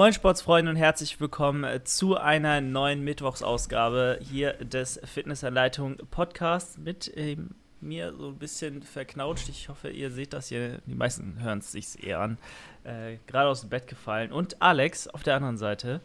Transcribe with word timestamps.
Moin 0.00 0.14
Sportsfreunde 0.14 0.70
und 0.70 0.76
herzlich 0.78 1.20
willkommen 1.20 1.62
äh, 1.62 1.84
zu 1.84 2.16
einer 2.16 2.62
neuen 2.62 3.04
Mittwochsausgabe 3.04 4.18
hier 4.22 4.54
des 4.54 4.98
Fitnessanleitung 5.04 5.98
Podcasts 6.10 6.78
mit 6.78 7.12
ähm, 7.16 7.50
mir 7.82 8.14
so 8.16 8.28
ein 8.28 8.38
bisschen 8.38 8.82
verknautscht. 8.82 9.50
Ich 9.50 9.68
hoffe, 9.68 9.90
ihr 9.90 10.10
seht 10.10 10.32
das 10.32 10.48
hier. 10.48 10.78
Die 10.86 10.94
meisten 10.94 11.42
hören 11.42 11.58
es 11.58 11.72
sich 11.72 12.02
eher 12.02 12.20
an. 12.20 12.38
Äh, 12.82 13.18
Gerade 13.26 13.50
aus 13.50 13.60
dem 13.60 13.68
Bett 13.68 13.88
gefallen. 13.88 14.32
Und 14.32 14.62
Alex 14.62 15.06
auf 15.06 15.22
der 15.22 15.36
anderen 15.36 15.58
Seite, 15.58 16.00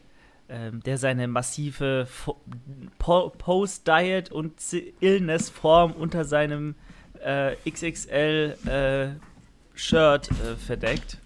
ähm, 0.50 0.84
der 0.84 0.98
seine 0.98 1.30
massive 1.30 2.10
po 3.00 3.30
Post-Diet 3.30 4.30
und 4.30 4.56
Illness-Form 5.00 5.94
unter 5.94 6.26
seinem 6.26 6.76
äh, 7.24 7.56
XXL-Shirt 7.66 9.22
äh, 9.78 10.56
verdeckt. 10.58 11.18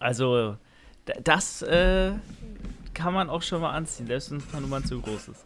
Also 0.00 0.56
das 1.22 1.62
äh, 1.62 2.12
kann 2.94 3.14
man 3.14 3.30
auch 3.30 3.42
schon 3.42 3.60
mal 3.60 3.70
anziehen, 3.70 4.06
selbst 4.06 4.30
wenn 4.30 4.38
es 4.38 4.46
paar 4.46 4.60
Nummern 4.60 4.84
zu 4.84 5.00
groß 5.00 5.28
ist. 5.28 5.44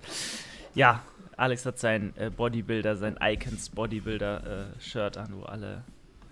Ja, 0.75 1.03
Alex 1.37 1.65
hat 1.67 1.79
sein 1.79 2.13
äh, 2.17 2.31
Bodybuilder, 2.31 2.97
sein 2.97 3.19
Icons 3.21 3.71
Bodybuilder-Shirt 3.71 5.17
äh, 5.17 5.21
an, 5.21 5.35
wo 5.35 5.43
alle 5.43 5.85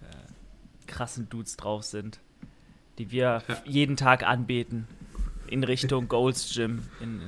äh, 0.02 0.86
krassen 0.86 1.28
Dudes 1.28 1.56
drauf 1.56 1.83
sind, 1.84 2.20
die 2.98 3.10
wir 3.10 3.42
ja. 3.46 3.62
jeden 3.64 3.96
Tag 3.96 4.22
anbeten 4.22 4.86
in 5.48 5.64
Richtung 5.64 6.08
Gold's 6.08 6.55
Gym 6.55 6.83
in 7.00 7.20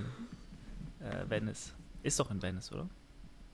äh, 1.00 1.28
Venice. 1.28 1.72
Ist 2.02 2.20
doch 2.20 2.30
in 2.30 2.42
Venice, 2.42 2.72
oder? 2.72 2.88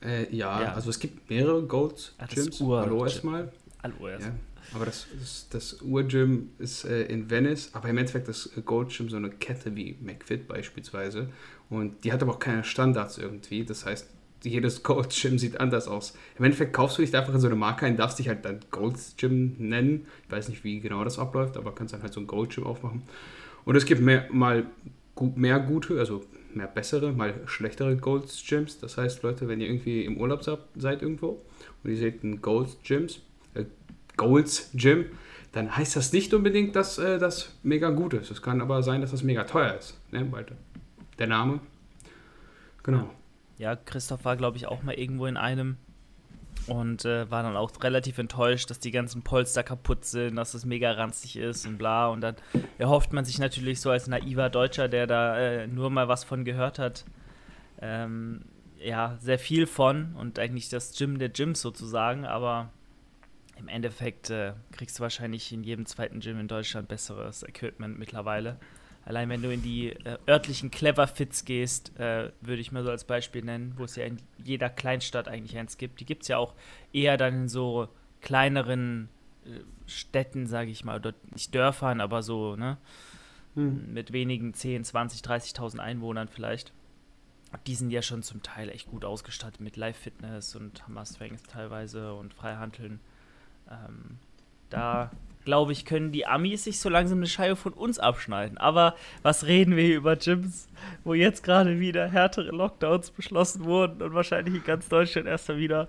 Äh, 0.02 0.34
ja, 0.34 0.60
ja, 0.60 0.72
also 0.72 0.90
es 0.90 1.00
gibt 1.00 1.30
mehrere 1.30 1.62
Gold's 1.62 2.14
Gyms. 2.28 2.60
Hallo 2.60 3.04
erstmal. 3.04 3.52
Hallo 3.82 4.08
erstmal. 4.08 4.34
Ja. 4.34 4.55
Aber 4.74 4.84
das, 4.84 5.06
das, 5.18 5.48
das 5.50 5.82
Ur-Gym 5.82 6.50
ist 6.58 6.84
äh, 6.84 7.02
in 7.04 7.30
Venice, 7.30 7.70
aber 7.72 7.88
im 7.88 7.98
Endeffekt 7.98 8.28
ist 8.28 8.50
Gold 8.64 8.90
Gym 8.90 9.08
so 9.08 9.16
eine 9.16 9.30
Kette 9.30 9.74
wie 9.76 9.96
McFit 10.00 10.48
beispielsweise. 10.48 11.28
Und 11.70 12.04
die 12.04 12.12
hat 12.12 12.22
aber 12.22 12.32
auch 12.32 12.38
keine 12.38 12.64
Standards 12.64 13.18
irgendwie. 13.18 13.64
Das 13.64 13.86
heißt, 13.86 14.08
jedes 14.42 14.82
Gold 14.82 15.10
Gym 15.10 15.38
sieht 15.38 15.60
anders 15.60 15.88
aus. 15.88 16.14
Im 16.38 16.44
Endeffekt 16.44 16.72
kaufst 16.72 16.98
du 16.98 17.02
dich 17.02 17.14
einfach 17.16 17.34
in 17.34 17.40
so 17.40 17.46
eine 17.46 17.56
Marke 17.56 17.86
ein, 17.86 17.96
darfst 17.96 18.18
dich 18.18 18.28
halt 18.28 18.44
dann 18.44 18.60
Gold 18.70 18.96
Gym 19.16 19.56
nennen. 19.58 20.06
Ich 20.24 20.32
weiß 20.32 20.48
nicht, 20.48 20.64
wie 20.64 20.80
genau 20.80 21.04
das 21.04 21.18
abläuft, 21.18 21.56
aber 21.56 21.74
kannst 21.74 21.94
dann 21.94 22.02
halt 22.02 22.12
so 22.12 22.20
ein 22.20 22.26
Gold 22.26 22.54
Gym 22.54 22.64
aufmachen. 22.64 23.02
Und 23.64 23.76
es 23.76 23.84
gibt 23.84 24.00
mehr, 24.00 24.26
mal 24.30 24.66
gut, 25.14 25.36
mehr 25.36 25.58
gute, 25.58 25.98
also 25.98 26.24
mehr 26.54 26.66
bessere, 26.66 27.12
mal 27.12 27.34
schlechtere 27.46 27.96
Gold 27.96 28.32
Gyms. 28.48 28.78
Das 28.78 28.96
heißt, 28.96 29.22
Leute, 29.22 29.48
wenn 29.48 29.60
ihr 29.60 29.68
irgendwie 29.68 30.04
im 30.04 30.16
Urlaub 30.16 30.42
seid 30.42 31.02
irgendwo 31.02 31.42
und 31.82 31.90
ihr 31.90 31.96
seht 31.96 32.24
ein 32.24 32.40
Gold 32.40 32.82
Gyms, 32.84 33.20
Goals 34.16 34.70
Gym, 34.74 35.06
dann 35.52 35.76
heißt 35.76 35.96
das 35.96 36.12
nicht 36.12 36.34
unbedingt, 36.34 36.76
dass 36.76 36.98
äh, 36.98 37.18
das 37.18 37.56
mega 37.62 37.90
gut 37.90 38.14
ist. 38.14 38.30
Es 38.30 38.42
kann 38.42 38.60
aber 38.60 38.82
sein, 38.82 39.00
dass 39.00 39.10
das 39.10 39.22
mega 39.22 39.44
teuer 39.44 39.74
ist. 39.74 39.98
Ne? 40.10 40.30
Weil 40.30 40.46
der 41.18 41.26
Name. 41.26 41.60
Genau. 42.82 43.10
Ja, 43.58 43.74
Christoph 43.74 44.24
war, 44.24 44.36
glaube 44.36 44.58
ich, 44.58 44.66
auch 44.66 44.82
mal 44.82 44.94
irgendwo 44.94 45.26
in 45.26 45.36
einem 45.36 45.76
und 46.66 47.04
äh, 47.04 47.30
war 47.30 47.42
dann 47.42 47.56
auch 47.56 47.70
relativ 47.82 48.18
enttäuscht, 48.18 48.70
dass 48.70 48.80
die 48.80 48.90
ganzen 48.90 49.22
Polster 49.22 49.62
kaputt 49.62 50.04
sind, 50.04 50.36
dass 50.36 50.54
es 50.54 50.64
mega 50.64 50.90
ranzig 50.92 51.36
ist 51.36 51.66
und 51.66 51.78
bla. 51.78 52.08
Und 52.08 52.20
dann 52.20 52.36
erhofft 52.78 53.12
man 53.12 53.24
sich 53.24 53.38
natürlich 53.38 53.80
so 53.80 53.90
als 53.90 54.08
naiver 54.08 54.50
Deutscher, 54.50 54.88
der 54.88 55.06
da 55.06 55.38
äh, 55.38 55.66
nur 55.66 55.90
mal 55.90 56.08
was 56.08 56.24
von 56.24 56.44
gehört 56.44 56.78
hat, 56.78 57.04
ähm, 57.80 58.42
ja, 58.78 59.16
sehr 59.20 59.38
viel 59.38 59.66
von 59.66 60.14
und 60.16 60.38
eigentlich 60.38 60.68
das 60.68 60.96
Gym 60.96 61.18
der 61.18 61.28
Gyms 61.28 61.60
sozusagen, 61.60 62.24
aber 62.24 62.70
im 63.56 63.68
Endeffekt 63.68 64.30
äh, 64.30 64.52
kriegst 64.72 64.98
du 64.98 65.02
wahrscheinlich 65.02 65.52
in 65.52 65.64
jedem 65.64 65.86
zweiten 65.86 66.20
Gym 66.20 66.38
in 66.38 66.48
Deutschland 66.48 66.88
besseres 66.88 67.42
Equipment 67.42 67.98
mittlerweile. 67.98 68.58
Allein 69.04 69.28
wenn 69.28 69.40
du 69.40 69.52
in 69.52 69.62
die 69.62 69.90
äh, 69.90 70.18
örtlichen 70.28 70.70
Clever 70.70 71.06
Fits 71.06 71.44
gehst, 71.44 71.98
äh, 71.98 72.32
würde 72.40 72.60
ich 72.60 72.72
mal 72.72 72.82
so 72.82 72.90
als 72.90 73.04
Beispiel 73.04 73.44
nennen, 73.44 73.74
wo 73.76 73.84
es 73.84 73.96
ja 73.96 74.04
in 74.04 74.18
jeder 74.42 74.68
Kleinstadt 74.68 75.28
eigentlich 75.28 75.56
eins 75.56 75.78
gibt. 75.78 76.00
Die 76.00 76.04
gibt 76.04 76.22
es 76.22 76.28
ja 76.28 76.38
auch 76.38 76.54
eher 76.92 77.16
dann 77.16 77.42
in 77.42 77.48
so 77.48 77.88
kleineren 78.20 79.08
äh, 79.44 79.60
Städten, 79.86 80.46
sage 80.46 80.70
ich 80.70 80.84
mal, 80.84 80.98
oder 80.98 81.14
nicht 81.32 81.54
Dörfern, 81.54 82.00
aber 82.00 82.24
so, 82.24 82.56
ne? 82.56 82.78
Hm. 83.54 83.92
Mit 83.92 84.12
wenigen 84.12 84.52
10, 84.52 84.82
20, 84.84 85.20
30.000 85.22 85.78
Einwohnern 85.78 86.28
vielleicht. 86.28 86.72
Die 87.66 87.76
sind 87.76 87.90
ja 87.90 88.02
schon 88.02 88.24
zum 88.24 88.42
Teil 88.42 88.68
echt 88.68 88.88
gut 88.88 89.04
ausgestattet 89.04 89.60
mit 89.60 89.76
Live-Fitness 89.76 90.56
und 90.56 90.82
Strength 91.04 91.48
teilweise 91.48 92.12
und 92.12 92.34
Freihanteln. 92.34 93.00
Ähm, 93.70 94.18
da 94.70 95.10
glaube 95.46 95.72
ich, 95.72 95.86
können 95.86 96.12
die 96.12 96.26
Amis 96.26 96.64
sich 96.64 96.78
so 96.80 96.90
langsam 96.90 97.18
eine 97.18 97.28
Scheibe 97.28 97.56
von 97.56 97.72
uns 97.72 97.98
abschneiden. 97.98 98.58
Aber 98.58 98.96
was 99.22 99.46
reden 99.46 99.76
wir 99.76 99.84
hier 99.84 99.96
über 99.96 100.16
Gyms, 100.16 100.68
wo 101.04 101.14
jetzt 101.14 101.42
gerade 101.42 101.80
wieder 101.80 102.08
härtere 102.08 102.50
Lockdowns 102.50 103.10
beschlossen 103.12 103.64
wurden 103.64 104.02
und 104.02 104.12
wahrscheinlich 104.12 104.54
in 104.56 104.64
ganz 104.64 104.88
Deutschland 104.88 105.26
erst 105.26 105.48
mal 105.48 105.56
wieder, 105.56 105.88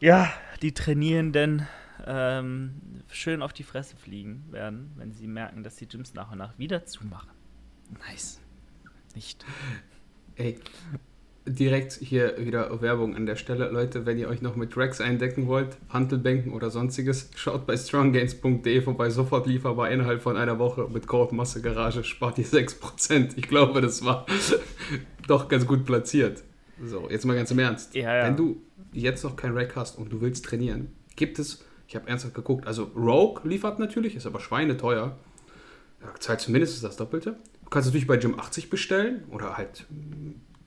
ja, 0.00 0.30
die 0.60 0.74
Trainierenden 0.74 1.66
ähm, 2.06 2.74
schön 3.10 3.42
auf 3.42 3.52
die 3.52 3.62
Fresse 3.62 3.96
fliegen 3.96 4.44
werden, 4.50 4.92
wenn 4.96 5.12
sie 5.12 5.26
merken, 5.26 5.62
dass 5.62 5.76
die 5.76 5.88
Gyms 5.88 6.14
nach 6.14 6.32
und 6.32 6.38
nach 6.38 6.58
wieder 6.58 6.84
zumachen. 6.84 7.30
Nice. 8.06 8.40
Nicht. 9.14 9.46
Ey, 10.36 10.58
direkt 11.48 11.92
hier 11.92 12.34
wieder 12.38 12.80
Werbung 12.80 13.16
an 13.16 13.26
der 13.26 13.36
Stelle. 13.36 13.70
Leute, 13.70 14.06
wenn 14.06 14.18
ihr 14.18 14.28
euch 14.28 14.42
noch 14.42 14.56
mit 14.56 14.76
Racks 14.76 15.00
eindecken 15.00 15.46
wollt, 15.46 15.76
Handelbänken 15.88 16.52
oder 16.52 16.70
sonstiges, 16.70 17.30
schaut 17.36 17.66
bei 17.66 17.76
stronggains.de 17.76 18.82
vorbei, 18.82 19.10
sofort 19.10 19.46
lieferbar 19.46 19.90
innerhalb 19.90 20.22
von 20.22 20.36
einer 20.36 20.58
Woche 20.58 20.88
mit 20.92 21.06
Code 21.06 21.34
Masse 21.34 21.60
Garage, 21.60 22.04
spart 22.04 22.38
ihr 22.38 22.46
6%. 22.46 23.32
Ich 23.36 23.48
glaube, 23.48 23.80
das 23.80 24.04
war 24.04 24.26
doch 25.26 25.48
ganz 25.48 25.66
gut 25.66 25.84
platziert. 25.84 26.42
So, 26.84 27.08
jetzt 27.10 27.24
mal 27.24 27.34
ganz 27.34 27.50
im 27.50 27.58
Ernst. 27.58 27.94
Ja, 27.94 28.14
ja. 28.14 28.26
Wenn 28.26 28.36
du 28.36 28.62
jetzt 28.92 29.24
noch 29.24 29.36
kein 29.36 29.52
Rack 29.52 29.74
hast 29.76 29.98
und 29.98 30.12
du 30.12 30.20
willst 30.20 30.44
trainieren, 30.44 30.92
gibt 31.16 31.38
es, 31.38 31.64
ich 31.86 31.96
habe 31.96 32.08
ernsthaft 32.08 32.34
geguckt, 32.34 32.66
also 32.66 32.84
Rogue 32.94 33.40
liefert 33.48 33.78
natürlich, 33.78 34.14
ist 34.14 34.26
aber 34.26 34.40
schweineteuer. 34.40 35.16
Ja, 36.00 36.14
zahlt 36.20 36.40
zumindest 36.40 36.82
das 36.84 36.96
Doppelte. 36.96 37.36
Du 37.64 37.70
kannst 37.70 37.88
natürlich 37.88 38.06
bei 38.06 38.16
Gym 38.16 38.38
80 38.38 38.70
bestellen 38.70 39.24
oder 39.30 39.56
halt 39.56 39.84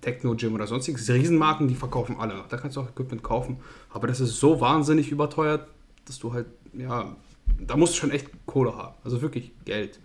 Techno-Gym 0.02 0.54
oder 0.54 0.68
sonstiges. 0.68 1.10
Riesenmarken, 1.10 1.68
die 1.68 1.76
verkaufen 1.76 2.18
alle. 2.20 2.44
Da 2.50 2.58
kannst 2.58 2.78
du 2.78 2.82
auch 2.82 2.90
Equipment 2.90 3.24
kaufen. 3.24 3.60
Aber 3.90 4.08
das 4.08 4.20
ist 4.20 4.40
so 4.40 4.60
wahnsinnig 4.60 5.12
überteuert, 5.12 5.68
dass 6.06 6.20
du 6.20 6.34
halt, 6.34 6.48
ja, 6.74 7.16
da 7.60 7.78
musst 7.78 7.94
du 7.94 8.00
schon 8.00 8.12
echt 8.12 8.28
Kohle 8.46 8.76
haben. 8.76 8.96
Also 9.04 9.22
wirklich 9.22 9.52
Geld. 9.66 10.00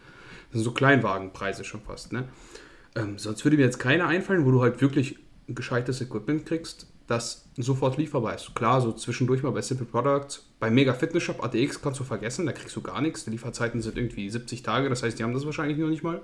Das 0.51 0.61
sind 0.61 0.65
so 0.65 0.73
Kleinwagenpreise 0.73 1.65
schon 1.65 1.81
fast, 1.81 2.13
ne? 2.13 2.29
Ähm, 2.95 3.19
sonst 3.19 3.45
würde 3.45 3.57
mir 3.57 3.65
jetzt 3.65 3.79
keiner 3.79 4.07
einfallen, 4.07 4.47
wo 4.47 4.51
du 4.51 4.63
halt 4.63 4.81
wirklich 4.81 5.19
gescheites 5.49 6.01
Equipment 6.01 6.47
kriegst, 6.47 6.87
das 7.07 7.47
sofort 7.57 7.99
lieferbar 7.99 8.35
ist. 8.35 8.55
Klar, 8.55 8.81
so 8.81 8.93
zwischendurch 8.93 9.43
mal 9.43 9.51
bei 9.51 9.63
Simple 9.63 9.87
Products. 9.87 10.47
Bei 10.59 10.71
Mega 10.71 10.93
Fitness 10.93 11.23
Shop 11.23 11.45
ATX 11.45 11.81
kannst 11.81 12.01
du 12.01 12.05
vergessen, 12.05 12.47
da 12.47 12.53
kriegst 12.53 12.75
du 12.75 12.81
gar 12.81 13.01
nichts. 13.01 13.25
Die 13.25 13.31
Lieferzeiten 13.31 13.81
sind 13.81 13.97
irgendwie 13.97 14.29
70 14.29 14.63
Tage, 14.63 14.89
das 14.89 15.03
heißt, 15.03 15.19
die 15.19 15.23
haben 15.23 15.35
das 15.35 15.47
wahrscheinlich 15.47 15.79
noch 15.79 15.89
nicht 15.89 16.03
mal. 16.03 16.21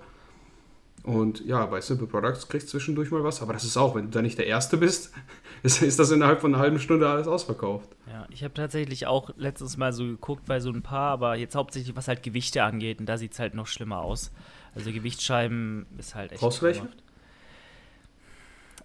Und 1.04 1.44
ja, 1.44 1.66
bei 1.66 1.80
Simple 1.80 2.06
Products 2.06 2.48
kriegst 2.48 2.68
du 2.68 2.70
zwischendurch 2.72 3.10
mal 3.10 3.24
was, 3.24 3.42
aber 3.42 3.52
das 3.52 3.64
ist 3.64 3.76
auch, 3.76 3.96
wenn 3.96 4.04
du 4.04 4.10
da 4.10 4.22
nicht 4.22 4.38
der 4.38 4.46
Erste 4.46 4.76
bist, 4.76 5.12
ist, 5.64 5.98
das 5.98 6.10
innerhalb 6.12 6.40
von 6.40 6.54
einer 6.54 6.62
halben 6.62 6.78
Stunde 6.78 7.08
alles 7.08 7.26
ausverkauft. 7.26 7.88
Ja, 8.06 8.26
ich 8.30 8.44
habe 8.44 8.54
tatsächlich 8.54 9.06
auch 9.06 9.30
letztens 9.36 9.76
mal 9.76 9.92
so 9.92 10.04
geguckt 10.04 10.46
bei 10.46 10.60
so 10.60 10.70
ein 10.70 10.82
paar, 10.82 11.10
aber 11.10 11.36
jetzt 11.36 11.56
hauptsächlich 11.56 11.96
was 11.96 12.06
halt 12.06 12.22
Gewichte 12.22 12.62
angeht 12.62 13.00
und 13.00 13.06
da 13.06 13.18
sieht 13.18 13.32
es 13.32 13.40
halt 13.40 13.54
noch 13.54 13.66
schlimmer 13.66 14.02
aus. 14.02 14.30
Also 14.74 14.92
Gewichtsscheiben 14.92 15.86
ist 15.98 16.14
halt 16.14 16.32
echt. 16.32 16.40
Brauchst 16.40 16.62
welche? 16.62 16.86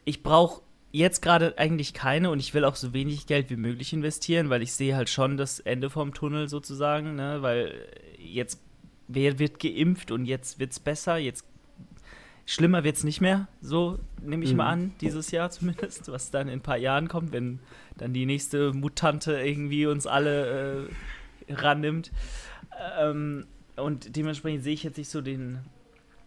Ich 0.05 0.23
brauche 0.23 0.61
jetzt 0.91 1.21
gerade 1.21 1.57
eigentlich 1.57 1.93
keine 1.93 2.31
und 2.31 2.39
ich 2.39 2.53
will 2.53 2.65
auch 2.65 2.75
so 2.75 2.93
wenig 2.93 3.27
Geld 3.27 3.49
wie 3.49 3.57
möglich 3.57 3.93
investieren, 3.93 4.49
weil 4.49 4.63
ich 4.63 4.73
sehe 4.73 4.95
halt 4.95 5.09
schon 5.09 5.37
das 5.37 5.59
Ende 5.59 5.89
vom 5.89 6.13
Tunnel 6.13 6.47
sozusagen, 6.49 7.15
ne? 7.15 7.41
weil 7.41 7.87
jetzt 8.17 8.59
wer 9.07 9.37
wird 9.39 9.59
geimpft 9.59 10.11
und 10.11 10.25
jetzt 10.25 10.59
wird 10.59 10.71
es 10.71 10.79
besser, 10.79 11.17
jetzt 11.17 11.45
Schlimmer 12.49 12.85
wird 12.85 12.95
es 12.95 13.03
nicht 13.03 13.19
mehr, 13.19 13.49
so 13.59 13.99
nehme 14.21 14.45
ich 14.45 14.51
mhm. 14.51 14.57
mal 14.57 14.69
an, 14.69 14.93
dieses 15.01 15.31
Jahr 15.31 15.49
zumindest, 15.51 16.09
was 16.09 16.31
dann 16.31 16.47
in 16.47 16.59
ein 16.59 16.61
paar 16.61 16.77
Jahren 16.77 17.09
kommt, 17.09 17.33
wenn 17.33 17.59
dann 17.97 18.13
die 18.13 18.25
nächste 18.25 18.71
Mutante 18.71 19.33
irgendwie 19.33 19.85
uns 19.85 20.07
alle 20.07 20.87
äh, 21.49 21.53
rannimmt. 21.53 22.09
Ähm, 22.97 23.47
und 23.75 24.15
dementsprechend 24.15 24.63
sehe 24.63 24.73
ich 24.73 24.83
jetzt 24.83 24.97
nicht 24.97 25.09
so 25.09 25.19
den, 25.19 25.59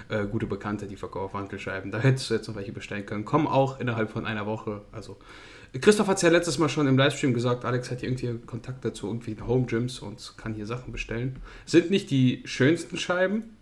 äh, 0.08 0.24
gute 0.24 0.46
Bekannte, 0.46 0.86
die 0.86 0.96
verkaufen 0.96 1.38
Handelscheiben. 1.38 1.90
Da 1.90 1.98
hättest 1.98 2.30
du 2.30 2.34
jetzt 2.34 2.48
noch 2.48 2.56
welche 2.56 2.72
bestellen 2.72 3.04
können. 3.04 3.26
Kommen 3.26 3.46
auch 3.46 3.80
innerhalb 3.80 4.10
von 4.10 4.24
einer 4.24 4.46
Woche. 4.46 4.80
Also, 4.90 5.18
Christoph 5.78 6.06
hat 6.06 6.16
es 6.16 6.22
ja 6.22 6.30
letztes 6.30 6.58
Mal 6.58 6.70
schon 6.70 6.86
im 6.86 6.96
Livestream 6.96 7.34
gesagt, 7.34 7.66
Alex 7.66 7.90
hat 7.90 8.00
hier 8.00 8.08
irgendwie 8.08 8.38
Kontakte 8.46 8.94
zu 8.94 9.08
irgendwie 9.08 9.36
Home 9.46 9.66
Gyms 9.66 9.98
und 9.98 10.38
kann 10.38 10.54
hier 10.54 10.64
Sachen 10.64 10.90
bestellen. 10.90 11.36
Sind 11.66 11.90
nicht 11.90 12.10
die 12.10 12.40
schönsten 12.46 12.96
Scheiben, 12.96 13.58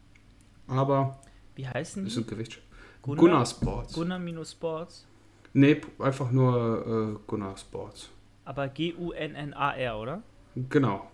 aber. 0.68 1.18
Wie 1.56 1.66
heißen 1.66 2.04
die? 2.04 2.10
Sind 2.12 2.28
Gewicht. 2.28 2.60
Gunnar, 3.02 3.20
Gunnar 3.20 3.46
Sports. 3.46 3.94
Gunnar-Sports? 3.94 5.06
Nee, 5.56 5.80
einfach 5.98 6.30
nur 6.32 7.16
äh, 7.16 7.18
Gunnar 7.26 7.56
Sports. 7.56 8.10
Aber 8.44 8.68
G-U-N-N-A-R, 8.68 9.98
oder? 9.98 10.22
Genau. 10.68 11.10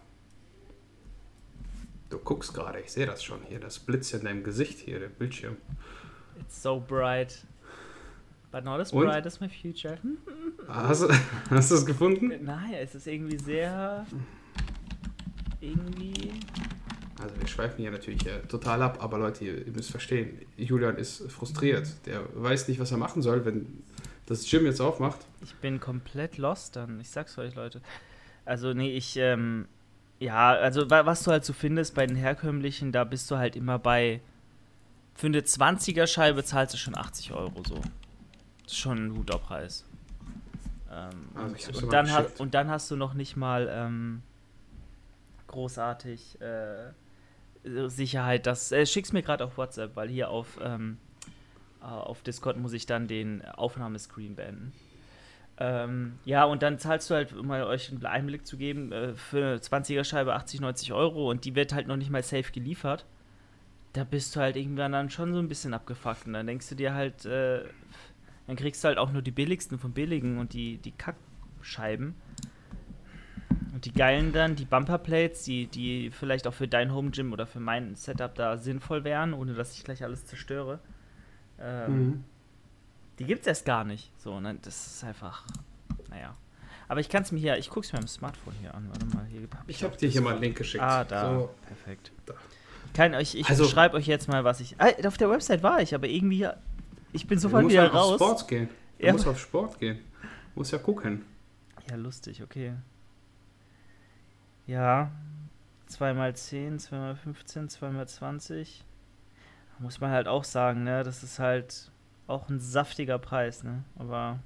Du 2.11 2.19
guckst 2.19 2.53
gerade, 2.53 2.81
ich 2.81 2.91
sehe 2.91 3.07
das 3.07 3.23
schon 3.23 3.39
hier, 3.49 3.61
das 3.61 3.79
Blitz 3.79 4.13
in 4.15 4.25
deinem 4.25 4.43
Gesicht 4.43 4.81
hier, 4.81 4.99
der 4.99 5.11
Bildschirm. 5.11 5.59
It's 6.41 6.61
so 6.61 6.81
bright. 6.81 7.47
But 8.51 8.65
not 8.65 8.81
as 8.81 8.93
Und? 8.93 9.05
bright 9.05 9.25
as 9.27 9.39
my 9.39 9.49
future. 9.49 9.97
Hast, 10.67 11.09
hast 11.51 11.71
du 11.71 11.77
es 11.77 11.87
gefunden? 11.87 12.33
Nein, 12.43 12.75
es 12.75 12.97
ist 12.97 13.07
irgendwie 13.07 13.39
sehr. 13.39 14.05
Irgendwie. 15.61 16.33
Also 17.23 17.39
wir 17.39 17.47
schweifen 17.47 17.77
hier 17.81 17.93
natürlich 17.93 18.27
äh, 18.27 18.41
total 18.49 18.83
ab, 18.83 18.99
aber 19.01 19.19
Leute, 19.19 19.45
ihr, 19.45 19.65
ihr 19.65 19.73
müsst 19.73 19.93
verstehen, 19.93 20.41
Julian 20.57 20.97
ist 20.97 21.31
frustriert. 21.31 21.95
Der 22.07 22.25
weiß 22.35 22.67
nicht, 22.67 22.81
was 22.81 22.91
er 22.91 22.99
machen 22.99 23.23
soll, 23.23 23.45
wenn 23.45 23.85
das 24.33 24.49
Gym 24.49 24.65
jetzt 24.67 24.81
aufmacht. 24.81 25.21
Ich 25.43 25.55
bin 25.57 25.81
komplett 25.81 26.39
lost 26.39 26.77
dann. 26.77 27.01
Ich 27.01 27.11
sag's 27.11 27.39
euch, 27.39 27.55
Leute. 27.55 27.81
Also, 28.45 28.73
nee, 28.73 28.97
ich, 28.97 29.17
ähm, 29.17 29.67
ja, 30.19 30.51
also 30.53 30.89
was 30.89 31.25
du 31.25 31.31
halt 31.31 31.45
so 31.45 31.53
findest 31.53 31.95
bei 31.95 32.07
den 32.07 32.17
herkömmlichen, 32.17 32.93
da 32.93 33.05
bist 33.05 33.31
du 33.31 33.37
halt 33.37 33.57
immer 33.57 33.79
bei. 33.79 34.21
Für 35.15 35.27
eine 35.27 35.41
20er 35.41 36.07
Scheibe 36.07 36.43
zahlst 36.43 36.75
du 36.75 36.79
schon 36.79 36.97
80 36.97 37.33
Euro 37.33 37.63
so. 37.67 37.75
Das 38.63 38.73
ist 38.73 38.79
schon 38.79 39.07
ein 39.07 39.15
guter 39.15 39.39
Preis. 39.39 39.85
Ähm, 40.91 41.11
also 41.35 41.85
und, 41.85 41.93
dann 41.93 42.11
hast, 42.11 42.41
und 42.41 42.55
dann 42.55 42.71
hast 42.71 42.91
du 42.91 42.97
noch 42.97 43.15
nicht 43.15 43.37
mal 43.37 43.69
ähm, 43.71 44.23
großartig 45.49 46.41
äh, 46.41 46.93
Sicherheit, 47.89 48.47
dass. 48.47 48.73
Äh, 48.73 48.87
schick's 48.87 49.13
mir 49.13 49.23
gerade 49.23 49.45
auf 49.45 49.59
WhatsApp, 49.59 49.97
weil 49.97 50.09
hier 50.09 50.31
auf 50.31 50.59
ähm, 50.63 50.99
äh, 50.99 51.12
auf 51.83 52.23
Discord 52.23 52.57
muss 52.57 52.73
ich 52.73 52.87
dann 52.87 53.09
den 53.09 53.45
Aufnahmescreen 53.45 54.37
beenden. 54.37 54.73
Ähm, 55.59 56.19
ja, 56.25 56.45
und 56.45 56.63
dann 56.63 56.79
zahlst 56.79 57.11
du 57.11 57.15
halt, 57.15 57.33
um 57.35 57.47
mal 57.47 57.65
euch 57.65 57.91
einen 57.91 58.05
Einblick 58.07 58.47
zu 58.47 58.57
geben, 58.57 58.91
äh, 58.91 59.15
für 59.15 59.39
eine 59.39 59.57
20er 59.59 60.03
Scheibe 60.03 60.35
80, 60.35 60.61
90 60.61 60.93
Euro 60.93 61.31
und 61.31 61.45
die 61.45 61.55
wird 61.55 61.73
halt 61.73 61.87
noch 61.87 61.97
nicht 61.97 62.11
mal 62.11 62.23
safe 62.23 62.51
geliefert. 62.53 63.05
Da 63.93 64.05
bist 64.05 64.35
du 64.35 64.41
halt 64.41 64.57
irgendwann 64.57 64.93
dann 64.93 65.11
schon 65.11 65.35
so 65.35 65.39
ein 65.39 65.49
bisschen 65.49 65.75
abgefuckt 65.75 66.27
und 66.27 66.33
dann 66.33 66.47
denkst 66.47 66.69
du 66.71 66.75
dir 66.75 66.95
halt, 66.95 67.27
äh, 67.27 67.65
dann 68.47 68.57
kriegst 68.57 68.83
du 68.83 68.89
halt 68.89 68.99
auch 68.99 69.13
nur 69.13 69.23
die 69.23 69.31
billigsten 69.31 69.79
von 69.79 69.93
billigen 69.93 70.39
und 70.39 70.55
die, 70.55 70.79
die 70.79 70.93
Kackscheiben. 70.93 72.15
Und 73.75 73.85
die 73.85 73.93
geilen 73.93 74.33
dann, 74.33 74.57
die 74.57 74.65
Bumperplates, 74.65 75.45
die, 75.45 75.67
die 75.67 76.11
vielleicht 76.11 76.47
auch 76.47 76.55
für 76.55 76.69
dein 76.69 76.93
Home 76.93 77.11
Gym 77.11 77.33
oder 77.33 77.47
für 77.47 77.61
mein 77.61 77.95
Setup 77.95 78.35
da 78.35 78.57
sinnvoll 78.57 79.05
wären, 79.05 79.33
ohne 79.35 79.55
dass 79.55 79.77
ich 79.77 79.85
gleich 79.85 80.03
alles 80.03 80.27
zerstöre. 80.27 80.81
Ähm, 81.63 82.07
mhm. 82.07 82.25
Die 83.19 83.25
gibt's 83.25 83.47
erst 83.47 83.65
gar 83.65 83.85
nicht. 83.85 84.11
So, 84.19 84.41
ne? 84.41 84.59
Das 84.63 84.87
ist 84.87 85.05
einfach. 85.05 85.45
Naja. 86.11 86.35
Aber 86.89 87.01
ich 87.01 87.09
kann 87.09 87.23
es 87.23 87.33
mir 87.33 87.39
hier, 87.39 87.57
ich 87.57 87.71
gucke 87.71 87.87
es 87.87 87.93
mir 87.93 88.01
am 88.01 88.09
Smartphone 88.09 88.55
hier 88.61 88.75
an. 88.75 88.89
Warte 88.91 89.07
mal, 89.07 89.25
hier 89.27 89.43
hab 89.43 89.69
ich. 89.69 89.77
Ich 89.77 89.85
habe 89.85 89.97
dir 89.97 90.09
hier 90.09 90.21
mal 90.21 90.33
einen 90.33 90.43
Link 90.43 90.59
geschickt. 90.59 90.83
Ah, 90.83 91.05
da. 91.05 91.39
So. 91.39 91.51
Perfekt. 91.67 92.13
Da. 92.27 92.35
Kann 92.95 93.15
euch, 93.15 93.35
ich 93.35 93.49
also, 93.49 93.67
schreibe 93.67 93.97
euch 93.97 94.07
jetzt 94.07 94.29
mal, 94.29 94.45
was 94.45 94.61
ich. 94.61 94.75
Ah, 94.79 94.91
auf 95.07 95.17
der 95.17 95.31
Website 95.31 95.63
war 95.63 95.81
ich, 95.81 95.95
aber 95.95 96.07
irgendwie. 96.07 96.49
Ich 97.13 97.27
bin 97.27 97.39
sofort 97.39 97.69
wieder 97.69 97.89
raus. 97.89 98.21
Auf 98.21 98.29
Sport 98.29 98.49
gehen. 98.49 98.69
Du 98.99 99.07
ja. 99.07 99.13
musst 99.13 99.27
auf 99.27 99.39
Sport 99.39 99.79
gehen. 99.79 99.99
Du 100.55 100.61
musst 100.61 100.73
ja 100.73 100.79
gucken. 100.79 101.25
Ja, 101.89 101.97
lustig, 101.97 102.43
okay. 102.43 102.75
Ja. 104.67 105.11
2x10, 105.91 106.81
2x15, 106.89 107.71
2x20 107.79 108.83
muss 109.83 110.01
man 110.01 110.11
halt 110.11 110.29
auch 110.29 110.45
sagen, 110.45 110.85
ne? 110.85 111.03
Das 111.03 111.23
ist 111.23 111.39
halt 111.39 111.91
auch 112.27 112.49
ein 112.49 112.61
saftiger 112.61 113.19
Preis, 113.19 113.63
ne? 113.65 113.85
Aber 113.99 114.39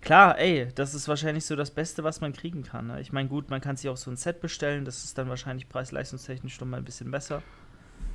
klar, 0.00 0.38
ey, 0.38 0.68
das 0.74 0.94
ist 0.94 1.08
wahrscheinlich 1.08 1.44
so 1.44 1.56
das 1.56 1.70
Beste, 1.70 2.02
was 2.02 2.20
man 2.20 2.32
kriegen 2.32 2.62
kann. 2.62 2.88
Ne? 2.88 3.00
Ich 3.00 3.12
meine, 3.12 3.28
gut, 3.28 3.50
man 3.50 3.60
kann 3.60 3.76
sich 3.76 3.88
auch 3.88 3.96
so 3.96 4.10
ein 4.10 4.16
Set 4.16 4.40
bestellen, 4.40 4.84
das 4.84 5.04
ist 5.04 5.18
dann 5.18 5.28
wahrscheinlich 5.28 5.68
preis-leistungstechnisch 5.68 6.54
schon 6.54 6.70
mal 6.70 6.78
ein 6.78 6.84
bisschen 6.84 7.10
besser. 7.10 7.42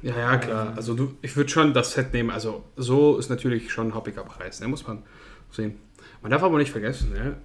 Ja, 0.01 0.17
ja, 0.17 0.37
klar. 0.37 0.73
Also 0.75 0.93
du, 0.93 1.15
ich 1.21 1.35
würde 1.35 1.49
schon 1.49 1.73
das 1.73 1.93
Set 1.93 2.11
nehmen. 2.11 2.31
Also 2.31 2.63
so 2.75 3.17
ist 3.17 3.29
natürlich 3.29 3.71
schon 3.71 3.89
ein 3.89 3.95
hoppiger 3.95 4.23
Preis, 4.23 4.59
ne? 4.59 4.67
muss 4.67 4.85
man 4.85 5.03
sehen. 5.51 5.75
Man 6.21 6.31
darf 6.31 6.43
aber 6.43 6.57
nicht 6.57 6.71
vergessen, 6.71 7.13
ne? 7.13 7.37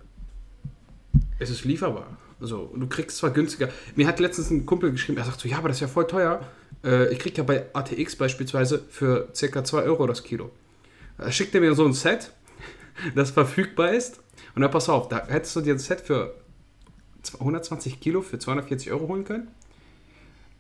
es 1.39 1.51
ist 1.51 1.65
lieferbar. 1.65 2.07
Also 2.41 2.73
du 2.75 2.87
kriegst 2.87 3.19
zwar 3.19 3.31
günstiger. 3.31 3.69
Mir 3.97 4.07
hat 4.07 4.21
letztens 4.21 4.51
ein 4.51 4.67
Kumpel 4.67 4.91
geschrieben, 4.93 5.19
er 5.19 5.25
sagt 5.25 5.41
so, 5.41 5.49
ja, 5.49 5.59
aber 5.59 5.69
das 5.69 5.77
ist 5.77 5.83
ja 5.83 5.89
voll 5.89 6.07
teuer. 6.07 6.41
Äh, 6.85 7.13
ich 7.13 7.19
kriege 7.19 7.37
ja 7.37 7.43
bei 7.43 7.67
ATX 7.73 8.17
beispielsweise 8.17 8.83
für 8.89 9.29
ca. 9.39 9.65
2 9.65 9.83
Euro 9.83 10.07
das 10.07 10.25
Kilo. 10.25 10.51
Da 11.19 11.31
schickt 11.31 11.55
er 11.55 11.61
mir 11.61 11.75
so 11.75 11.85
ein 11.85 11.93
Set, 11.93 12.33
das 13.15 13.31
verfügbar 13.31 13.93
ist. 13.93 14.21
Und 14.55 14.63
dann 14.63 14.71
pass 14.71 14.89
auf, 14.89 15.09
da 15.09 15.27
hättest 15.27 15.55
du 15.57 15.61
dir 15.61 15.75
ein 15.75 15.79
Set 15.79 16.01
für 16.01 16.35
120 17.39 18.01
Kilo 18.01 18.23
für 18.23 18.39
240 18.39 18.91
Euro 18.93 19.09
holen 19.09 19.25
können. 19.25 19.49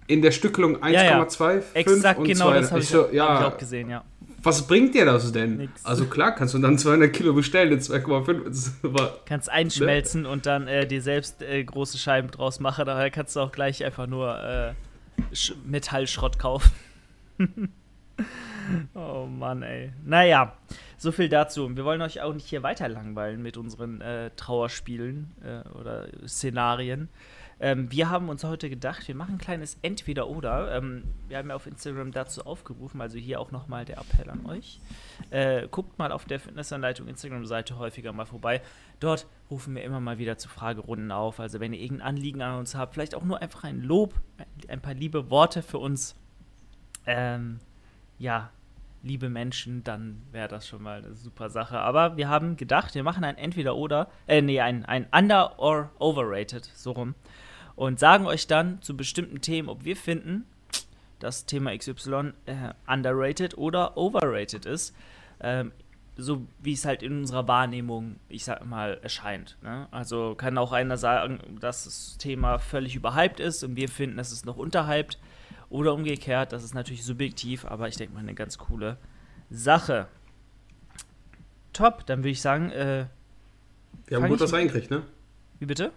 In 0.06 0.22
der 0.22 0.32
Stückelung 0.32 0.82
1,25 0.82 0.92
ja, 0.92 1.02
ja. 1.02 1.62
Exakt, 1.74 2.24
genau, 2.24 2.48
2, 2.50 2.60
das 2.60 2.70
habe 2.70 2.80
ich, 2.80 2.88
so, 2.88 3.08
ja, 3.10 3.28
hab 3.28 3.40
ich 3.40 3.54
auch 3.54 3.58
gesehen, 3.58 3.90
ja. 3.90 4.04
Was 4.42 4.66
bringt 4.66 4.94
dir 4.94 5.04
das 5.04 5.32
denn? 5.32 5.56
Nix. 5.56 5.84
Also 5.84 6.06
klar, 6.06 6.34
kannst 6.34 6.54
du 6.54 6.58
dann 6.58 6.78
200 6.78 7.12
Kilo 7.12 7.34
bestellen 7.34 7.72
in 7.72 7.80
2,5. 7.80 9.10
Kannst 9.26 9.50
einschmelzen 9.50 10.22
ne? 10.22 10.28
und 10.28 10.46
dann 10.46 10.66
äh, 10.66 10.86
dir 10.86 11.02
selbst 11.02 11.42
äh, 11.42 11.62
große 11.62 11.98
Scheiben 11.98 12.30
draus 12.30 12.60
machen. 12.60 12.86
Daher 12.86 13.10
kannst 13.10 13.36
du 13.36 13.40
auch 13.40 13.52
gleich 13.52 13.84
einfach 13.84 14.06
nur 14.06 14.38
äh, 14.42 14.72
Metallschrott 15.64 16.38
kaufen. 16.38 16.70
oh 18.94 19.26
Mann, 19.26 19.62
ey. 19.62 19.92
Naja, 20.04 20.56
so 20.96 21.12
viel 21.12 21.28
dazu. 21.28 21.76
Wir 21.76 21.84
wollen 21.84 22.02
euch 22.02 22.20
auch 22.20 22.34
nicht 22.34 22.46
hier 22.46 22.62
weiter 22.62 22.88
langweilen 22.88 23.42
mit 23.42 23.56
unseren 23.56 24.00
äh, 24.00 24.30
Trauerspielen 24.36 25.32
äh, 25.42 25.68
oder 25.78 26.08
Szenarien. 26.26 27.08
Ähm, 27.62 27.92
wir 27.92 28.08
haben 28.08 28.30
uns 28.30 28.42
heute 28.42 28.70
gedacht, 28.70 29.06
wir 29.06 29.14
machen 29.14 29.34
ein 29.34 29.38
kleines 29.38 29.78
Entweder-Oder. 29.82 30.74
Ähm, 30.76 31.04
wir 31.28 31.36
haben 31.36 31.50
ja 31.50 31.54
auf 31.54 31.66
Instagram 31.66 32.10
dazu 32.10 32.46
aufgerufen, 32.46 33.02
also 33.02 33.18
hier 33.18 33.38
auch 33.38 33.50
nochmal 33.50 33.84
der 33.84 33.98
Appell 33.98 34.30
an 34.30 34.46
euch. 34.46 34.80
Äh, 35.28 35.68
guckt 35.70 35.98
mal 35.98 36.10
auf 36.10 36.24
der 36.24 36.40
Fitnessanleitung 36.40 37.06
Instagram-Seite 37.06 37.78
häufiger 37.78 38.14
mal 38.14 38.24
vorbei. 38.24 38.62
Dort 38.98 39.26
rufen 39.50 39.74
wir 39.74 39.84
immer 39.84 40.00
mal 40.00 40.16
wieder 40.16 40.38
zu 40.38 40.48
Fragerunden 40.48 41.12
auf. 41.12 41.38
Also 41.38 41.60
wenn 41.60 41.74
ihr 41.74 41.80
irgendein 41.80 42.08
Anliegen 42.08 42.40
an 42.40 42.58
uns 42.58 42.74
habt, 42.74 42.94
vielleicht 42.94 43.14
auch 43.14 43.24
nur 43.24 43.42
einfach 43.42 43.64
ein 43.64 43.82
Lob, 43.82 44.14
ein 44.68 44.80
paar 44.80 44.94
liebe 44.94 45.28
Worte 45.28 45.62
für 45.62 45.78
uns. 45.78 46.16
Ähm, 47.04 47.60
ja, 48.18 48.50
liebe 49.02 49.28
Menschen, 49.28 49.84
dann 49.84 50.22
wäre 50.32 50.48
das 50.48 50.66
schon 50.66 50.82
mal 50.82 51.04
eine 51.04 51.14
super 51.14 51.50
Sache. 51.50 51.78
Aber 51.78 52.16
wir 52.16 52.30
haben 52.30 52.56
gedacht, 52.56 52.94
wir 52.94 53.02
machen 53.02 53.22
ein 53.22 53.36
Entweder-Oder, 53.36 54.08
äh, 54.26 54.40
nee, 54.40 54.60
ein, 54.60 54.86
ein 54.86 55.06
Under- 55.12 55.58
or 55.58 55.90
Overrated, 55.98 56.64
so 56.64 56.92
rum 56.92 57.14
und 57.76 57.98
sagen 57.98 58.26
euch 58.26 58.46
dann 58.46 58.80
zu 58.82 58.96
bestimmten 58.96 59.40
Themen, 59.40 59.68
ob 59.68 59.84
wir 59.84 59.96
finden, 59.96 60.44
dass 61.18 61.46
Thema 61.46 61.76
XY 61.76 62.32
äh, 62.46 62.72
underrated 62.86 63.56
oder 63.58 63.96
overrated 63.96 64.66
ist. 64.66 64.94
Ähm, 65.40 65.72
so 66.16 66.46
wie 66.60 66.72
es 66.72 66.84
halt 66.84 67.02
in 67.02 67.20
unserer 67.20 67.48
Wahrnehmung, 67.48 68.16
ich 68.28 68.44
sag 68.44 68.64
mal, 68.66 68.98
erscheint. 69.02 69.56
Ne? 69.62 69.88
Also 69.90 70.34
kann 70.34 70.58
auch 70.58 70.72
einer 70.72 70.98
sagen, 70.98 71.38
dass 71.60 71.84
das 71.84 72.18
Thema 72.18 72.58
völlig 72.58 72.94
überhyped 72.94 73.40
ist 73.40 73.62
und 73.64 73.76
wir 73.76 73.88
finden, 73.88 74.16
dass 74.16 74.32
es 74.32 74.44
noch 74.44 74.56
unterhyped. 74.56 75.18
Oder 75.70 75.94
umgekehrt, 75.94 76.52
das 76.52 76.64
ist 76.64 76.74
natürlich 76.74 77.04
subjektiv, 77.04 77.64
aber 77.64 77.86
ich 77.86 77.96
denke 77.96 78.14
mal 78.14 78.20
eine 78.20 78.34
ganz 78.34 78.58
coole 78.58 78.96
Sache. 79.50 80.08
Top, 81.72 82.04
dann 82.06 82.20
würde 82.20 82.30
ich 82.30 82.40
sagen, 82.40 82.70
äh, 82.72 83.06
Wir 84.08 84.16
haben 84.20 84.28
gut 84.28 84.40
was 84.40 84.52
reingekriegt, 84.52 84.90
ne? 84.90 85.04
Wie 85.60 85.66
bitte? 85.66 85.92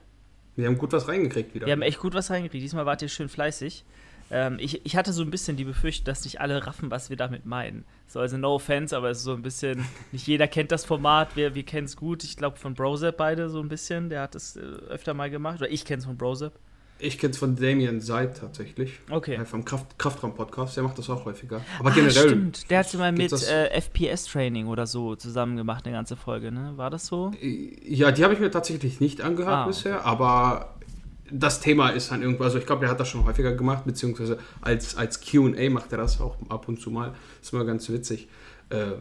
Wir 0.56 0.68
haben 0.68 0.78
gut 0.78 0.92
was 0.94 1.08
reingekriegt 1.08 1.54
wieder. 1.56 1.66
Wir 1.66 1.74
haben 1.74 1.82
echt 1.82 2.00
gut 2.00 2.14
was 2.14 2.30
reingekriegt. 2.30 2.64
Diesmal 2.64 2.86
wart 2.86 3.02
ihr 3.02 3.10
schön 3.10 3.30
fleißig. 3.30 3.84
Ähm, 4.32 4.58
ich, 4.60 4.86
ich 4.86 4.96
hatte 4.96 5.14
so 5.14 5.22
ein 5.22 5.32
bisschen 5.32 5.58
die 5.58 5.64
Befürchtung, 5.64 6.06
dass 6.06 6.24
nicht 6.24 6.42
alle 6.42 6.66
raffen, 6.66 6.92
was 6.92 7.10
wir 7.10 7.18
damit 7.18 7.46
meinen. 7.46 7.86
So, 8.08 8.20
also 8.20 8.38
no 8.38 8.56
offense, 8.56 8.96
aber 8.96 9.10
es 9.10 9.20
ist 9.20 9.24
so 9.26 9.34
ein 9.34 9.42
bisschen, 9.42 9.86
nicht 10.12 10.28
jeder 10.28 10.48
kennt 10.48 10.72
das 10.72 10.86
Format, 10.86 11.36
wir, 11.36 11.56
wir 11.56 11.64
kennen 11.64 11.86
es 11.86 11.96
gut. 11.96 12.24
Ich 12.24 12.38
glaube 12.38 12.58
von 12.58 12.74
Brozep 12.74 13.18
beide 13.18 13.50
so 13.50 13.60
ein 13.60 13.70
bisschen, 13.70 14.10
der 14.10 14.22
hat 14.22 14.36
es 14.36 14.56
äh, 14.56 14.62
öfter 14.62 15.14
mal 15.14 15.30
gemacht. 15.30 15.60
Oder 15.60 15.72
ich 15.72 15.86
kenne 15.86 16.00
es 16.00 16.06
von 16.06 16.18
Brozep. 16.18 16.54
Ich 17.04 17.18
kenne 17.18 17.32
es 17.32 17.38
von 17.38 17.56
Damien 17.56 18.00
Seid 18.02 18.38
tatsächlich. 18.40 19.00
Okay. 19.10 19.36
Äh, 19.36 19.46
vom 19.46 19.66
Kraft, 19.66 19.98
Kraftraum-Podcast, 20.00 20.78
der 20.78 20.84
macht 20.84 20.98
das 20.98 21.10
auch 21.10 21.26
häufiger. 21.26 21.62
Aber 21.80 21.90
ah, 21.90 21.94
generell. 21.94 22.30
Stimmt, 22.30 22.70
der 22.70 22.80
hat 22.80 22.86
es 22.88 22.94
mal 22.94 23.12
mit 23.12 23.32
äh, 23.32 23.70
FPS-Training 23.82 24.68
oder 24.68 24.88
so 24.88 25.16
zusammen 25.16 25.58
gemacht, 25.58 25.86
eine 25.86 25.96
ganze 25.96 26.16
Folge, 26.16 26.52
ne? 26.52 26.74
War 26.78 26.90
das 26.90 27.06
so? 27.08 27.32
Ja, 27.42 28.12
die 28.12 28.24
habe 28.24 28.34
ich 28.34 28.40
mir 28.40 28.50
tatsächlich 28.52 29.00
nicht 29.00 29.22
angehört 29.22 29.54
Ah, 29.54 29.62
okay. 29.64 29.70
bisher, 29.70 30.06
aber 30.06 30.76
das 31.32 31.60
Thema 31.60 31.90
ist 31.90 32.12
dann 32.12 32.22
irgendwo, 32.22 32.44
also 32.44 32.58
ich 32.60 32.66
glaube, 32.66 32.82
der 32.82 32.90
hat 32.90 33.00
das 33.00 33.10
schon 33.10 33.26
häufiger 33.26 33.54
gemacht, 33.54 33.86
beziehungsweise 33.86 34.38
als, 34.62 34.96
als 34.96 35.20
QA 35.22 35.70
macht 35.70 35.92
er 35.92 35.98
das 35.98 36.22
auch 36.22 36.38
ab 36.50 36.68
und 36.68 36.80
zu 36.80 36.92
mal. 36.92 37.14
ist 37.42 37.52
immer 37.54 37.66
ganz 37.66 37.90
witzig. 37.90 38.28
Äh, 38.70 38.94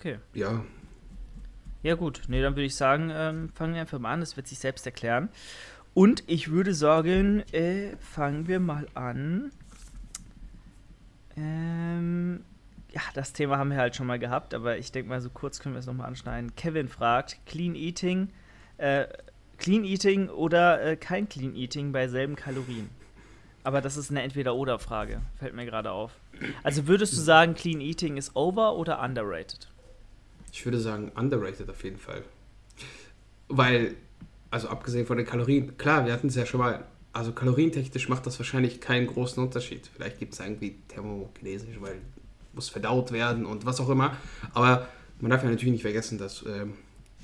Okay. 0.00 0.18
ja, 0.34 0.62
Ja, 1.82 1.94
gut. 1.96 2.22
Nee, 2.28 2.40
dann 2.42 2.54
würde 2.54 2.64
ich 2.66 2.76
sagen, 2.76 3.10
ähm, 3.12 3.48
fangen 3.54 3.74
wir 3.74 3.80
einfach 3.80 3.98
mal 3.98 4.12
an. 4.12 4.20
Das 4.20 4.36
wird 4.36 4.46
sich 4.46 4.58
selbst 4.58 4.86
erklären. 4.86 5.28
Und 5.94 6.22
ich 6.26 6.50
würde 6.50 6.74
sagen, 6.74 7.40
äh, 7.52 7.96
fangen 7.98 8.46
wir 8.46 8.60
mal 8.60 8.86
an. 8.94 9.50
Ähm, 11.36 12.44
ja, 12.92 13.00
das 13.14 13.32
Thema 13.32 13.58
haben 13.58 13.70
wir 13.70 13.78
halt 13.78 13.96
schon 13.96 14.06
mal 14.06 14.18
gehabt, 14.18 14.54
aber 14.54 14.78
ich 14.78 14.92
denke 14.92 15.08
mal, 15.08 15.20
so 15.20 15.30
kurz 15.30 15.60
können 15.60 15.74
wir 15.74 15.80
es 15.80 15.86
nochmal 15.86 16.06
anschneiden. 16.06 16.54
Kevin 16.56 16.88
fragt: 16.88 17.38
Clean 17.46 17.74
Eating, 17.74 18.28
äh, 18.78 19.06
Clean 19.56 19.84
Eating 19.84 20.28
oder 20.28 20.82
äh, 20.82 20.96
kein 20.96 21.28
Clean 21.28 21.54
Eating 21.54 21.92
bei 21.92 22.08
selben 22.08 22.36
Kalorien? 22.36 22.88
Aber 23.64 23.80
das 23.80 23.96
ist 23.96 24.10
eine 24.10 24.22
Entweder-Oder-Frage, 24.22 25.20
fällt 25.36 25.54
mir 25.54 25.66
gerade 25.66 25.90
auf. 25.90 26.12
Also 26.62 26.86
würdest 26.86 27.12
du 27.12 27.20
sagen, 27.20 27.54
Clean 27.54 27.80
Eating 27.80 28.16
ist 28.16 28.34
over 28.36 28.76
oder 28.76 29.02
underrated? 29.02 29.68
ich 30.52 30.64
würde 30.64 30.80
sagen, 30.80 31.12
underrated 31.14 31.68
auf 31.70 31.84
jeden 31.84 31.98
Fall. 31.98 32.22
Weil, 33.48 33.94
also 34.50 34.68
abgesehen 34.68 35.06
von 35.06 35.16
den 35.16 35.26
Kalorien, 35.26 35.76
klar, 35.76 36.06
wir 36.06 36.12
hatten 36.12 36.28
es 36.28 36.34
ja 36.34 36.46
schon 36.46 36.60
mal, 36.60 36.84
also 37.12 37.32
kalorientechnisch 37.32 38.08
macht 38.08 38.26
das 38.26 38.38
wahrscheinlich 38.38 38.80
keinen 38.80 39.06
großen 39.06 39.42
Unterschied. 39.42 39.88
Vielleicht 39.94 40.18
gibt 40.18 40.34
es 40.34 40.40
irgendwie 40.40 40.76
thermokinesisch, 40.88 41.80
weil 41.80 42.00
muss 42.58 42.68
verdaut 42.68 43.12
werden 43.12 43.46
und 43.46 43.66
was 43.66 43.80
auch 43.80 43.88
immer. 43.88 44.16
Aber 44.52 44.88
man 45.20 45.30
darf 45.30 45.42
ja 45.44 45.50
natürlich 45.50 45.72
nicht 45.72 45.82
vergessen, 45.82 46.18
dass 46.18 46.44
ähm, 46.46 46.74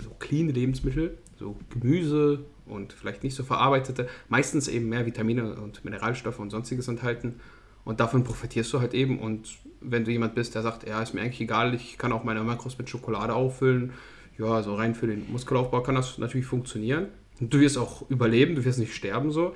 so 0.03 0.11
clean 0.19 0.49
Lebensmittel, 0.49 1.19
so 1.39 1.57
Gemüse 1.71 2.45
und 2.67 2.93
vielleicht 2.93 3.25
nicht 3.25 3.35
so 3.35 3.45
verarbeitete, 3.45 4.09
meistens 4.29 4.69
eben 4.69 4.89
mehr 4.89 5.07
Vitamine 5.07 5.55
und 5.55 5.85
Mineralstoffe 5.85 6.39
und 6.39 6.51
sonstiges 6.51 6.89
enthalten. 6.89 7.41
Und 7.85 8.01
davon 8.01 8.25
profitierst 8.25 8.73
du 8.73 8.81
halt 8.81 8.95
eben. 8.95 9.19
Und 9.19 9.59
wenn 9.81 10.05
du 10.05 10.11
jemand 10.11 10.35
bist, 10.35 10.55
der 10.55 10.63
sagt, 10.63 10.89
ja, 10.89 11.03
ist 11.03 11.15
mir 11.15 11.21
eigentlich 11.21 11.41
egal, 11.41 11.75
ich 11.75 11.99
kann 11.99 12.13
auch 12.13 12.25
meine 12.25 12.43
Makros 12.43 12.79
mit 12.79 12.89
Schokolade 12.89 13.35
auffüllen, 13.35 13.93
ja, 14.39 14.63
so 14.63 14.75
rein 14.75 14.95
für 14.95 15.07
den 15.07 15.31
Muskelaufbau 15.31 15.83
kann 15.83 15.95
das 15.95 16.19
natürlich 16.19 16.47
funktionieren. 16.47 17.07
Und 17.41 17.53
du 17.53 17.61
wirst 17.61 17.79
auch 17.79 18.09
überleben, 18.11 18.55
du 18.55 18.65
wirst 18.65 18.79
nicht 18.79 18.95
sterben 18.95 19.31
so. 19.31 19.55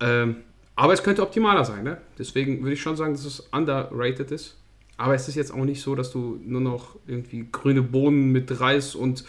Ähm, 0.00 0.36
aber 0.76 0.92
es 0.92 1.02
könnte 1.02 1.22
optimaler 1.22 1.64
sein, 1.64 1.84
ne? 1.84 2.00
Deswegen 2.18 2.62
würde 2.62 2.72
ich 2.74 2.82
schon 2.82 2.96
sagen, 2.96 3.12
dass 3.12 3.24
es 3.24 3.40
underrated 3.52 4.30
ist. 4.30 4.56
Aber 4.96 5.14
es 5.14 5.28
ist 5.28 5.34
jetzt 5.34 5.52
auch 5.52 5.64
nicht 5.64 5.80
so, 5.82 5.94
dass 5.94 6.10
du 6.12 6.40
nur 6.44 6.60
noch 6.60 6.96
irgendwie 7.06 7.48
grüne 7.50 7.82
Bohnen 7.82 8.30
mit 8.30 8.60
Reis 8.60 8.94
und 8.94 9.24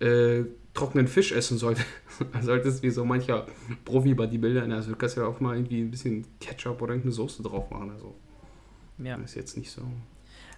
äh, 0.00 0.44
trockenen 0.74 1.08
Fisch 1.08 1.32
essen 1.32 1.58
solltest. 1.58 1.86
solltest 2.40 2.82
wie 2.82 2.90
so 2.90 3.04
mancher 3.04 3.46
Profi-Bodybuilder. 3.84 4.62
Also 4.74 4.90
du 4.90 4.96
kannst 4.96 5.16
ja 5.16 5.26
auch 5.26 5.40
mal 5.40 5.56
irgendwie 5.56 5.80
ein 5.80 5.90
bisschen 5.90 6.24
Ketchup 6.40 6.80
oder 6.82 6.92
irgendeine 6.92 7.12
Soße 7.12 7.42
drauf 7.42 7.70
machen. 7.70 7.90
Also 7.90 8.14
Ja. 8.98 9.16
ist 9.16 9.34
jetzt 9.34 9.56
nicht 9.56 9.70
so. 9.70 9.82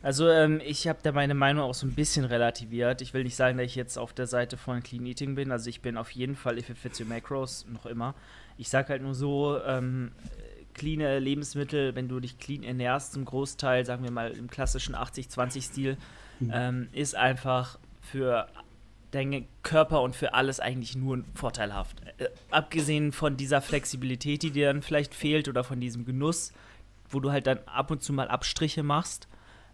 Also 0.03 0.29
ähm, 0.29 0.61
ich 0.65 0.89
habe 0.89 1.01
da 1.03 1.13
meine 1.13 1.35
Meinung 1.35 1.65
auch 1.65 1.75
so 1.75 1.87
ein 1.87 1.95
bisschen 1.95 2.25
relativiert. 2.25 3.03
Ich 3.03 3.13
will 3.13 3.25
nicht 3.25 3.37
sagen, 3.37 3.59
dass 3.59 3.67
ich 3.67 3.75
jetzt 3.75 3.99
auf 3.99 4.13
der 4.13 4.27
Seite 4.27 4.57
von 4.57 4.83
Clean 4.83 5.05
Eating 5.05 5.35
bin. 5.35 5.53
Also 5.53 5.69
ich 5.69 5.83
bin 5.83 5.97
auf 5.97 6.11
jeden 6.11 6.37
Fall 6.37 6.59
if 6.59 6.71
it 6.71 6.79
fits 6.79 7.01
your 7.01 7.07
macros 7.07 7.67
noch 7.71 7.87
immer. 7.87 8.15
Ich 8.57 8.69
sag 8.69 8.89
halt 8.89 9.03
nur 9.03 9.15
so, 9.15 9.59
ähm, 9.67 10.13
cleane 10.75 11.19
Lebensmittel, 11.19 11.95
wenn 11.95 12.09
du 12.09 12.21
dich 12.21 12.39
clean 12.39 12.63
ernährst, 12.63 13.13
zum 13.13 13.25
Großteil, 13.25 13.85
sagen 13.85 14.03
wir 14.05 14.11
mal 14.11 14.31
im 14.31 14.49
klassischen 14.49 14.95
80-20-Stil, 14.95 15.99
ähm, 16.51 16.89
ist 16.93 17.15
einfach 17.15 17.79
für 18.01 18.49
deinen 19.11 19.47
Körper 19.63 20.03
und 20.03 20.15
für 20.15 20.35
alles 20.35 20.61
eigentlich 20.61 20.97
nur 20.97 21.23
vorteilhaft. 21.35 22.01
Äh, 22.19 22.29
abgesehen 22.51 23.13
von 23.13 23.37
dieser 23.37 23.61
Flexibilität, 23.61 24.43
die 24.43 24.51
dir 24.51 24.73
dann 24.73 24.83
vielleicht 24.83 25.15
fehlt 25.15 25.49
oder 25.49 25.65
von 25.65 25.81
diesem 25.81 26.05
Genuss, 26.07 26.53
wo 27.11 27.21
du 27.21 27.31
halt 27.31 27.47
dann 27.47 27.59
ab 27.67 27.91
und 27.91 28.03
zu 28.03 28.13
mal 28.13 28.29
Abstriche 28.29 28.83
machst, 28.83 29.29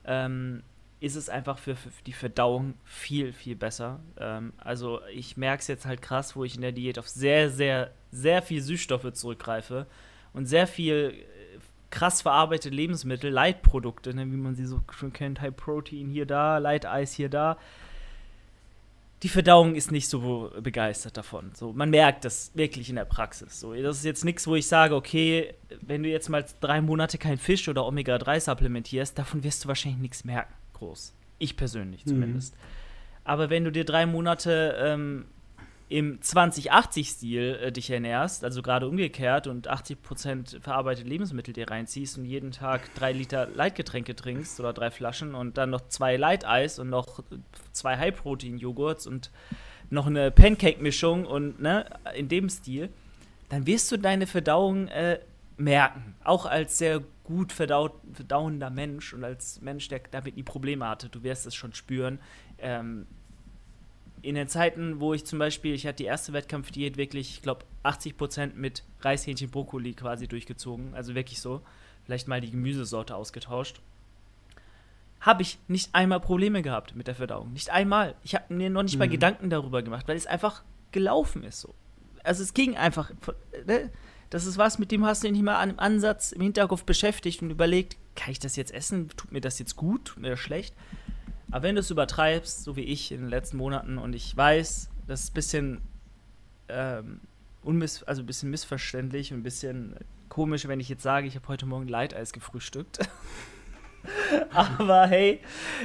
ähm, 0.07 0.63
ist 1.01 1.17
es 1.17 1.29
einfach 1.29 1.59
für, 1.59 1.77
für 1.77 1.91
die 2.07 2.13
Verdauung 2.13 2.75
viel, 2.85 3.33
viel 3.33 3.55
besser. 3.57 4.01
Ähm, 4.19 4.53
also 4.57 5.01
ich 5.13 5.37
merke 5.37 5.61
es 5.61 5.69
jetzt 5.69 5.87
halt 5.87 6.01
krass, 6.01 6.37
wo 6.37 6.45
ich 6.45 6.55
in 6.55 6.63
der 6.63 6.73
Diät 6.73 6.99
auf 6.99 7.09
sehr, 7.09 7.51
sehr, 7.51 7.93
sehr 8.11 8.43
viel 8.43 8.63
Süßstoffe 8.63 9.13
zurückgreife 9.13 9.87
und 10.33 10.47
sehr 10.47 10.67
viel 10.67 11.15
äh, 11.15 11.59
krass 11.91 12.23
verarbeitete 12.23 12.75
Lebensmittel, 12.75 13.31
Leitprodukte, 13.31 14.15
ne, 14.15 14.27
wie 14.33 14.37
man 14.37 14.55
sie 14.55 14.67
so 14.67 14.83
schon 14.91 15.13
kennt, 15.13 15.41
High 15.41 15.55
Protein 15.55 16.09
hier 16.09 16.27
da, 16.27 16.59
Light 16.59 16.87
Eis 16.87 17.13
hier 17.13 17.29
da. 17.29 17.59
Die 19.23 19.29
Verdauung 19.31 19.75
ist 19.75 19.91
nicht 19.93 20.09
so 20.09 20.53
begeistert 20.61 21.17
davon. 21.17 21.51
So, 21.55 21.73
man 21.73 21.89
merkt 21.89 22.25
das 22.27 22.51
wirklich 22.55 22.91
in 22.91 22.97
der 22.97 23.07
Praxis. 23.07 23.61
So, 23.61 23.75
das 23.75 23.97
ist 23.99 24.05
jetzt 24.05 24.25
nichts, 24.27 24.47
wo 24.47 24.57
ich 24.57 24.67
sage, 24.69 24.95
okay, 24.95 25.55
wenn 25.81 26.03
du 26.03 26.09
jetzt 26.11 26.29
mal 26.29 26.45
drei 26.61 26.83
Monate 26.83 27.17
kein 27.17 27.39
Fisch 27.39 27.67
oder 27.69 27.87
Omega-3 27.87 28.41
supplementierst, 28.41 29.19
davon 29.19 29.43
wirst 29.43 29.65
du 29.65 29.69
wahrscheinlich 29.69 30.01
nichts 30.03 30.25
merken, 30.25 30.53
groß. 30.75 31.15
Ich 31.39 31.57
persönlich 31.57 32.05
Mhm. 32.05 32.11
zumindest. 32.11 32.55
Aber 33.25 33.49
wenn 33.51 33.65
du 33.65 33.73
dir 33.73 33.85
drei 33.85 34.05
Monate 34.07 34.77
ähm, 34.79 35.25
im 35.89 36.19
20-80-Stil 36.19 37.59
äh, 37.63 37.73
dich 37.73 37.91
ernährst, 37.91 38.43
also 38.43 38.61
gerade 38.63 38.89
umgekehrt 38.89 39.47
und 39.47 39.71
80% 39.71 40.61
verarbeitete 40.61 41.09
Lebensmittel 41.09 41.55
dir 41.55 41.71
reinziehst 41.71 42.19
und 42.19 42.25
jeden 42.25 42.51
Tag 42.51 42.93
drei 42.95 43.13
Liter 43.13 43.47
Leitgetränke 43.55 44.17
trinkst 44.17 44.59
oder 44.59 44.73
drei 44.73 44.91
Flaschen 44.91 45.35
und 45.35 45.59
dann 45.59 45.71
noch 45.71 45.89
zwei 45.89 46.17
Leiteis 46.17 46.79
und 46.79 46.91
noch 46.91 47.21
zwei 47.73 47.97
High-Protein-Joghurts 47.99 49.07
und 49.07 49.31
noch 49.89 50.07
eine 50.07 50.33
Pancake-Mischung 50.33 51.25
und 51.25 51.61
ne, 51.61 51.87
in 52.17 52.29
dem 52.29 52.49
Stil, 52.49 52.89
dann 53.49 53.67
wirst 53.67 53.93
du 53.93 53.97
deine 53.97 54.27
Verdauung 54.27 54.89
äh, 54.89 55.21
merken. 55.57 56.17
Auch 56.25 56.47
als 56.47 56.79
sehr 56.79 57.03
gut 57.23 57.53
verdaut, 57.53 57.93
verdauender 58.13 58.71
Mensch 58.71 59.15
und 59.15 59.23
als 59.23 59.61
Mensch, 59.61 59.89
der 59.89 60.01
damit 60.11 60.37
nie 60.37 60.43
Probleme 60.43 60.89
hatte. 60.89 61.09
Du 61.09 61.23
wirst 61.23 61.47
es 61.47 61.55
schon 61.55 61.73
spüren. 61.75 62.19
Ähm, 62.59 63.07
in 64.23 64.35
den 64.35 64.49
Zeiten, 64.49 65.01
wo 65.01 65.15
ich 65.15 65.25
zum 65.25 65.39
Beispiel, 65.39 65.75
ich 65.75 65.87
hatte 65.87 65.99
die 65.99 66.05
erste 66.05 66.33
Wettkampfdiät 66.33 66.97
wirklich, 66.97 67.31
ich 67.31 67.43
glaube, 67.43 67.65
80% 67.85 68.55
mit 68.55 68.83
Reishähnchen 69.01 69.51
Brokkoli 69.51 69.93
quasi 69.95 70.27
durchgezogen. 70.27 70.95
Also 70.95 71.15
wirklich 71.15 71.41
so. 71.41 71.61
Vielleicht 72.05 72.29
mal 72.29 72.41
die 72.41 72.51
Gemüsesorte 72.51 73.15
ausgetauscht. 73.15 73.81
Habe 75.21 75.43
ich 75.43 75.59
nicht 75.67 75.95
einmal 75.95 76.21
Probleme 76.21 76.63
gehabt 76.63 76.95
mit 76.95 77.07
der 77.09 77.15
Verdauung. 77.15 77.53
Nicht 77.53 77.71
einmal. 77.71 78.15
Ich 78.23 78.35
habe 78.35 78.53
mir 78.55 78.71
noch 78.71 78.83
nicht 78.83 78.99
mal 78.99 79.09
Mhm. 79.09 79.13
Gedanken 79.13 79.51
darüber 79.51 79.83
gemacht, 79.83 80.07
weil 80.09 80.17
es 80.17 80.27
einfach 80.27 80.63
gelaufen 80.93 81.43
ist 81.43 81.61
so. 81.61 81.75
Also 82.23 82.43
es 82.43 82.55
ging 82.55 82.77
einfach. 82.77 83.11
Ne? 83.67 83.91
Das 84.31 84.45
ist 84.45 84.59
was, 84.59 84.79
mit 84.79 84.91
dem 84.91 85.05
hast 85.05 85.23
du 85.23 85.29
dich 85.29 85.33
nicht 85.33 85.45
mal 85.45 85.57
an 85.57 85.71
einem 85.71 85.79
Ansatz 85.79 86.33
im 86.33 86.41
Hinterkopf 86.43 86.85
beschäftigt 86.85 87.43
und 87.43 87.51
überlegt, 87.51 87.97
kann 88.17 88.33
ich 88.33 88.39
das 88.41 88.57
jetzt 88.57 88.73
essen? 88.75 89.09
Tut 89.17 89.31
mir 89.33 89.41
das 89.41 89.59
jetzt 89.59 89.77
gut? 89.77 90.05
Tut 90.07 90.23
mir 90.23 90.31
das 90.31 90.41
schlecht? 90.41 90.75
Aber 91.51 91.63
wenn 91.63 91.75
du 91.75 91.81
es 91.81 91.91
übertreibst, 91.91 92.65
so 92.65 92.77
wie 92.77 92.83
ich 92.83 93.13
in 93.13 93.21
den 93.21 93.31
letzten 93.31 93.57
Monaten, 93.57 93.99
und 93.99 94.15
ich 94.15 94.37
weiß, 94.37 94.91
das 95.07 95.25
ist 95.25 95.31
ein 95.31 95.35
bisschen, 95.35 95.81
ähm, 96.69 97.21
unmiss 97.63 98.03
also 98.03 98.23
ein 98.23 98.27
bisschen 98.27 98.51
missverständlich 98.51 99.33
und 99.33 99.41
ein 99.41 99.43
bisschen 99.43 99.97
komisch, 100.29 100.67
wenn 100.67 100.81
ich 100.81 100.89
jetzt 100.89 101.03
sage, 101.03 101.27
ich 101.27 101.37
habe 101.37 101.49
heute 101.49 101.67
Morgen 101.67 101.89
Leiteis 101.89 102.33
gefrühstückt. 102.33 102.99
Aber 104.53 105.07
hey, 105.07 105.41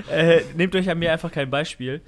äh, 0.09 0.41
nehmt 0.55 0.75
euch 0.75 0.89
an 0.89 0.99
mir 0.99 1.11
einfach 1.11 1.31
kein 1.31 1.49
Beispiel. 1.49 2.01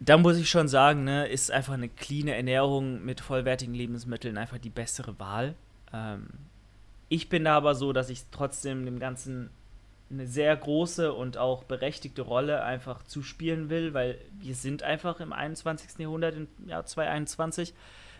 Da 0.00 0.18
muss 0.18 0.36
ich 0.36 0.50
schon 0.50 0.68
sagen, 0.68 1.04
ne, 1.04 1.26
ist 1.28 1.50
einfach 1.50 1.74
eine 1.74 1.88
cleane 1.88 2.34
Ernährung 2.34 3.04
mit 3.04 3.20
vollwertigen 3.20 3.74
Lebensmitteln 3.74 4.36
einfach 4.36 4.58
die 4.58 4.70
bessere 4.70 5.18
Wahl. 5.18 5.54
Ähm, 5.92 6.26
ich 7.08 7.28
bin 7.28 7.44
da 7.44 7.56
aber 7.56 7.74
so, 7.74 7.92
dass 7.92 8.10
ich 8.10 8.24
trotzdem 8.30 8.84
dem 8.84 8.98
Ganzen 8.98 9.50
eine 10.10 10.26
sehr 10.26 10.56
große 10.56 11.12
und 11.12 11.38
auch 11.38 11.64
berechtigte 11.64 12.22
Rolle 12.22 12.62
einfach 12.62 13.02
zuspielen 13.04 13.70
will, 13.70 13.94
weil 13.94 14.18
wir 14.38 14.54
sind 14.54 14.82
einfach 14.82 15.20
im 15.20 15.32
21. 15.32 15.98
Jahrhundert, 15.98 16.36
im 16.36 16.48
Jahr 16.66 16.84
2021. 16.84 17.74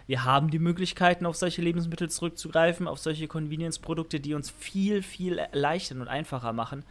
Wir 0.07 0.25
haben 0.25 0.51
die 0.51 0.59
Möglichkeiten, 0.59 1.25
auf 1.25 1.37
solche 1.37 1.63
Lebensmittel 1.63 2.11
zurückzugreifen, 2.11 2.89
auf 2.89 2.99
solche 2.99 3.29
Convenience-Produkte, 3.29 4.21
die 4.21 4.35
uns 4.35 4.51
viel, 4.51 5.03
viel 5.03 5.39
erleichtern 5.39 6.01
und 6.01 6.09
einfacher 6.09 6.53
machen. 6.53 6.85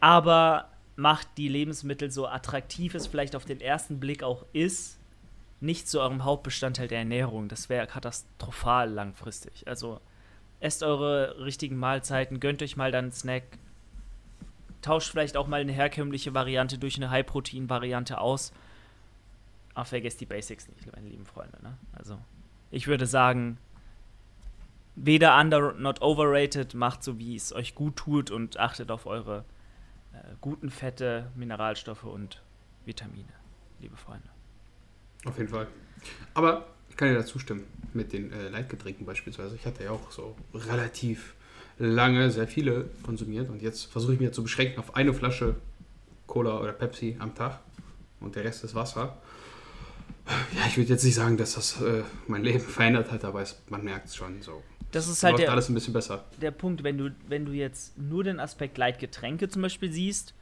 Aber 0.00 0.68
macht 0.96 1.28
die 1.36 1.48
Lebensmittel 1.48 2.10
so 2.10 2.26
attraktiv 2.26 2.94
es 2.94 3.06
vielleicht 3.06 3.36
auf 3.36 3.44
den 3.44 3.60
ersten 3.60 4.00
Blick 4.00 4.24
auch 4.24 4.44
ist, 4.52 4.98
nicht 5.60 5.88
zu 5.88 6.00
eurem 6.00 6.24
Hauptbestandteil 6.24 6.88
der 6.88 6.98
Ernährung. 6.98 7.48
Das 7.48 7.68
wäre 7.68 7.86
katastrophal 7.86 8.90
langfristig. 8.90 9.66
Also 9.66 10.00
esst 10.60 10.82
eure 10.82 11.44
richtigen 11.44 11.76
Mahlzeiten, 11.76 12.40
gönnt 12.40 12.62
euch 12.62 12.76
mal 12.76 12.90
dann 12.90 13.06
einen 13.06 13.12
Snack, 13.12 13.44
tauscht 14.82 15.10
vielleicht 15.10 15.36
auch 15.36 15.46
mal 15.46 15.60
eine 15.60 15.72
herkömmliche 15.72 16.34
Variante 16.34 16.78
durch 16.78 16.96
eine 16.96 17.10
High-Protein-Variante 17.10 18.20
aus. 18.20 18.52
Aber 19.74 19.84
vergesst 19.84 20.20
die 20.20 20.26
Basics 20.26 20.68
nicht, 20.68 20.92
meine 20.94 21.08
lieben 21.08 21.26
Freunde. 21.26 21.58
Ne? 21.62 21.76
Also, 21.92 22.18
ich 22.70 22.88
würde 22.88 23.06
sagen, 23.06 23.58
weder 24.96 25.38
under 25.38 25.72
not 25.74 26.02
overrated, 26.02 26.74
macht 26.74 27.02
so, 27.02 27.18
wie 27.18 27.36
es 27.36 27.52
euch 27.52 27.74
gut 27.74 27.96
tut 27.96 28.30
und 28.30 28.58
achtet 28.58 28.90
auf 28.90 29.06
eure 29.06 29.44
äh, 30.12 30.34
guten 30.40 30.70
Fette, 30.70 31.30
Mineralstoffe 31.36 32.04
und 32.04 32.42
Vitamine, 32.84 33.32
liebe 33.80 33.96
Freunde. 33.96 34.28
Auf 35.24 35.38
jeden 35.38 35.50
Fall. 35.50 35.68
Aber 36.34 36.66
kann 36.98 37.08
dir 37.08 37.14
dazu 37.14 37.38
stimmen 37.38 37.64
mit 37.94 38.12
den 38.12 38.30
äh, 38.32 38.48
Leitgetränken 38.48 39.06
beispielsweise. 39.06 39.54
Ich 39.54 39.64
hatte 39.64 39.84
ja 39.84 39.92
auch 39.92 40.10
so 40.10 40.36
relativ 40.52 41.34
lange 41.78 42.30
sehr 42.30 42.48
viele 42.48 42.90
konsumiert 43.04 43.48
und 43.48 43.62
jetzt 43.62 43.86
versuche 43.86 44.14
ich 44.14 44.20
mir 44.20 44.32
zu 44.32 44.42
beschränken 44.42 44.80
auf 44.80 44.96
eine 44.96 45.14
Flasche 45.14 45.54
Cola 46.26 46.60
oder 46.60 46.72
Pepsi 46.72 47.16
am 47.20 47.34
Tag 47.34 47.60
und 48.20 48.34
der 48.34 48.44
Rest 48.44 48.64
ist 48.64 48.74
Wasser. 48.74 49.16
Ja, 50.54 50.66
ich 50.66 50.76
würde 50.76 50.90
jetzt 50.90 51.04
nicht 51.04 51.14
sagen, 51.14 51.36
dass 51.36 51.54
das 51.54 51.80
äh, 51.80 52.02
mein 52.26 52.42
Leben 52.42 52.60
verändert 52.60 53.10
hat, 53.10 53.24
aber 53.24 53.40
es, 53.40 53.58
man 53.68 53.84
merkt 53.84 54.08
es 54.08 54.16
schon 54.16 54.42
so. 54.42 54.62
Das 54.90 55.06
ist 55.06 55.22
halt 55.22 55.38
der, 55.38 55.52
alles 55.52 55.68
ein 55.68 55.74
bisschen 55.74 55.92
besser. 55.92 56.24
Der 56.40 56.50
Punkt, 56.50 56.82
wenn 56.82 56.98
du, 56.98 57.14
wenn 57.28 57.44
du 57.44 57.52
jetzt 57.52 57.96
nur 57.96 58.24
den 58.24 58.40
Aspekt 58.40 58.76
Leitgetränke 58.76 59.48
zum 59.48 59.62
Beispiel 59.62 59.92
siehst, 59.92 60.34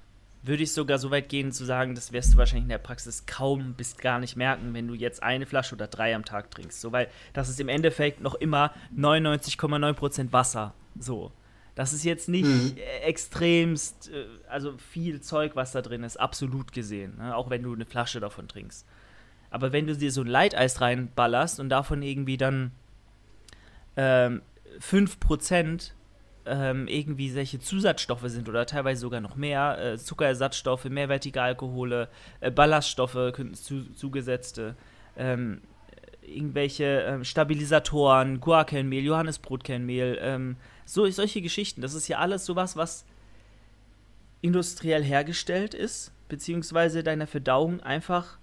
würde 0.46 0.62
ich 0.62 0.72
sogar 0.72 0.98
so 0.98 1.10
weit 1.10 1.28
gehen 1.28 1.52
zu 1.52 1.64
sagen, 1.64 1.94
das 1.94 2.12
wirst 2.12 2.34
du 2.34 2.38
wahrscheinlich 2.38 2.64
in 2.64 2.70
der 2.70 2.78
Praxis 2.78 3.26
kaum 3.26 3.74
bis 3.74 3.96
gar 3.96 4.18
nicht 4.18 4.36
merken, 4.36 4.74
wenn 4.74 4.86
du 4.86 4.94
jetzt 4.94 5.22
eine 5.22 5.46
Flasche 5.46 5.74
oder 5.74 5.86
drei 5.86 6.14
am 6.14 6.24
Tag 6.24 6.50
trinkst. 6.50 6.80
So, 6.80 6.92
weil 6.92 7.08
das 7.32 7.48
ist 7.48 7.60
im 7.60 7.68
Endeffekt 7.68 8.20
noch 8.20 8.34
immer 8.34 8.72
99,9% 8.96 10.32
Wasser. 10.32 10.74
So. 10.98 11.32
Das 11.74 11.92
ist 11.92 12.04
jetzt 12.04 12.30
nicht 12.30 12.46
mhm. 12.46 12.76
extremst, 13.02 14.10
äh, 14.10 14.24
also 14.48 14.76
viel 14.78 15.20
Zeug, 15.20 15.56
was 15.56 15.72
da 15.72 15.82
drin 15.82 16.04
ist, 16.04 16.16
absolut 16.16 16.72
gesehen. 16.72 17.18
Ne? 17.18 17.36
Auch 17.36 17.50
wenn 17.50 17.62
du 17.62 17.74
eine 17.74 17.84
Flasche 17.84 18.18
davon 18.18 18.48
trinkst. 18.48 18.86
Aber 19.50 19.72
wenn 19.72 19.86
du 19.86 19.94
dir 19.94 20.10
so 20.10 20.22
ein 20.22 20.26
Leiteis 20.26 20.80
reinballerst 20.80 21.60
und 21.60 21.68
davon 21.68 22.02
irgendwie 22.02 22.38
dann 22.38 22.72
ähm, 23.96 24.42
5% 24.80 25.92
ähm, 26.46 26.88
irgendwie 26.88 27.30
solche 27.30 27.58
Zusatzstoffe 27.58 28.24
sind 28.26 28.48
oder 28.48 28.66
teilweise 28.66 29.00
sogar 29.00 29.20
noch 29.20 29.36
mehr, 29.36 29.78
äh, 29.78 29.98
Zuckerersatzstoffe, 29.98 30.84
mehrwertige 30.86 31.42
Alkohole, 31.42 32.08
äh, 32.40 32.50
Ballaststoffe, 32.50 33.32
zu, 33.54 33.92
zugesetzte, 33.92 34.76
ähm, 35.16 35.60
irgendwelche 36.22 37.02
äh, 37.02 37.24
Stabilisatoren, 37.24 38.40
Guarkernmehl, 38.40 39.04
Johannesbrotkernmehl, 39.04 40.18
ähm, 40.20 40.56
so, 40.84 41.08
solche 41.10 41.42
Geschichten. 41.42 41.80
Das 41.80 41.94
ist 41.94 42.08
ja 42.08 42.18
alles 42.18 42.44
sowas, 42.44 42.76
was 42.76 43.04
industriell 44.40 45.02
hergestellt 45.02 45.75
ist, 45.75 46.12
beziehungsweise 46.28 47.02
deiner 47.02 47.26
Verdauung 47.26 47.80
einfach 47.80 48.38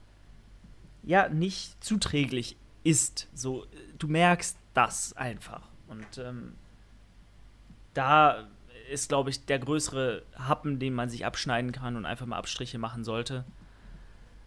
ja 1.03 1.29
nicht 1.29 1.83
zuträglich 1.83 2.57
ist. 2.83 3.27
So, 3.33 3.65
du 3.97 4.07
merkst 4.07 4.57
das 4.73 5.13
einfach. 5.15 5.61
Und 5.87 6.17
ähm, 6.17 6.53
da 7.93 8.47
ist, 8.89 9.09
glaube 9.09 9.29
ich, 9.29 9.45
der 9.45 9.59
größere 9.59 10.23
Happen, 10.35 10.79
den 10.79 10.93
man 10.93 11.09
sich 11.09 11.25
abschneiden 11.25 11.71
kann 11.71 11.95
und 11.95 12.05
einfach 12.05 12.25
mal 12.25 12.37
Abstriche 12.37 12.77
machen 12.77 13.03
sollte. 13.03 13.45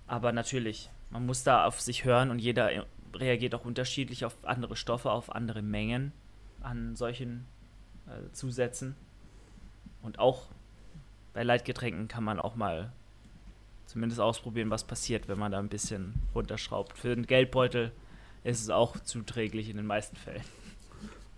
Aber 0.06 0.32
natürlich, 0.32 0.90
man 1.10 1.26
muss 1.26 1.42
da 1.42 1.64
auf 1.64 1.80
sich 1.80 2.04
hören 2.04 2.30
und 2.30 2.38
jeder 2.38 2.86
reagiert 3.14 3.54
auch 3.54 3.64
unterschiedlich 3.64 4.24
auf 4.24 4.36
andere 4.42 4.76
Stoffe, 4.76 5.10
auf 5.10 5.34
andere 5.34 5.62
Mengen 5.62 6.12
an 6.60 6.96
solchen 6.96 7.46
äh, 8.06 8.32
Zusätzen. 8.32 8.94
Und 10.02 10.18
auch 10.18 10.48
bei 11.32 11.42
Leitgetränken 11.42 12.08
kann 12.08 12.24
man 12.24 12.38
auch 12.38 12.54
mal 12.54 12.92
zumindest 13.86 14.20
ausprobieren, 14.20 14.70
was 14.70 14.84
passiert, 14.84 15.28
wenn 15.28 15.38
man 15.38 15.52
da 15.52 15.58
ein 15.58 15.68
bisschen 15.68 16.14
runterschraubt. 16.34 16.96
Für 16.98 17.14
den 17.14 17.26
Geldbeutel 17.26 17.92
ist 18.44 18.60
es 18.60 18.70
auch 18.70 18.98
zuträglich 19.00 19.68
in 19.68 19.76
den 19.76 19.86
meisten 19.86 20.16
Fällen. 20.16 20.42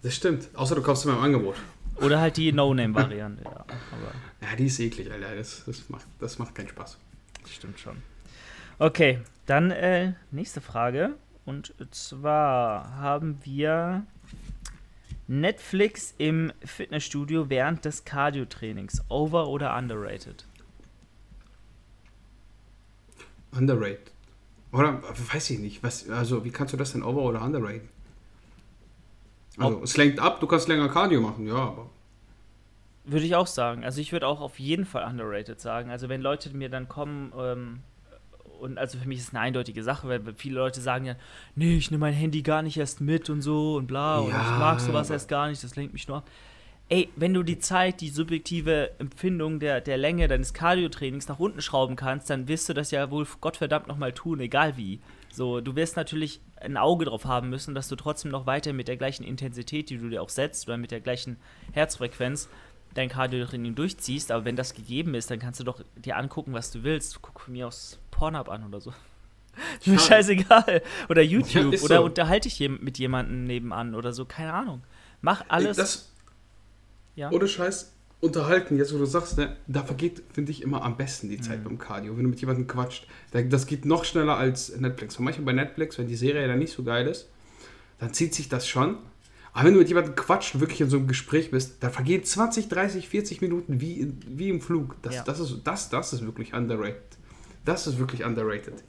Das 0.02 0.14
stimmt. 0.14 0.48
Außer 0.54 0.74
du 0.74 0.82
kaufst 0.82 1.04
immer 1.04 1.16
im 1.16 1.22
Angebot. 1.24 1.56
Oder 2.00 2.20
halt 2.20 2.36
die 2.36 2.52
No-Name-Variante, 2.52 3.44
ja. 3.44 3.64
Ja, 4.40 4.56
die 4.56 4.66
ist 4.66 4.78
eklig, 4.78 5.10
Alter. 5.10 5.34
Das, 5.34 5.64
das, 5.66 5.88
macht, 5.88 6.06
das 6.20 6.38
macht 6.38 6.54
keinen 6.54 6.68
Spaß. 6.68 6.98
Stimmt 7.50 7.80
schon. 7.80 7.96
Okay, 8.78 9.18
dann 9.46 9.70
äh, 9.70 10.12
nächste 10.30 10.60
Frage. 10.60 11.14
Und 11.44 11.74
zwar 11.90 12.94
haben 12.96 13.38
wir 13.42 14.06
Netflix 15.26 16.14
im 16.18 16.52
Fitnessstudio 16.64 17.50
während 17.50 17.84
des 17.84 18.04
Cardio-Trainings. 18.04 19.02
Over 19.08 19.48
oder 19.48 19.76
underrated? 19.76 20.44
Underrated. 23.52 24.12
Oder 24.72 25.02
weiß 25.32 25.50
ich 25.50 25.58
nicht. 25.58 25.82
Was, 25.82 26.08
also, 26.10 26.44
wie 26.44 26.50
kannst 26.50 26.74
du 26.74 26.76
das 26.76 26.92
denn 26.92 27.02
over 27.02 27.22
oder 27.22 27.42
underrated? 27.42 27.88
Also, 29.58 29.82
es 29.82 29.96
lenkt 29.96 30.20
ab, 30.20 30.40
du 30.40 30.46
kannst 30.46 30.68
länger 30.68 30.88
Cardio 30.88 31.20
machen, 31.20 31.46
ja, 31.46 31.54
aber. 31.54 31.90
Würde 33.04 33.24
ich 33.24 33.34
auch 33.34 33.46
sagen. 33.46 33.84
Also, 33.84 34.00
ich 34.00 34.12
würde 34.12 34.26
auch 34.26 34.40
auf 34.40 34.58
jeden 34.58 34.84
Fall 34.84 35.04
underrated 35.04 35.60
sagen. 35.60 35.90
Also, 35.90 36.08
wenn 36.08 36.20
Leute 36.20 36.54
mir 36.56 36.68
dann 36.68 36.88
kommen, 36.88 37.32
ähm, 37.38 37.80
und 38.60 38.78
also 38.78 38.98
für 38.98 39.08
mich 39.08 39.18
ist 39.18 39.28
es 39.28 39.34
eine 39.34 39.40
eindeutige 39.40 39.82
Sache, 39.82 40.08
weil 40.08 40.20
viele 40.36 40.56
Leute 40.56 40.80
sagen 40.80 41.04
ja, 41.04 41.14
nee, 41.54 41.76
ich 41.76 41.90
nehme 41.90 42.02
mein 42.02 42.14
Handy 42.14 42.42
gar 42.42 42.62
nicht 42.62 42.76
erst 42.76 43.00
mit 43.00 43.30
und 43.30 43.40
so 43.42 43.76
und 43.76 43.86
bla 43.86 44.16
ja, 44.16 44.20
und 44.20 44.30
ich 44.30 44.58
mag 44.58 44.80
sowas 44.80 45.10
erst 45.10 45.28
gar 45.28 45.48
nicht, 45.48 45.62
das 45.62 45.76
lenkt 45.76 45.92
mich 45.92 46.08
nur 46.08 46.18
ab. 46.18 46.30
Ey, 46.90 47.10
wenn 47.16 47.34
du 47.34 47.42
die 47.42 47.58
Zeit, 47.58 48.00
die 48.00 48.08
subjektive 48.08 48.98
Empfindung 48.98 49.60
der, 49.60 49.82
der 49.82 49.98
Länge 49.98 50.26
deines 50.26 50.54
Cardio-Trainings 50.54 51.28
nach 51.28 51.38
unten 51.38 51.60
schrauben 51.60 51.96
kannst, 51.96 52.30
dann 52.30 52.48
wirst 52.48 52.66
du 52.68 52.72
das 52.72 52.90
ja 52.90 53.10
wohl 53.10 53.26
Gottverdammt 53.40 53.88
nochmal 53.88 54.12
tun, 54.12 54.40
egal 54.40 54.78
wie. 54.78 55.00
So, 55.30 55.60
du 55.60 55.76
wirst 55.76 55.96
natürlich 55.96 56.40
ein 56.60 56.76
Auge 56.76 57.04
drauf 57.04 57.24
haben 57.24 57.48
müssen, 57.50 57.74
dass 57.74 57.88
du 57.88 57.96
trotzdem 57.96 58.30
noch 58.30 58.46
weiter 58.46 58.72
mit 58.72 58.88
der 58.88 58.96
gleichen 58.96 59.24
Intensität, 59.24 59.90
die 59.90 59.98
du 59.98 60.08
dir 60.08 60.22
auch 60.22 60.28
setzt, 60.28 60.68
oder 60.68 60.76
mit 60.76 60.90
der 60.90 61.00
gleichen 61.00 61.36
Herzfrequenz 61.72 62.48
dein 62.94 63.08
Cardio-Training 63.08 63.74
durchziehst. 63.74 64.32
Aber 64.32 64.44
wenn 64.44 64.56
das 64.56 64.74
gegeben 64.74 65.14
ist, 65.14 65.30
dann 65.30 65.38
kannst 65.38 65.60
du 65.60 65.64
doch 65.64 65.80
dir 65.96 66.16
angucken, 66.16 66.52
was 66.52 66.70
du 66.70 66.82
willst. 66.82 67.22
Guck 67.22 67.40
von 67.40 67.52
mir 67.52 67.68
aus 67.68 67.98
Pornhub 68.10 68.48
an 68.48 68.64
oder 68.64 68.80
so. 68.80 68.92
Mir 69.86 69.98
scheißegal. 69.98 70.82
Oder 71.08 71.22
YouTube. 71.22 71.74
Ja, 71.74 71.80
oder 71.82 71.96
so. 71.96 72.04
unterhalte 72.04 72.46
ich 72.46 72.60
mit 72.60 72.98
jemandem 72.98 73.44
nebenan 73.44 73.96
oder 73.96 74.12
so. 74.12 74.24
Keine 74.24 74.52
Ahnung. 74.52 74.82
Mach 75.20 75.44
alles. 75.48 75.76
Das, 75.76 76.12
ja. 77.16 77.30
Ohne 77.32 77.48
Scheiß, 77.48 77.92
unterhalten, 78.20 78.76
jetzt 78.76 78.92
wo 78.92 78.98
du 78.98 79.04
sagst, 79.04 79.38
ne, 79.38 79.56
da 79.66 79.82
vergeht, 79.84 80.22
finde 80.32 80.50
ich, 80.50 80.62
immer 80.62 80.82
am 80.82 80.96
besten 80.96 81.28
die 81.28 81.40
Zeit 81.40 81.60
mhm. 81.60 81.64
beim 81.64 81.78
Cardio, 81.78 82.16
wenn 82.16 82.24
du 82.24 82.30
mit 82.30 82.40
jemandem 82.40 82.66
quatscht. 82.66 83.06
Das 83.32 83.66
geht 83.66 83.84
noch 83.84 84.04
schneller 84.04 84.36
als 84.36 84.76
Netflix. 84.76 85.16
Und 85.18 85.24
manchmal 85.24 85.46
bei 85.46 85.52
Netflix, 85.52 85.98
wenn 85.98 86.08
die 86.08 86.16
Serie 86.16 86.46
dann 86.48 86.58
nicht 86.58 86.72
so 86.72 86.82
geil 86.82 87.06
ist, 87.06 87.28
dann 87.98 88.12
zieht 88.12 88.34
sich 88.34 88.48
das 88.48 88.66
schon. 88.66 88.98
Aber 89.52 89.66
wenn 89.66 89.74
du 89.74 89.80
mit 89.80 89.88
jemandem 89.88 90.14
quatscht 90.14 90.54
und 90.54 90.60
wirklich 90.60 90.80
in 90.80 90.90
so 90.90 90.96
einem 90.96 91.06
Gespräch 91.06 91.50
bist, 91.50 91.76
da 91.80 91.90
vergehen 91.90 92.24
20, 92.24 92.68
30, 92.68 93.08
40 93.08 93.40
Minuten 93.40 93.80
wie, 93.80 94.12
wie 94.26 94.48
im 94.48 94.60
Flug. 94.60 94.96
Das, 95.02 95.14
ja. 95.14 95.22
das, 95.24 95.40
ist, 95.40 95.60
das, 95.64 95.88
das 95.88 96.12
ist 96.12 96.24
wirklich 96.24 96.54
underrated. 96.54 97.17
Das 97.68 97.86
ist 97.86 97.98
wirklich 97.98 98.24
underrated. 98.24 98.82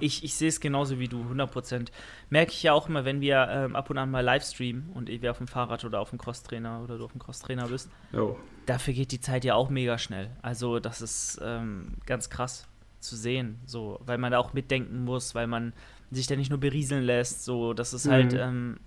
ich, 0.00 0.22
ich 0.22 0.34
sehe 0.34 0.50
es 0.50 0.60
genauso 0.60 0.98
wie 0.98 1.08
du, 1.08 1.22
100%. 1.22 1.88
Merke 2.28 2.52
ich 2.52 2.62
ja 2.62 2.74
auch 2.74 2.90
immer, 2.90 3.06
wenn 3.06 3.22
wir 3.22 3.48
ähm, 3.50 3.74
ab 3.74 3.88
und 3.88 3.96
an 3.96 4.10
mal 4.10 4.22
Livestreamen 4.22 4.90
und 4.92 5.08
wir 5.08 5.30
auf 5.30 5.38
dem 5.38 5.46
Fahrrad 5.46 5.82
oder 5.82 6.00
auf 6.00 6.10
dem 6.10 6.18
Crosstrainer 6.18 6.82
oder 6.82 6.98
du 6.98 7.06
auf 7.06 7.12
dem 7.12 7.22
Crosstrainer 7.22 7.68
bist. 7.68 7.88
Oh. 8.12 8.36
Dafür 8.66 8.92
geht 8.92 9.12
die 9.12 9.20
Zeit 9.22 9.46
ja 9.46 9.54
auch 9.54 9.70
mega 9.70 9.96
schnell. 9.96 10.28
Also, 10.42 10.78
das 10.78 11.00
ist 11.00 11.40
ähm, 11.42 11.94
ganz 12.04 12.28
krass 12.28 12.66
zu 13.00 13.16
sehen, 13.16 13.60
so, 13.64 13.98
weil 14.04 14.18
man 14.18 14.30
da 14.30 14.40
auch 14.40 14.52
mitdenken 14.52 15.02
muss, 15.04 15.34
weil 15.34 15.46
man 15.46 15.72
sich 16.10 16.26
da 16.26 16.36
nicht 16.36 16.50
nur 16.50 16.60
berieseln 16.60 17.02
lässt. 17.02 17.46
So, 17.46 17.72
das 17.72 17.94
ist 17.94 18.10
halt, 18.10 18.34
mhm. 18.34 18.38
ähm, 18.38 18.80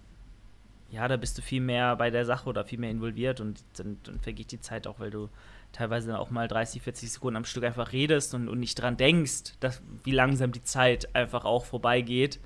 ja, 0.91 1.07
da 1.07 1.17
bist 1.17 1.35
du 1.35 1.41
viel 1.41 1.61
mehr 1.61 1.95
bei 1.95 2.11
der 2.11 2.25
Sache 2.25 2.47
oder 2.47 2.63
viel 2.63 2.77
mehr 2.77 2.91
involviert 2.91 3.41
und 3.41 3.63
dann, 3.75 3.97
dann 4.03 4.19
vergeht 4.19 4.51
die 4.51 4.59
Zeit 4.59 4.85
auch, 4.85 4.99
weil 4.99 5.09
du 5.09 5.29
teilweise 5.71 6.19
auch 6.19 6.29
mal 6.29 6.47
30, 6.47 6.81
40 6.81 7.11
Sekunden 7.11 7.37
am 7.37 7.45
Stück 7.45 7.63
einfach 7.63 7.91
redest 7.91 8.33
und, 8.33 8.49
und 8.49 8.59
nicht 8.59 8.75
dran 8.75 8.97
denkst, 8.97 9.53
dass, 9.59 9.81
wie 10.03 10.11
langsam 10.11 10.51
die 10.51 10.63
Zeit 10.63 11.15
einfach 11.15 11.45
auch 11.45 11.65
vorbeigeht, 11.65 12.39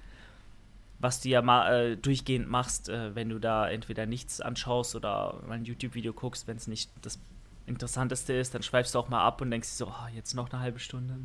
was 1.00 1.22
du 1.22 1.30
ja 1.30 1.42
mal 1.42 1.74
äh, 1.74 1.98
durchgehend 1.98 2.50
machst, 2.50 2.90
äh, 2.90 3.14
wenn 3.16 3.30
du 3.30 3.40
da 3.40 3.70
entweder 3.70 4.06
nichts 4.06 4.40
anschaust 4.40 4.96
oder 4.96 5.42
mal 5.48 5.56
ein 5.56 5.66
YouTube-Video 5.66 6.14
guckst, 6.14 6.48
wenn 6.48 6.58
es 6.58 6.68
nicht 6.68 6.90
das 7.02 7.20
Interessanteste 7.66 8.34
ist, 8.34 8.54
dann 8.54 8.64
schweifst 8.64 8.96
du 8.96 9.00
auch 9.00 9.10
mal 9.10 9.24
ab 9.24 9.42
und 9.42 9.52
denkst 9.52 9.70
so, 9.70 9.88
oh, 9.88 10.08
jetzt 10.14 10.34
noch 10.34 10.52
eine 10.52 10.62
halbe 10.62 10.80
Stunde. 10.80 11.16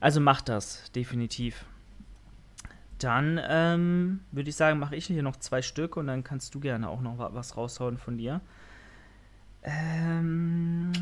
Also 0.00 0.20
mach 0.20 0.40
das, 0.40 0.90
definitiv. 0.92 1.64
Dann 2.98 3.40
ähm, 3.48 4.20
würde 4.32 4.50
ich 4.50 4.56
sagen, 4.56 4.78
mache 4.78 4.96
ich 4.96 5.06
hier 5.06 5.22
noch 5.22 5.36
zwei 5.36 5.62
Stück 5.62 5.96
und 5.96 6.08
dann 6.08 6.24
kannst 6.24 6.54
du 6.54 6.60
gerne 6.60 6.88
auch 6.88 7.00
noch 7.00 7.18
was 7.18 7.56
raushauen 7.56 7.96
von 7.96 8.18
dir. 8.18 8.40
Ähm, 9.62 10.92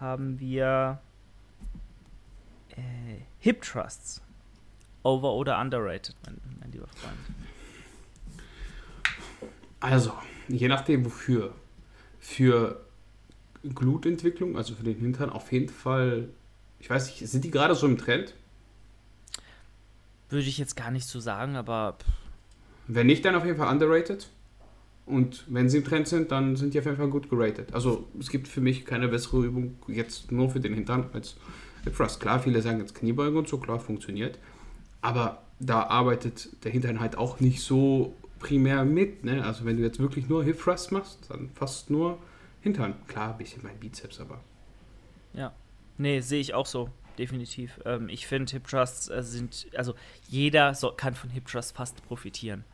haben 0.00 0.38
wir 0.38 1.00
äh, 2.70 3.20
Hip 3.40 3.62
Trusts. 3.62 4.22
Over 5.02 5.34
oder 5.34 5.60
underrated, 5.60 6.16
mein, 6.24 6.40
mein 6.60 6.72
lieber 6.72 6.88
Freund? 6.88 7.16
Also, 9.80 10.12
je 10.48 10.66
nachdem 10.68 11.04
wofür. 11.04 11.54
Für 12.18 12.84
Glutentwicklung, 13.62 14.56
also 14.56 14.74
für 14.74 14.82
den 14.82 14.98
Hintern, 14.98 15.30
auf 15.30 15.52
jeden 15.52 15.68
Fall. 15.68 16.28
Ich 16.80 16.90
weiß 16.90 17.06
nicht, 17.06 17.28
sind 17.30 17.44
die 17.44 17.52
gerade 17.52 17.74
so 17.76 17.86
im 17.86 17.96
Trend? 17.96 18.34
Würde 20.28 20.46
ich 20.46 20.58
jetzt 20.58 20.76
gar 20.76 20.90
nicht 20.90 21.06
so 21.06 21.20
sagen, 21.20 21.54
aber. 21.54 21.96
Wenn 22.88 23.06
nicht, 23.06 23.24
dann 23.24 23.36
auf 23.36 23.44
jeden 23.44 23.58
Fall 23.58 23.72
underrated. 23.72 24.28
Und 25.06 25.44
wenn 25.48 25.68
sie 25.68 25.78
im 25.78 25.84
Trend 25.84 26.08
sind, 26.08 26.32
dann 26.32 26.56
sind 26.56 26.74
die 26.74 26.80
auf 26.80 26.84
jeden 26.84 26.96
Fall 26.96 27.08
gut 27.08 27.30
geratet. 27.30 27.72
Also 27.72 28.08
es 28.18 28.28
gibt 28.28 28.48
für 28.48 28.60
mich 28.60 28.84
keine 28.84 29.08
bessere 29.08 29.44
Übung 29.44 29.76
jetzt 29.86 30.32
nur 30.32 30.50
für 30.50 30.60
den 30.60 30.74
Hintern 30.74 31.08
als 31.12 31.36
Hip 31.84 31.96
Thrust. 31.96 32.20
Klar, 32.20 32.40
viele 32.40 32.60
sagen 32.60 32.80
jetzt 32.80 32.94
Kniebeugen 32.94 33.38
und 33.38 33.48
so, 33.48 33.58
klar, 33.58 33.78
funktioniert. 33.78 34.38
Aber 35.02 35.42
da 35.60 35.84
arbeitet 35.84 36.64
der 36.64 36.72
Hintern 36.72 37.00
halt 37.00 37.16
auch 37.16 37.38
nicht 37.38 37.60
so 37.60 38.14
primär 38.40 38.84
mit. 38.84 39.24
Ne? 39.24 39.44
Also 39.44 39.64
wenn 39.64 39.76
du 39.76 39.84
jetzt 39.84 40.00
wirklich 40.00 40.28
nur 40.28 40.42
Hip 40.42 40.60
Thrust 40.60 40.90
machst, 40.90 41.30
dann 41.30 41.50
fast 41.54 41.88
nur 41.88 42.18
Hintern. 42.60 42.94
Klar, 43.06 43.32
ein 43.32 43.38
bisschen 43.38 43.62
mein 43.62 43.78
Bizeps, 43.78 44.20
aber. 44.20 44.40
Ja. 45.32 45.54
Nee, 45.98 46.20
sehe 46.20 46.40
ich 46.40 46.52
auch 46.52 46.66
so 46.66 46.90
definitiv. 47.16 47.80
Ähm, 47.84 48.08
ich 48.08 48.26
finde, 48.26 48.50
Hip 48.52 48.68
Thrusts 48.68 49.08
äh, 49.08 49.22
sind, 49.22 49.66
also 49.76 49.94
jeder 50.28 50.74
so, 50.74 50.92
kann 50.92 51.14
von 51.14 51.30
Hip 51.30 51.46
Thrust 51.46 51.76
fast 51.76 52.04
profitieren. 52.06 52.64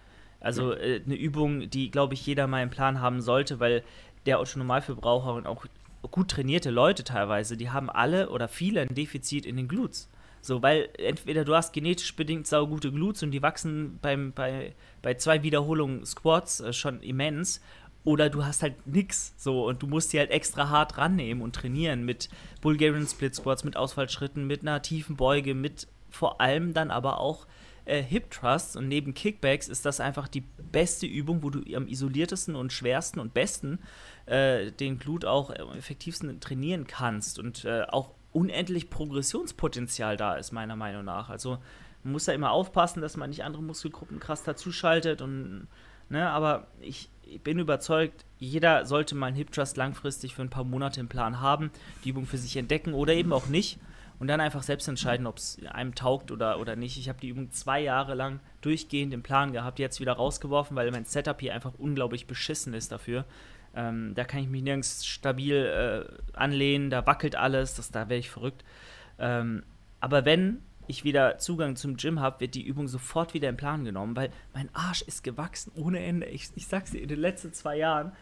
Also 0.42 0.72
äh, 0.72 1.00
eine 1.04 1.14
Übung, 1.14 1.70
die, 1.70 1.90
glaube 1.90 2.14
ich, 2.14 2.26
jeder 2.26 2.46
mal 2.46 2.62
im 2.62 2.70
Plan 2.70 3.00
haben 3.00 3.20
sollte, 3.20 3.60
weil 3.60 3.82
der 4.26 4.38
Autonormalverbraucher 4.38 5.34
und 5.34 5.46
auch 5.46 5.64
gut 6.10 6.28
trainierte 6.28 6.70
Leute 6.70 7.04
teilweise, 7.04 7.56
die 7.56 7.70
haben 7.70 7.88
alle 7.88 8.28
oder 8.30 8.48
viele 8.48 8.80
ein 8.80 8.94
Defizit 8.94 9.46
in 9.46 9.56
den 9.56 9.68
Glutes. 9.68 10.08
So, 10.40 10.60
weil 10.60 10.88
entweder 10.98 11.44
du 11.44 11.54
hast 11.54 11.72
genetisch 11.72 12.16
bedingt 12.16 12.48
saugute 12.48 12.90
Glutes 12.90 13.22
und 13.22 13.30
die 13.30 13.42
wachsen 13.42 14.00
beim, 14.02 14.32
bei, 14.32 14.74
bei 15.00 15.14
zwei 15.14 15.44
Wiederholungen 15.44 16.04
Squats 16.04 16.60
äh, 16.60 16.72
schon 16.72 17.00
immens 17.00 17.60
oder 18.04 18.28
du 18.28 18.44
hast 18.44 18.62
halt 18.62 18.84
nix 18.84 19.32
so 19.36 19.68
und 19.68 19.80
du 19.82 19.86
musst 19.86 20.12
die 20.12 20.18
halt 20.18 20.32
extra 20.32 20.68
hart 20.68 20.98
rannehmen 20.98 21.42
und 21.44 21.54
trainieren 21.54 22.04
mit 22.04 22.28
Bulgarian 22.60 23.06
Split 23.06 23.36
Squats, 23.36 23.62
mit 23.62 23.76
Ausfallschritten, 23.76 24.44
mit 24.44 24.62
einer 24.62 24.82
tiefen 24.82 25.14
Beuge, 25.14 25.54
mit 25.54 25.86
vor 26.10 26.40
allem 26.40 26.74
dann 26.74 26.90
aber 26.90 27.20
auch 27.20 27.46
äh, 27.84 28.02
Hip 28.02 28.30
Thrusts 28.30 28.76
und 28.76 28.88
neben 28.88 29.14
Kickbacks 29.14 29.68
ist 29.68 29.84
das 29.84 30.00
einfach 30.00 30.28
die 30.28 30.40
beste 30.40 31.06
Übung, 31.06 31.42
wo 31.42 31.50
du 31.50 31.60
am 31.74 31.86
isoliertesten 31.86 32.54
und 32.54 32.72
schwersten 32.72 33.20
und 33.20 33.34
besten 33.34 33.78
äh, 34.26 34.70
den 34.72 34.98
Glut 34.98 35.24
auch 35.24 35.50
am 35.50 35.76
effektivsten 35.76 36.40
trainieren 36.40 36.86
kannst 36.86 37.38
und 37.38 37.64
äh, 37.64 37.82
auch 37.88 38.10
unendlich 38.32 38.90
Progressionspotenzial 38.90 40.16
da 40.16 40.34
ist, 40.34 40.52
meiner 40.52 40.76
Meinung 40.76 41.04
nach. 41.04 41.28
Also 41.28 41.58
man 42.02 42.12
muss 42.12 42.24
da 42.24 42.32
immer 42.32 42.50
aufpassen, 42.50 43.00
dass 43.00 43.16
man 43.16 43.30
nicht 43.30 43.44
andere 43.44 43.62
Muskelgruppen 43.62 44.20
krass 44.20 44.42
dazuschaltet 44.42 45.22
und 45.22 45.68
ne, 46.08 46.28
aber 46.30 46.66
ich, 46.80 47.10
ich 47.22 47.40
bin 47.40 47.58
überzeugt, 47.58 48.24
jeder 48.38 48.86
sollte 48.86 49.14
mal 49.14 49.26
einen 49.26 49.36
Hip 49.36 49.52
Trust 49.52 49.76
langfristig 49.76 50.34
für 50.34 50.42
ein 50.42 50.50
paar 50.50 50.64
Monate 50.64 51.00
im 51.00 51.08
Plan 51.08 51.40
haben, 51.40 51.70
die 52.04 52.10
Übung 52.10 52.26
für 52.26 52.38
sich 52.38 52.56
entdecken 52.56 52.94
oder 52.94 53.12
eben 53.14 53.32
auch 53.32 53.46
nicht 53.46 53.78
und 54.22 54.28
dann 54.28 54.40
einfach 54.40 54.62
selbst 54.62 54.86
entscheiden, 54.86 55.26
ob 55.26 55.38
es 55.38 55.58
einem 55.68 55.96
taugt 55.96 56.30
oder, 56.30 56.60
oder 56.60 56.76
nicht. 56.76 56.96
Ich 56.96 57.08
habe 57.08 57.18
die 57.18 57.30
Übung 57.30 57.50
zwei 57.50 57.80
Jahre 57.80 58.14
lang 58.14 58.38
durchgehend 58.60 59.12
im 59.12 59.24
Plan 59.24 59.52
gehabt, 59.52 59.80
jetzt 59.80 59.98
wieder 59.98 60.12
rausgeworfen, 60.12 60.76
weil 60.76 60.88
mein 60.92 61.04
Setup 61.04 61.40
hier 61.40 61.52
einfach 61.52 61.72
unglaublich 61.76 62.28
beschissen 62.28 62.72
ist 62.72 62.92
dafür. 62.92 63.24
Ähm, 63.74 64.14
da 64.14 64.22
kann 64.22 64.38
ich 64.38 64.48
mich 64.48 64.62
nirgends 64.62 65.04
stabil 65.04 65.56
äh, 65.56 66.38
anlehnen, 66.38 66.88
da 66.88 67.04
wackelt 67.04 67.34
alles, 67.34 67.74
das, 67.74 67.90
da 67.90 68.08
wäre 68.08 68.20
ich 68.20 68.30
verrückt. 68.30 68.62
Ähm, 69.18 69.64
aber 69.98 70.24
wenn 70.24 70.62
ich 70.86 71.02
wieder 71.02 71.38
Zugang 71.38 71.74
zum 71.74 71.96
Gym 71.96 72.20
habe, 72.20 72.38
wird 72.38 72.54
die 72.54 72.64
Übung 72.64 72.86
sofort 72.86 73.34
wieder 73.34 73.48
im 73.48 73.56
Plan 73.56 73.84
genommen, 73.84 74.14
weil 74.14 74.30
mein 74.54 74.72
Arsch 74.72 75.02
ist 75.02 75.24
gewachsen 75.24 75.72
ohne 75.74 75.98
Ende. 75.98 76.26
Ich, 76.26 76.48
ich 76.54 76.68
sag's 76.68 76.92
dir, 76.92 77.02
in 77.02 77.08
den 77.08 77.18
letzten 77.18 77.52
zwei 77.54 77.76
Jahren, 77.76 78.12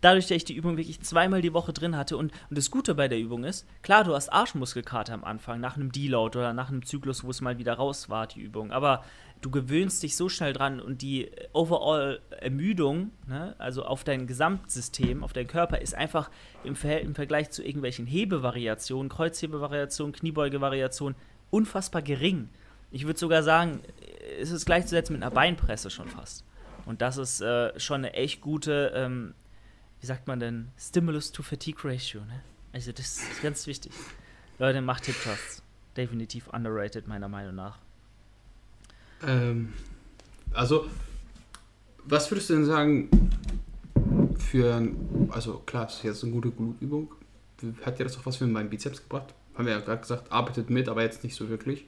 dadurch, 0.00 0.26
dass 0.26 0.36
ich 0.36 0.44
die 0.44 0.54
Übung 0.54 0.76
wirklich 0.76 1.00
zweimal 1.00 1.42
die 1.42 1.52
Woche 1.52 1.72
drin 1.72 1.96
hatte 1.96 2.16
und, 2.16 2.32
und 2.48 2.58
das 2.58 2.70
Gute 2.70 2.94
bei 2.94 3.08
der 3.08 3.18
Übung 3.18 3.44
ist, 3.44 3.66
klar, 3.82 4.04
du 4.04 4.14
hast 4.14 4.32
Arschmuskelkater 4.32 5.14
am 5.14 5.24
Anfang, 5.24 5.60
nach 5.60 5.76
einem 5.76 5.92
Deload 5.92 6.38
oder 6.38 6.52
nach 6.52 6.68
einem 6.68 6.84
Zyklus, 6.84 7.24
wo 7.24 7.30
es 7.30 7.40
mal 7.40 7.58
wieder 7.58 7.74
raus 7.74 8.08
war, 8.08 8.26
die 8.26 8.40
Übung, 8.40 8.72
aber 8.72 9.04
du 9.40 9.50
gewöhnst 9.50 10.02
dich 10.02 10.16
so 10.16 10.28
schnell 10.28 10.52
dran 10.52 10.80
und 10.80 11.02
die 11.02 11.30
Overall-Ermüdung, 11.52 13.10
ne, 13.26 13.54
also 13.58 13.84
auf 13.84 14.04
dein 14.04 14.26
Gesamtsystem, 14.26 15.24
auf 15.24 15.32
deinen 15.32 15.46
Körper, 15.46 15.80
ist 15.80 15.94
einfach 15.94 16.30
im, 16.64 16.76
Ver 16.76 17.00
im 17.00 17.14
Vergleich 17.14 17.50
zu 17.50 17.62
irgendwelchen 17.64 18.06
Hebevariationen, 18.06 19.08
Kreuzhebevariationen, 19.08 20.12
Kniebeugevariationen 20.12 21.16
unfassbar 21.50 22.02
gering. 22.02 22.48
Ich 22.90 23.06
würde 23.06 23.18
sogar 23.18 23.42
sagen, 23.42 23.80
es 24.40 24.50
ist 24.50 24.66
gleichzusetzen 24.66 25.14
mit 25.14 25.22
einer 25.22 25.30
Beinpresse 25.30 25.90
schon 25.90 26.08
fast. 26.08 26.44
Und 26.86 27.02
das 27.02 27.18
ist 27.18 27.40
äh, 27.40 27.78
schon 27.78 28.04
eine 28.04 28.14
echt 28.14 28.40
gute, 28.40 28.92
ähm, 28.94 29.34
wie 30.00 30.06
sagt 30.06 30.26
man 30.26 30.40
denn, 30.40 30.68
Stimulus 30.78 31.32
to 31.32 31.42
Fatigue 31.42 31.84
Ratio. 31.84 32.20
Ne? 32.20 32.40
Also 32.72 32.92
das 32.92 33.18
ist 33.18 33.42
ganz 33.42 33.66
wichtig. 33.66 33.92
Leute, 34.58 34.80
macht 34.80 35.06
Hip 35.06 35.16
Trusts. 35.22 35.62
Definitiv 35.96 36.48
underrated, 36.48 37.08
meiner 37.08 37.28
Meinung 37.28 37.54
nach. 37.54 37.78
Ähm, 39.26 39.72
also, 40.52 40.86
was 42.04 42.30
würdest 42.30 42.50
du 42.50 42.54
denn 42.54 42.64
sagen 42.64 43.10
für, 44.38 44.88
also 45.30 45.58
klar, 45.58 45.86
das 45.86 45.96
ist 45.96 46.02
jetzt 46.04 46.24
eine 46.24 46.32
gute 46.32 46.50
Glutübung. 46.50 47.14
Hat 47.82 47.98
dir 47.98 48.04
das 48.04 48.16
auch 48.16 48.26
was 48.26 48.36
für 48.36 48.46
meinen 48.46 48.70
Bizeps 48.70 49.02
gebracht? 49.02 49.34
Haben 49.54 49.66
wir 49.66 49.74
ja 49.74 49.80
gerade 49.80 50.00
gesagt, 50.00 50.32
arbeitet 50.32 50.70
mit, 50.70 50.88
aber 50.88 51.02
jetzt 51.02 51.22
nicht 51.24 51.34
so 51.34 51.48
wirklich. 51.48 51.86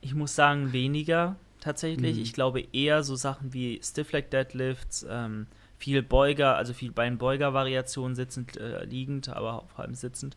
Ich 0.00 0.14
muss 0.14 0.34
sagen, 0.34 0.72
weniger 0.72 1.36
tatsächlich. 1.60 2.16
Mhm. 2.16 2.22
Ich 2.22 2.32
glaube 2.32 2.66
eher 2.72 3.04
so 3.04 3.14
Sachen 3.14 3.52
wie 3.52 3.80
Stiff 3.82 4.10
Leg 4.12 4.30
Deadlifts, 4.30 5.06
ähm, 5.08 5.46
viel 5.82 6.02
Beuger, 6.02 6.56
also 6.56 6.72
viel 6.72 6.92
Beinbeuger-Variationen 6.92 8.14
sitzend, 8.14 8.56
äh, 8.56 8.84
liegend, 8.84 9.28
aber 9.28 9.64
vor 9.74 9.84
allem 9.84 9.94
sitzend. 9.94 10.36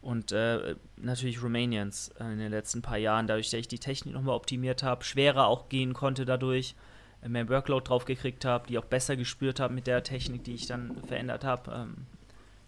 Und 0.00 0.32
äh, 0.32 0.74
natürlich 0.96 1.42
Romanians 1.42 2.10
in 2.18 2.38
den 2.38 2.50
letzten 2.50 2.80
paar 2.80 2.96
Jahren, 2.96 3.26
dadurch, 3.26 3.50
dass 3.50 3.60
ich 3.60 3.68
die 3.68 3.78
Technik 3.78 4.14
nochmal 4.14 4.34
optimiert 4.34 4.82
habe, 4.82 5.04
schwerer 5.04 5.46
auch 5.46 5.68
gehen 5.68 5.92
konnte 5.92 6.24
dadurch, 6.24 6.74
mehr 7.26 7.50
Workload 7.50 7.86
drauf 7.86 8.06
gekriegt 8.06 8.46
habe, 8.46 8.66
die 8.68 8.78
auch 8.78 8.86
besser 8.86 9.14
gespürt 9.16 9.60
habe 9.60 9.74
mit 9.74 9.86
der 9.86 10.02
Technik, 10.02 10.44
die 10.44 10.54
ich 10.54 10.66
dann 10.66 10.96
verändert 11.06 11.44
habe. 11.44 11.70
Ähm, 11.70 12.06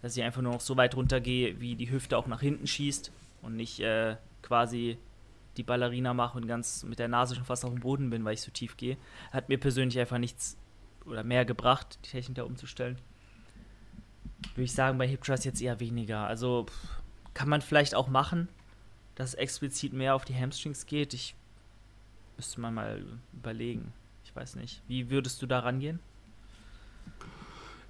dass 0.03 0.15
ich 0.15 0.23
einfach 0.23 0.43
nur 0.43 0.53
noch 0.53 0.61
so 0.61 0.77
weit 0.77 0.95
runtergehe, 0.95 1.59
wie 1.59 1.75
die 1.75 1.89
Hüfte 1.89 2.17
auch 2.17 2.27
nach 2.27 2.41
hinten 2.41 2.67
schießt 2.67 3.11
und 3.41 3.55
nicht 3.55 3.79
äh, 3.79 4.17
quasi 4.43 4.99
die 5.57 5.63
Ballerina 5.63 6.13
mache 6.13 6.37
und 6.37 6.45
ganz 6.45 6.83
mit 6.83 6.99
der 6.99 7.07
Nase 7.07 7.35
schon 7.35 7.45
fast 7.45 7.63
auf 7.63 7.71
dem 7.71 7.79
Boden 7.79 8.09
bin, 8.09 8.25
weil 8.25 8.33
ich 8.33 8.41
so 8.41 8.51
tief 8.51 8.75
gehe. 8.77 8.97
Hat 9.31 9.49
mir 9.49 9.57
persönlich 9.57 9.97
einfach 9.97 10.17
nichts 10.17 10.57
oder 11.05 11.23
mehr 11.23 11.45
gebracht, 11.45 11.99
die 12.05 12.09
Technik 12.09 12.35
da 12.35 12.43
umzustellen. 12.43 12.97
Würde 14.55 14.63
ich 14.63 14.73
sagen, 14.73 14.97
bei 14.97 15.07
Hip 15.07 15.23
Thrust 15.23 15.45
jetzt 15.45 15.61
eher 15.61 15.79
weniger. 15.79 16.27
Also 16.27 16.65
kann 17.33 17.49
man 17.49 17.61
vielleicht 17.61 17.95
auch 17.95 18.07
machen, 18.07 18.47
dass 19.15 19.29
es 19.29 19.35
explizit 19.35 19.93
mehr 19.93 20.15
auf 20.15 20.25
die 20.25 20.35
Hamstrings 20.35 20.85
geht. 20.85 21.13
Ich 21.13 21.35
müsste 22.37 22.61
man 22.61 22.73
mal 22.73 23.03
überlegen. 23.33 23.93
Ich 24.25 24.35
weiß 24.35 24.55
nicht. 24.55 24.81
Wie 24.87 25.09
würdest 25.09 25.41
du 25.41 25.45
da 25.45 25.59
rangehen? 25.59 25.99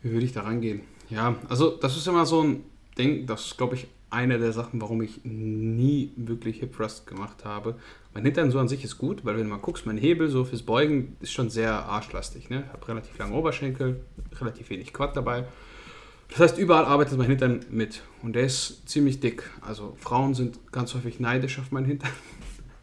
Wie 0.01 0.11
würde 0.11 0.25
ich 0.25 0.33
da 0.33 0.41
rangehen? 0.41 0.81
Ja, 1.09 1.35
also 1.49 1.77
das 1.77 1.95
ist 1.95 2.07
immer 2.07 2.25
so 2.25 2.43
ein 2.43 2.63
Ding, 2.97 3.25
das 3.25 3.55
glaube 3.57 3.75
ich, 3.75 3.87
eine 4.13 4.39
der 4.39 4.53
Sachen, 4.53 4.79
warum 4.79 5.01
ich 5.01 5.21
nie 5.23 6.13
wirklich 6.15 6.59
Hip 6.59 6.75
Thrust 6.75 7.07
gemacht 7.07 7.43
habe. 7.43 7.75
Mein 8.13 8.23
Hintern 8.23 8.51
so 8.51 8.59
an 8.59 8.67
sich 8.67 8.83
ist 8.83 8.97
gut, 8.97 9.25
weil 9.25 9.35
wenn 9.35 9.43
du 9.43 9.49
mal 9.49 9.57
guckst, 9.57 9.85
mein 9.85 9.97
Hebel 9.97 10.29
so 10.29 10.45
fürs 10.45 10.61
Beugen 10.61 11.17
ist 11.19 11.33
schon 11.33 11.49
sehr 11.49 11.73
arschlastig. 11.73 12.49
Ne? 12.49 12.63
Ich 12.67 12.73
habe 12.73 12.87
relativ 12.87 13.17
lange 13.17 13.33
Oberschenkel, 13.35 14.01
relativ 14.39 14.69
wenig 14.69 14.93
Quad 14.93 15.17
dabei. 15.17 15.45
Das 16.29 16.39
heißt, 16.39 16.57
überall 16.57 16.85
arbeitet 16.85 17.17
mein 17.17 17.27
Hintern 17.27 17.65
mit. 17.69 18.01
Und 18.21 18.33
der 18.33 18.43
ist 18.43 18.87
ziemlich 18.87 19.19
dick. 19.19 19.49
Also 19.61 19.97
Frauen 19.99 20.35
sind 20.35 20.59
ganz 20.71 20.93
häufig 20.93 21.19
neidisch 21.19 21.59
auf 21.59 21.71
meinen 21.71 21.85
Hintern. 21.85 22.11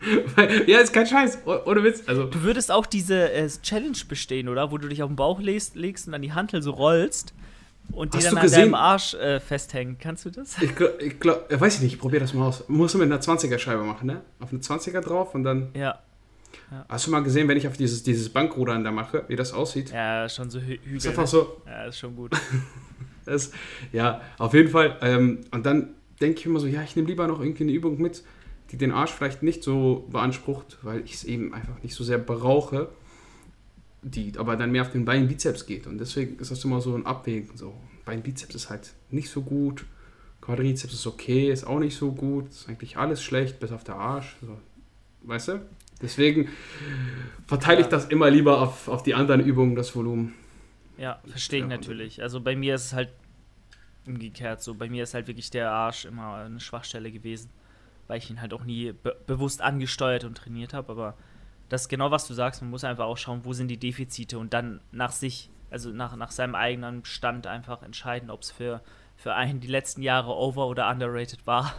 ja, 0.67 0.79
ist 0.79 0.93
kein 0.93 1.07
Scheiß, 1.07 1.39
ohne 1.45 1.85
Witz. 1.85 2.03
Also, 2.07 2.25
du 2.25 2.43
würdest 2.43 2.73
auch 2.73 2.87
diese 2.87 3.33
äh, 3.33 3.49
Challenge 3.63 3.99
bestehen, 4.09 4.49
oder? 4.49 4.73
Wo 4.73 4.79
du 4.79 4.89
dich 4.89 5.03
auf 5.03 5.11
den 5.11 5.17
Bauch 5.17 5.41
legst, 5.41 5.77
legst 5.77 6.07
und 6.07 6.13
dann 6.13 6.23
die 6.23 6.33
Hantel 6.33 6.63
so 6.63 6.71
rollst 6.71 7.35
und 7.93 8.15
die 8.15 8.19
dann 8.19 8.37
an 8.37 8.43
gesehen? 8.43 8.61
deinem 8.61 8.75
Arsch 8.75 9.15
äh, 9.15 9.41
festhängen. 9.41 9.97
Kannst 9.99 10.25
du 10.25 10.31
das? 10.31 10.61
Ich 10.61 10.75
glaube, 10.75 10.95
ich 11.01 11.21
glaub, 11.21 11.49
weiß 11.51 11.77
ich 11.77 11.83
nicht, 11.83 11.95
ich 11.95 11.99
probiere 12.01 12.21
das 12.21 12.35
mal 12.35 12.47
aus. 12.47 12.65
Musst 12.69 12.95
du 12.95 12.99
mit 12.99 13.11
einer 13.11 13.21
20er-Scheibe 13.21 13.83
machen, 13.83 14.07
ne? 14.07 14.23
Auf 14.41 14.51
eine 14.51 14.61
20er 14.61 15.01
drauf 15.01 15.35
und 15.35 15.45
dann. 15.45 15.69
Ja. 15.75 15.99
Ja. 16.71 16.85
Hast 16.89 17.07
du 17.07 17.11
mal 17.11 17.23
gesehen, 17.23 17.49
wenn 17.49 17.57
ich 17.57 17.67
auf 17.67 17.77
dieses, 17.77 18.03
dieses 18.03 18.29
Bankrudern 18.29 18.85
da 18.85 18.91
mache, 18.91 19.25
wie 19.29 19.37
das 19.37 19.53
aussieht? 19.53 19.91
Ja, 19.91 20.29
schon 20.29 20.51
so 20.51 20.61
hü 20.61 20.79
hügel. 20.83 20.97
Ist 20.97 21.07
einfach 21.07 21.27
so. 21.27 21.61
Ja, 21.67 21.85
ist 21.85 21.99
schon 21.99 22.15
gut. 22.15 22.33
das, 23.25 23.53
ja, 23.93 24.21
auf 24.39 24.55
jeden 24.55 24.71
Fall. 24.71 24.97
Ähm, 25.03 25.41
und 25.51 25.67
dann 25.67 25.95
denke 26.21 26.41
ich 26.41 26.47
immer 26.47 26.61
so, 26.61 26.67
ja, 26.67 26.83
ich 26.83 26.97
nehme 26.97 27.09
lieber 27.09 27.27
noch 27.27 27.41
irgendwie 27.41 27.65
eine 27.65 27.73
Übung 27.73 28.01
mit, 28.01 28.23
die 28.71 28.77
den 28.77 28.93
Arsch 28.93 29.11
vielleicht 29.11 29.43
nicht 29.43 29.63
so 29.63 30.07
beansprucht, 30.11 30.79
weil 30.83 31.01
ich 31.05 31.15
es 31.15 31.25
eben 31.25 31.55
einfach 31.55 31.83
nicht 31.83 31.95
so 31.95 32.05
sehr 32.05 32.19
brauche, 32.19 32.89
die 34.03 34.33
aber 34.39 34.57
dann 34.57 34.73
mehr 34.73 34.83
auf 34.83 34.93
den 34.93 35.05
Bein-Bizeps 35.05 35.67
geht. 35.67 35.87
Und 35.87 35.99
deswegen 35.99 36.39
ist 36.39 36.51
das 36.51 36.65
immer 36.65 36.81
so 36.81 36.95
ein 36.95 37.07
Abwägen. 37.07 37.57
So, 37.57 37.75
Bein-Bizeps 38.05 38.55
ist 38.55 38.71
halt 38.71 38.93
nicht 39.11 39.31
so 39.31 39.43
gut, 39.43 39.85
Quadrizeps 40.41 40.95
ist 40.95 41.07
okay, 41.07 41.51
ist 41.51 41.65
auch 41.65 41.79
nicht 41.79 41.97
so 41.97 42.13
gut, 42.13 42.49
ist 42.49 42.69
eigentlich 42.69 42.97
alles 42.97 43.23
schlecht, 43.23 43.61
bis 43.61 43.73
auf 43.73 43.85
der 43.85 43.97
Arsch. 43.97 44.37
So, 44.41 44.59
weißt 45.23 45.49
du? 45.49 45.61
Deswegen 46.03 46.49
verteile 47.47 47.83
ich 47.83 47.89
das 47.89 48.07
immer 48.07 48.31
lieber 48.31 48.61
auf, 48.63 48.89
auf 48.89 49.03
die 49.03 49.15
anderen 49.15 49.41
Übungen, 49.41 49.77
das 49.77 49.95
Volumen. 49.95 50.35
Ja, 50.97 51.21
verstehe 51.27 51.61
ich 51.61 51.67
natürlich. 51.67 52.23
Also 52.23 52.41
bei 52.41 52.57
mir 52.57 52.75
ist 52.75 52.87
es 52.87 52.93
halt 52.95 53.11
umgekehrt 54.07 54.63
so. 54.63 54.75
Bei 54.75 54.89
mir 54.89 55.03
ist 55.03 55.13
halt 55.13 55.29
wirklich 55.29 55.51
der 55.51 55.71
Arsch 55.71 56.07
immer 56.07 56.37
eine 56.37 56.61
Schwachstelle 56.61 57.13
gewesen, 57.13 57.51
weil 58.07 58.19
ich 58.19 58.31
ihn 58.31 58.41
halt 58.41 58.55
auch 58.55 58.65
nie 58.65 58.93
be 58.93 59.15
bewusst 59.27 59.61
angesteuert 59.61 60.25
und 60.25 60.37
trainiert 60.37 60.73
habe. 60.73 60.91
Aber 60.91 61.17
das 61.71 61.83
ist 61.83 61.89
genau, 61.89 62.11
was 62.11 62.27
du 62.27 62.35
sagst. 62.35 62.61
Man 62.61 62.71
muss 62.71 62.85
einfach 62.85 63.07
auch 63.07 63.17
schauen, 63.17 63.45
wo 63.45 63.53
sind 63.55 63.69
die 63.69 63.79
Defizite 63.79 64.39
und 64.39 64.53
dann 64.53 64.81
nach 64.91 65.13
sich, 65.13 65.49
also 65.71 65.91
nach, 65.91 66.15
nach 66.17 66.33
seinem 66.33 66.57
eigenen 66.57 67.05
Stand 67.05 67.47
einfach 67.47 67.83
entscheiden, 67.83 68.29
ob 68.29 68.43
es 68.43 68.51
für, 68.51 68.83
für 69.17 69.35
einen 69.35 69.61
die 69.61 69.69
letzten 69.69 70.03
Jahre 70.03 70.35
over- 70.35 70.67
oder 70.67 70.91
underrated 70.91 71.47
war 71.47 71.73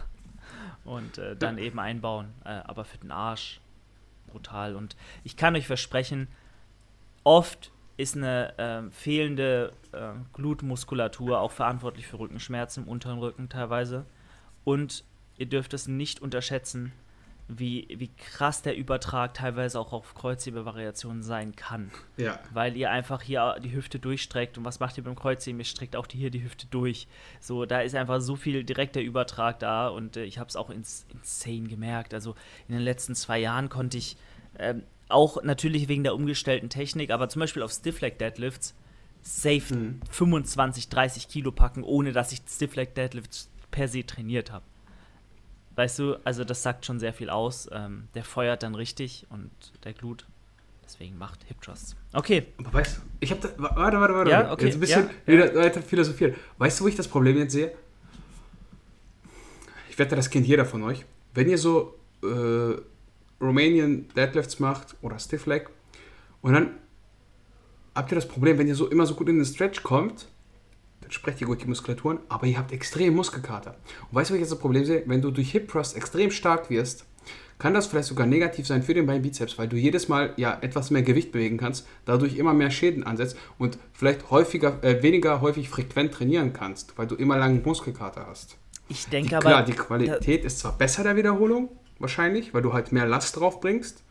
und 0.84 1.18
äh, 1.18 1.36
dann 1.36 1.58
eben 1.58 1.78
einbauen. 1.78 2.32
Äh, 2.44 2.60
aber 2.64 2.84
für 2.84 2.98
den 2.98 3.12
Arsch 3.12 3.60
brutal. 4.28 4.76
Und 4.76 4.96
ich 5.24 5.36
kann 5.36 5.54
euch 5.54 5.66
versprechen, 5.66 6.26
oft 7.22 7.70
ist 7.98 8.16
eine 8.16 8.58
äh, 8.58 8.90
fehlende 8.90 9.74
äh, 9.92 10.12
Glutmuskulatur 10.32 11.38
auch 11.38 11.52
verantwortlich 11.52 12.06
für 12.06 12.18
Rückenschmerzen 12.18 12.84
im 12.84 12.88
unteren 12.88 13.18
Rücken 13.18 13.50
teilweise. 13.50 14.06
Und 14.64 15.04
ihr 15.36 15.46
dürft 15.46 15.74
es 15.74 15.86
nicht 15.86 16.22
unterschätzen, 16.22 16.92
wie, 17.58 17.88
wie 17.96 18.08
krass 18.08 18.62
der 18.62 18.76
Übertrag 18.76 19.34
teilweise 19.34 19.78
auch 19.78 19.92
auf 19.92 20.14
Kreuzhebevariationen 20.14 21.22
sein 21.22 21.56
kann. 21.56 21.90
Ja. 22.16 22.38
Weil 22.52 22.76
ihr 22.76 22.90
einfach 22.90 23.22
hier 23.22 23.56
die 23.62 23.72
Hüfte 23.72 23.98
durchstreckt. 23.98 24.58
Und 24.58 24.64
was 24.64 24.80
macht 24.80 24.98
ihr 24.98 25.04
beim 25.04 25.14
Kreuzheben? 25.14 25.60
Ihr 25.60 25.64
streckt 25.64 25.96
auch 25.96 26.06
hier 26.10 26.30
die 26.30 26.42
Hüfte 26.42 26.66
durch. 26.66 27.08
So, 27.40 27.64
da 27.64 27.80
ist 27.80 27.94
einfach 27.94 28.20
so 28.20 28.36
viel 28.36 28.64
direkter 28.64 29.00
Übertrag 29.00 29.58
da. 29.58 29.88
Und 29.88 30.16
äh, 30.16 30.24
ich 30.24 30.38
habe 30.38 30.48
es 30.48 30.56
auch 30.56 30.70
ins, 30.70 31.06
insane 31.12 31.68
gemerkt. 31.68 32.14
Also 32.14 32.34
in 32.68 32.74
den 32.74 32.82
letzten 32.82 33.14
zwei 33.14 33.38
Jahren 33.38 33.68
konnte 33.68 33.98
ich 33.98 34.16
ähm, 34.58 34.82
auch 35.08 35.42
natürlich 35.42 35.88
wegen 35.88 36.02
der 36.02 36.14
umgestellten 36.14 36.68
Technik, 36.68 37.10
aber 37.10 37.28
zum 37.28 37.40
Beispiel 37.40 37.62
auf 37.62 37.72
Stiff 37.72 38.00
Leg 38.00 38.18
Deadlifts 38.18 38.74
safe 39.20 39.74
mhm. 39.74 40.00
25, 40.10 40.88
30 40.88 41.28
Kilo 41.28 41.52
packen, 41.52 41.84
ohne 41.84 42.12
dass 42.12 42.32
ich 42.32 42.40
Stiff 42.48 42.74
Leg 42.74 42.94
Deadlifts 42.94 43.50
per 43.70 43.88
se 43.88 44.04
trainiert 44.04 44.50
habe. 44.50 44.64
Weißt 45.74 45.98
du, 45.98 46.16
also 46.24 46.44
das 46.44 46.62
sagt 46.62 46.84
schon 46.84 46.98
sehr 46.98 47.12
viel 47.12 47.30
aus. 47.30 47.68
Ähm, 47.72 48.08
der 48.14 48.24
feuert 48.24 48.62
dann 48.62 48.74
richtig 48.74 49.26
und 49.30 49.50
der 49.84 49.92
Glut. 49.92 50.26
Deswegen 50.84 51.16
macht 51.16 51.44
Hip 51.44 51.60
Thrusts. 51.62 51.96
Okay. 52.12 52.46
Aber 52.58 52.74
weißt 52.74 52.98
du, 52.98 53.00
ich 53.20 53.30
habe 53.30 53.40
da. 53.40 53.48
Warte, 53.56 53.98
warte, 53.98 54.14
warte. 54.14 54.30
Ja, 54.30 54.52
okay. 54.52 54.66
Jetzt 54.66 54.74
ein 54.74 54.80
bisschen 54.80 55.10
ja, 55.26 55.32
wieder 55.32 55.54
weiter 55.54 55.80
philosophieren. 55.80 56.34
Weißt 56.58 56.80
du, 56.80 56.84
wo 56.84 56.88
ich 56.88 56.96
das 56.96 57.08
Problem 57.08 57.38
jetzt 57.38 57.52
sehe? 57.52 57.72
Ich 59.88 59.98
wette, 59.98 60.16
das 60.16 60.28
kennt 60.28 60.46
jeder 60.46 60.66
von 60.66 60.82
euch. 60.82 61.04
Wenn 61.34 61.48
ihr 61.48 61.58
so 61.58 61.94
äh, 62.22 62.76
Romanian 63.40 64.08
Deadlifts 64.14 64.58
macht 64.60 64.96
oder 65.02 65.18
Stiff 65.18 65.46
Leg 65.46 65.68
und 66.42 66.52
dann 66.52 66.70
habt 67.94 68.12
ihr 68.12 68.16
das 68.16 68.28
Problem, 68.28 68.58
wenn 68.58 68.68
ihr 68.68 68.74
so 68.74 68.88
immer 68.88 69.06
so 69.06 69.14
gut 69.14 69.28
in 69.28 69.36
den 69.36 69.44
Stretch 69.44 69.82
kommt, 69.82 70.28
dann 71.02 71.10
sprecht 71.10 71.40
ihr 71.40 71.46
gut 71.46 71.62
die 71.62 71.66
Muskulaturen, 71.66 72.18
aber 72.28 72.46
ihr 72.46 72.58
habt 72.58 72.72
extrem 72.72 73.14
Muskelkater. 73.14 73.76
Und 74.10 74.16
weißt 74.16 74.30
du, 74.30 74.34
was 74.34 74.36
ich 74.36 74.40
jetzt 74.40 74.52
das 74.52 74.58
Problem 74.58 74.84
sehe? 74.84 75.02
Wenn 75.06 75.20
du 75.20 75.30
durch 75.30 75.50
Hip 75.52 75.68
Thrust 75.68 75.96
extrem 75.96 76.30
stark 76.30 76.70
wirst, 76.70 77.04
kann 77.58 77.74
das 77.74 77.86
vielleicht 77.86 78.08
sogar 78.08 78.26
negativ 78.26 78.66
sein 78.66 78.82
für 78.82 78.92
den 78.92 79.06
Beinbizeps, 79.06 79.56
weil 79.56 79.68
du 79.68 79.76
jedes 79.76 80.08
Mal 80.08 80.32
ja 80.36 80.58
etwas 80.62 80.90
mehr 80.90 81.02
Gewicht 81.02 81.30
bewegen 81.30 81.58
kannst, 81.58 81.86
dadurch 82.04 82.36
immer 82.36 82.54
mehr 82.54 82.72
Schäden 82.72 83.04
ansetzt 83.04 83.36
und 83.56 83.78
vielleicht 83.92 84.30
häufiger, 84.30 84.82
äh, 84.82 85.02
weniger 85.02 85.40
häufig 85.40 85.68
frequent 85.68 86.12
trainieren 86.12 86.52
kannst, 86.52 86.98
weil 86.98 87.06
du 87.06 87.14
immer 87.14 87.36
langen 87.36 87.62
Muskelkater 87.64 88.26
hast. 88.26 88.56
Ich 88.88 89.06
denke 89.06 89.28
die, 89.28 89.34
aber. 89.36 89.48
Klar, 89.48 89.64
die 89.64 89.74
Qualität 89.74 90.44
ist 90.44 90.58
zwar 90.58 90.76
besser 90.76 91.04
der 91.04 91.14
Wiederholung, 91.14 91.68
wahrscheinlich, 92.00 92.52
weil 92.52 92.62
du 92.62 92.72
halt 92.72 92.90
mehr 92.90 93.06
Last 93.06 93.36
drauf 93.36 93.60
bringst. 93.60 94.02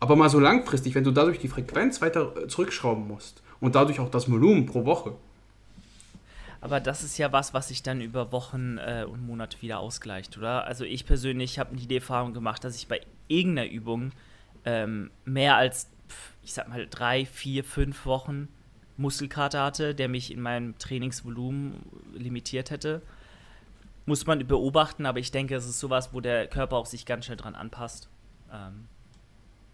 Aber 0.00 0.16
mal 0.16 0.30
so 0.30 0.40
langfristig, 0.40 0.94
wenn 0.94 1.04
du 1.04 1.10
dadurch 1.10 1.38
die 1.38 1.48
Frequenz 1.48 2.00
weiter 2.00 2.34
äh, 2.36 2.48
zurückschrauben 2.48 3.06
musst 3.06 3.42
und 3.60 3.74
dadurch 3.74 4.00
auch 4.00 4.08
das 4.08 4.30
Volumen 4.30 4.66
pro 4.66 4.84
Woche. 4.86 5.14
Aber 6.64 6.80
das 6.80 7.04
ist 7.04 7.18
ja 7.18 7.30
was, 7.30 7.54
was 7.54 7.68
sich 7.68 7.82
dann 7.82 8.00
über 8.00 8.32
Wochen 8.32 8.78
äh, 8.78 9.04
und 9.08 9.26
Monate 9.26 9.60
wieder 9.60 9.78
ausgleicht, 9.78 10.38
oder? 10.38 10.64
Also 10.64 10.84
ich 10.84 11.06
persönlich 11.06 11.58
habe 11.58 11.74
nie 11.74 11.86
die 11.86 11.96
Erfahrung 11.96 12.32
gemacht, 12.32 12.64
dass 12.64 12.74
ich 12.76 12.88
bei 12.88 13.00
irgendeiner 13.28 13.70
Übung 13.70 14.12
ähm, 14.64 15.10
mehr 15.24 15.56
als, 15.56 15.90
ich 16.42 16.54
sag 16.54 16.68
mal, 16.68 16.86
drei, 16.88 17.26
vier, 17.26 17.64
fünf 17.64 18.06
Wochen 18.06 18.48
Muskelkater 18.96 19.62
hatte, 19.62 19.94
der 19.94 20.08
mich 20.08 20.32
in 20.32 20.40
meinem 20.40 20.78
Trainingsvolumen 20.78 21.84
limitiert 22.14 22.70
hätte 22.70 23.02
muss 24.06 24.26
man 24.26 24.46
beobachten, 24.46 25.06
aber 25.06 25.18
ich 25.18 25.30
denke, 25.30 25.54
es 25.54 25.66
ist 25.66 25.80
sowas, 25.80 26.12
wo 26.12 26.20
der 26.20 26.46
Körper 26.46 26.76
auch 26.76 26.86
sich 26.86 27.06
ganz 27.06 27.24
schnell 27.24 27.36
dran 27.36 27.54
anpasst. 27.54 28.08
Ähm, 28.52 28.88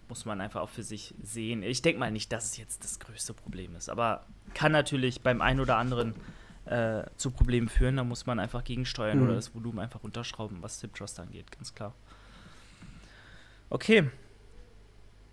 muss 0.08 0.24
man 0.24 0.40
einfach 0.40 0.60
auch 0.60 0.68
für 0.68 0.82
sich 0.82 1.14
sehen. 1.22 1.62
Ich 1.62 1.82
denke 1.82 2.00
mal 2.00 2.10
nicht, 2.10 2.32
dass 2.32 2.44
es 2.44 2.56
jetzt 2.56 2.84
das 2.84 2.98
größte 2.98 3.32
Problem 3.32 3.76
ist, 3.76 3.88
aber 3.88 4.24
kann 4.54 4.72
natürlich 4.72 5.20
beim 5.20 5.40
einen 5.40 5.60
oder 5.60 5.76
anderen 5.76 6.14
äh, 6.70 7.04
zu 7.16 7.30
Problemen 7.30 7.68
führen. 7.68 7.96
Da 7.96 8.04
muss 8.04 8.26
man 8.26 8.38
einfach 8.38 8.64
gegensteuern 8.64 9.18
mhm. 9.18 9.24
oder 9.24 9.34
das 9.34 9.54
Volumen 9.54 9.80
einfach 9.80 10.02
runterschrauben, 10.02 10.58
was 10.62 10.78
Tip 10.78 10.94
Trust 10.94 11.18
angeht, 11.20 11.50
ganz 11.50 11.74
klar. 11.74 11.94
Okay. 13.68 14.08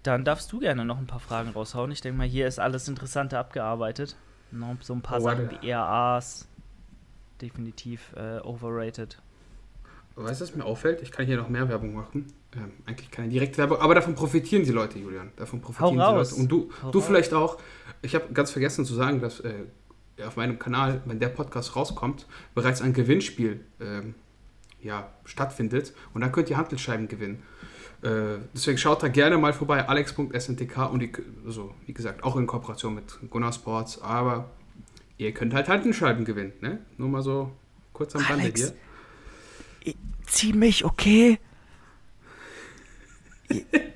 Dann 0.03 0.23
darfst 0.23 0.51
du 0.51 0.59
gerne 0.59 0.85
noch 0.85 0.97
ein 0.97 1.07
paar 1.07 1.19
Fragen 1.19 1.49
raushauen. 1.49 1.91
Ich 1.91 2.01
denke 2.01 2.17
mal, 2.17 2.27
hier 2.27 2.47
ist 2.47 2.59
alles 2.59 2.87
Interessante 2.87 3.37
abgearbeitet. 3.37 4.15
Noch 4.51 4.77
so 4.81 4.93
ein 4.93 5.01
paar 5.01 5.19
oh, 5.19 5.23
Sachen 5.23 5.51
wie 5.51 5.67
ERAs, 5.67 6.47
definitiv 7.41 8.13
äh, 8.15 8.39
overrated. 8.39 9.21
Weißt 10.15 10.41
du, 10.41 10.45
was 10.45 10.55
mir 10.55 10.65
auffällt? 10.65 11.01
Ich 11.01 11.11
kann 11.11 11.25
hier 11.25 11.37
noch 11.37 11.49
mehr 11.49 11.67
Werbung 11.69 11.93
machen. 11.93 12.33
Ähm, 12.55 12.71
eigentlich 12.85 13.11
keine 13.11 13.29
Direktwerbung, 13.29 13.79
aber 13.79 13.93
davon 13.93 14.15
profitieren 14.15 14.63
die 14.63 14.71
Leute, 14.71 14.97
Julian. 14.97 15.31
Davon 15.35 15.61
profitieren 15.61 16.01
Hau 16.01 16.11
die 16.11 16.17
raus. 16.17 16.31
Leute. 16.31 16.41
Und 16.41 16.47
du, 16.49 16.91
du 16.91 17.01
vielleicht 17.01 17.33
auch. 17.33 17.59
Ich 18.01 18.15
habe 18.15 18.33
ganz 18.33 18.51
vergessen 18.51 18.85
zu 18.85 18.95
sagen, 18.95 19.19
dass 19.21 19.41
äh, 19.41 19.53
auf 20.25 20.35
meinem 20.35 20.59
Kanal, 20.59 21.01
wenn 21.05 21.19
der 21.19 21.29
Podcast 21.29 21.75
rauskommt, 21.75 22.25
bereits 22.55 22.81
ein 22.81 22.93
Gewinnspiel 22.93 23.61
ähm, 23.79 24.15
ja, 24.81 25.11
stattfindet. 25.25 25.93
Und 26.13 26.21
dann 26.21 26.31
könnt 26.31 26.49
ihr 26.49 26.57
Handelsscheiben 26.57 27.07
gewinnen. 27.07 27.43
Äh, 28.01 28.39
deswegen 28.53 28.77
schaut 28.77 29.01
da 29.01 29.07
gerne 29.07 29.37
mal 29.37 29.53
vorbei, 29.53 29.87
alex.sntk 29.87 30.91
und 30.91 30.99
die, 30.99 31.11
also, 31.45 31.73
wie 31.85 31.93
gesagt, 31.93 32.23
auch 32.23 32.35
in 32.35 32.45
Kooperation 32.45 32.93
mit 32.95 33.17
Gunnar 33.29 33.53
Sports, 33.53 34.01
aber 34.01 34.51
ihr 35.17 35.33
könnt 35.33 35.53
halt 35.53 35.67
Handenscheiben 35.67 36.23
gewinnen, 36.23 36.53
ne? 36.61 36.79
Nur 36.97 37.09
mal 37.09 37.23
so 37.23 37.51
kurz 37.93 38.15
am 38.15 38.21
Rande 38.21 38.51
hier. 38.55 38.73
Zieh 40.27 40.53
mich, 40.53 40.85
okay? 40.85 41.39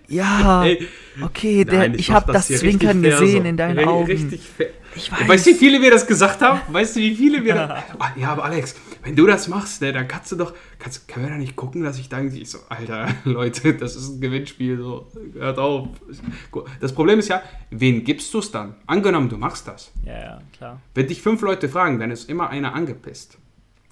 Ja, 0.07 0.65
okay, 1.21 1.63
der, 1.63 1.79
Nein, 1.79 1.93
ich, 1.93 2.01
ich 2.01 2.11
habe 2.11 2.33
das 2.33 2.47
Zwinkern 2.47 3.01
gesehen 3.01 3.43
so. 3.43 3.49
in 3.49 3.57
deinen 3.57 3.87
Augen. 3.87 4.05
Richtig 4.05 4.41
ich 4.95 5.11
weiß. 5.11 5.27
Weißt 5.27 5.45
du, 5.45 5.51
wie 5.51 5.55
viele 5.55 5.81
wir 5.81 5.91
das 5.91 6.05
gesagt 6.05 6.41
haben? 6.41 6.61
Weißt 6.73 6.95
du, 6.95 6.99
wie 6.99 7.15
viele 7.15 7.43
wir 7.43 7.55
das... 7.55 7.83
Oh, 7.99 8.19
ja, 8.19 8.31
aber 8.31 8.43
Alex, 8.45 8.75
wenn 9.03 9.15
du 9.15 9.25
das 9.25 9.47
machst, 9.47 9.81
ne, 9.81 9.93
dann 9.93 10.07
kannst 10.07 10.31
du 10.31 10.35
doch... 10.35 10.53
Kannst, 10.79 11.07
können 11.07 11.25
wir 11.25 11.31
da 11.31 11.37
nicht 11.37 11.55
gucken, 11.55 11.83
dass 11.83 11.97
ich 11.97 12.09
dann... 12.09 12.33
Ich 12.33 12.49
so, 12.49 12.59
Alter, 12.69 13.07
Leute, 13.23 13.73
das 13.73 13.95
ist 13.95 14.09
ein 14.09 14.21
Gewinnspiel, 14.21 14.77
so, 14.77 15.07
hört 15.33 15.59
auf. 15.59 15.87
Das 16.79 16.93
Problem 16.93 17.19
ist 17.19 17.29
ja, 17.29 17.41
wen 17.69 18.03
gibst 18.03 18.33
du 18.33 18.39
es 18.39 18.51
dann? 18.51 18.75
Angenommen, 18.85 19.29
du 19.29 19.37
machst 19.37 19.67
das. 19.67 19.91
Ja, 20.05 20.19
ja, 20.19 20.41
klar. 20.55 20.81
Wenn 20.93 21.07
dich 21.07 21.21
fünf 21.21 21.41
Leute 21.41 21.69
fragen, 21.69 21.99
dann 21.99 22.11
ist 22.11 22.29
immer 22.29 22.49
einer 22.49 22.73
angepisst. 22.73 23.37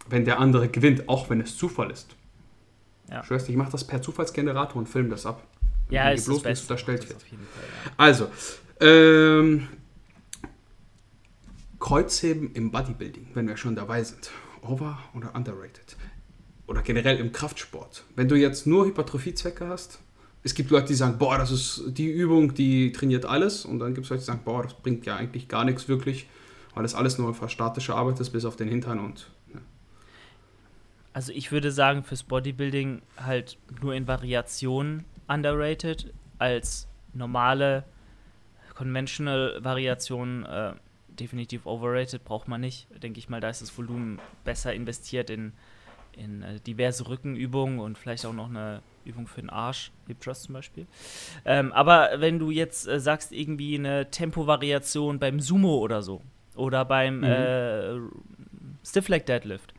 Wenn 0.10 0.26
der 0.26 0.40
andere 0.40 0.68
gewinnt, 0.68 1.08
auch 1.08 1.30
wenn 1.30 1.40
es 1.40 1.56
Zufall 1.56 1.92
ist. 1.92 2.16
Ja. 3.10 3.24
Schwörst, 3.24 3.50
ich 3.50 3.56
mache 3.56 3.72
das 3.72 3.86
per 3.86 4.02
Zufallsgenerator 4.02 4.78
und 4.78 4.88
film 4.88 5.10
das 5.10 5.26
ab. 5.26 5.44
Ja, 5.90 6.12
ist 6.12 6.26
bloß 6.26 6.44
das 6.44 6.62
unterstellt 6.62 7.08
wird. 7.10 7.22
Ja. 7.32 7.38
Also, 7.98 8.28
ähm, 8.80 9.68
Kreuzheben 11.80 12.54
im 12.54 12.72
Bodybuilding, 12.72 13.30
wenn 13.34 13.48
wir 13.48 13.58
schon 13.58 13.76
dabei 13.76 14.04
sind. 14.04 14.30
Over 14.62 15.00
oder 15.16 15.34
underrated? 15.36 15.96
Oder 16.68 16.82
generell 16.82 17.18
im 17.18 17.32
Kraftsport. 17.32 18.04
Wenn 18.16 18.28
du 18.28 18.36
jetzt 18.36 18.68
nur 18.68 18.86
Hypertrophiezwecke 18.86 19.68
hast, 19.68 20.00
es 20.44 20.54
gibt 20.54 20.70
Leute, 20.70 20.88
die 20.88 20.94
sagen, 20.94 21.18
boah, 21.18 21.38
das 21.38 21.52
ist 21.52 21.84
die 21.88 22.10
Übung, 22.10 22.54
die 22.54 22.92
trainiert 22.92 23.26
alles. 23.26 23.66
Und 23.66 23.80
dann 23.80 23.94
gibt 23.94 24.06
es 24.06 24.10
Leute, 24.10 24.22
die 24.22 24.26
sagen, 24.26 24.42
boah, 24.46 24.64
das 24.64 24.74
bringt 24.74 25.06
ja 25.06 25.16
eigentlich 25.16 25.48
gar 25.48 25.66
nichts 25.66 25.88
wirklich, 25.88 26.28
weil 26.76 26.84
das 26.84 26.96
alles 26.96 27.18
nur 27.18 27.28
einfach 27.28 27.50
statische 27.50 27.96
Arbeit 27.96 28.20
ist, 28.20 28.30
bis 28.30 28.46
auf 28.46 28.56
den 28.56 28.68
Hintern 28.68 29.00
und. 29.00 29.30
Also 31.14 31.32
ich 31.34 31.52
würde 31.52 31.72
sagen, 31.72 32.04
fürs 32.04 32.24
Bodybuilding 32.24 33.02
halt 33.18 33.58
nur 33.82 33.94
in 33.94 34.08
Variationen 34.08 35.06
underrated 35.28 36.14
als 36.38 36.88
normale 37.14 37.84
Conventional 38.76 39.58
Variationen 39.62 40.46
äh, 40.46 40.74
definitiv 41.10 41.66
overrated, 41.66 42.24
braucht 42.24 42.48
man 42.48 42.62
nicht. 42.62 42.88
Denke 43.04 43.20
ich 43.20 43.30
mal, 43.30 43.42
da 43.42 43.50
ist 43.50 43.62
das 43.62 43.78
Volumen 43.78 44.20
besser 44.44 44.74
investiert 44.74 45.30
in, 45.30 45.54
in 46.14 46.44
äh, 46.44 46.60
diverse 46.62 47.08
Rückenübungen 47.08 47.80
und 47.80 47.98
vielleicht 47.98 48.26
auch 48.26 48.34
noch 48.34 48.50
eine 48.50 48.82
Übung 49.06 49.28
für 49.28 49.42
den 49.42 49.50
Arsch, 49.50 49.92
Hip 50.08 50.22
Trust 50.22 50.44
zum 50.44 50.54
Beispiel. 50.54 50.88
Ähm, 51.46 51.74
aber 51.74 52.12
wenn 52.18 52.40
du 52.40 52.52
jetzt 52.52 52.88
äh, 52.88 53.00
sagst, 53.00 53.32
irgendwie 53.32 53.78
eine 53.78 54.10
Tempovariation 54.10 55.20
beim 55.20 55.40
Sumo 55.40 55.78
oder 55.78 56.02
so 56.02 56.22
oder 56.56 56.86
beim 56.86 57.18
mhm. 57.18 57.24
äh, 57.24 58.00
Stiff 58.86 59.08
Leg 59.10 59.26
Deadlift, 59.26 59.74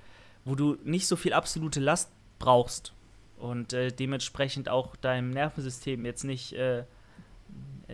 wo 0.50 0.56
du 0.56 0.76
nicht 0.82 1.06
so 1.06 1.14
viel 1.14 1.32
absolute 1.32 1.78
Last 1.78 2.10
brauchst 2.40 2.92
und 3.38 3.72
äh, 3.72 3.92
dementsprechend 3.92 4.68
auch 4.68 4.96
deinem 4.96 5.30
Nervensystem 5.30 6.04
jetzt 6.04 6.24
nicht 6.24 6.52
äh, 6.54 6.84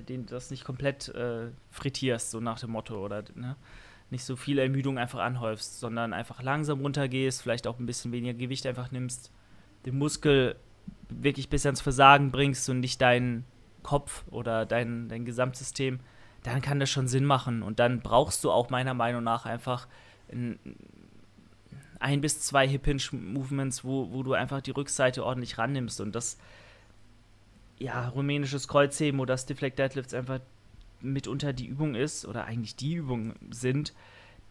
den 0.08 0.26
das 0.26 0.50
nicht 0.50 0.64
komplett 0.64 1.08
äh, 1.08 1.48
frittierst, 1.70 2.30
so 2.30 2.40
nach 2.40 2.58
dem 2.58 2.70
Motto, 2.70 3.02
oder 3.02 3.24
ne? 3.34 3.56
nicht 4.10 4.24
so 4.24 4.36
viel 4.36 4.58
Ermüdung 4.58 4.98
einfach 4.98 5.18
anhäufst, 5.18 5.80
sondern 5.80 6.12
einfach 6.12 6.42
langsam 6.42 6.80
runtergehst, 6.80 7.42
vielleicht 7.42 7.66
auch 7.66 7.78
ein 7.78 7.86
bisschen 7.86 8.12
weniger 8.12 8.34
Gewicht 8.34 8.66
einfach 8.66 8.90
nimmst, 8.90 9.32
den 9.84 9.98
Muskel 9.98 10.56
wirklich 11.08 11.48
bis 11.48 11.66
ans 11.66 11.80
Versagen 11.80 12.30
bringst 12.30 12.68
und 12.68 12.80
nicht 12.80 13.00
deinen 13.00 13.44
Kopf 13.82 14.24
oder 14.30 14.66
dein, 14.66 15.08
dein 15.08 15.24
Gesamtsystem, 15.24 16.00
dann 16.42 16.60
kann 16.60 16.80
das 16.80 16.90
schon 16.90 17.08
Sinn 17.08 17.24
machen. 17.24 17.62
Und 17.62 17.80
dann 17.80 18.00
brauchst 18.00 18.44
du 18.44 18.50
auch 18.50 18.70
meiner 18.70 18.94
Meinung 18.94 19.24
nach 19.24 19.46
einfach 19.46 19.88
ein, 20.30 20.58
ein 22.06 22.20
bis 22.20 22.40
zwei 22.40 22.68
Hip-Hinge-Movements, 22.68 23.84
wo, 23.84 24.12
wo 24.12 24.22
du 24.22 24.34
einfach 24.34 24.60
die 24.60 24.70
Rückseite 24.70 25.24
ordentlich 25.24 25.58
rannimmst. 25.58 26.00
Und 26.00 26.14
das, 26.14 26.38
ja, 27.78 28.08
rumänisches 28.08 28.68
Kreuzheben 28.68 29.18
oder 29.18 29.36
Stiff 29.36 29.60
Leg 29.60 29.74
Deadlifts 29.74 30.14
einfach 30.14 30.38
mitunter 31.00 31.52
die 31.52 31.66
Übung 31.66 31.96
ist 31.96 32.24
oder 32.24 32.44
eigentlich 32.44 32.76
die 32.76 32.94
Übungen 32.94 33.34
sind, 33.50 33.92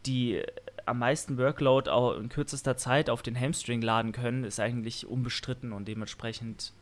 die 0.06 0.44
am 0.86 1.00
meisten 1.00 1.38
Workload 1.38 1.90
auch 1.90 2.18
in 2.18 2.28
kürzester 2.28 2.76
Zeit 2.76 3.10
auf 3.10 3.22
den 3.22 3.40
Hamstring 3.40 3.82
laden 3.82 4.12
können, 4.12 4.44
ist 4.44 4.60
eigentlich 4.60 5.08
unbestritten 5.08 5.72
und 5.72 5.88
dementsprechend 5.88 6.74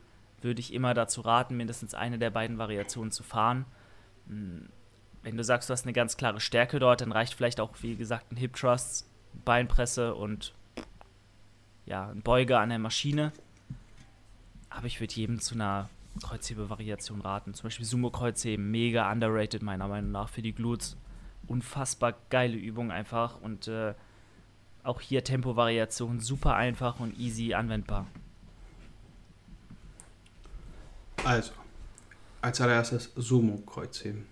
würde 0.42 0.60
ich 0.60 0.74
immer 0.74 0.96
dazu 0.96 1.22
raten, 1.22 1.56
mindestens 1.56 1.94
eine 1.94 2.18
der 2.18 2.32
beiden 2.32 2.58
Variationen 2.58 3.12
zu 3.12 3.22
fahren. 3.22 3.66
Hm, 4.28 4.70
wenn 5.22 5.38
du 5.38 5.44
sagst, 5.44 5.70
du 5.70 5.74
hast 5.74 5.86
eine 5.86 5.94
ganz 5.94 6.18
klare 6.18 6.42
Stärke 6.42 6.80
dort, 6.80 7.02
dann 7.02 7.12
reicht 7.12 7.36
vielleicht 7.36 7.60
auch, 7.62 7.70
wie 7.82 7.96
gesagt, 7.96 8.32
ein 8.32 8.38
Hip 8.38 8.56
Thrust, 8.56 9.08
Beinpresse 9.46 10.16
und 10.16 10.54
ja, 11.86 12.10
ein 12.10 12.22
Beuger 12.22 12.60
an 12.60 12.70
der 12.70 12.80
Maschine. 12.80 13.32
Aber 14.70 14.88
ich 14.88 15.00
würde 15.00 15.14
jedem 15.14 15.40
zu 15.40 15.56
einer 15.56 15.90
Kreuzhebe-Variation 16.22 17.22
raten. 17.22 17.54
Zum 17.54 17.64
Beispiel 17.64 17.86
Sumo-Kreuzheben, 17.86 18.70
mega 18.72 19.12
underrated 19.12 19.62
meiner 19.62 19.88
Meinung 19.88 20.12
nach 20.12 20.30
für 20.30 20.42
die 20.42 20.54
Glutes 20.54 20.98
unfassbar 21.48 22.16
geile 22.30 22.56
Übung 22.56 22.92
einfach 22.92 23.40
und 23.42 23.68
äh, 23.68 23.94
auch 24.84 25.02
hier 25.02 25.24
Tempovariation 25.24 26.20
super 26.20 26.56
einfach 26.56 27.00
und 27.00 27.18
easy 27.18 27.54
anwendbar. 27.54 28.08
Also, 31.24 31.54
als 32.42 32.60
allererstes 32.60 33.12
Sumo-Kreuzheben. 33.16 34.26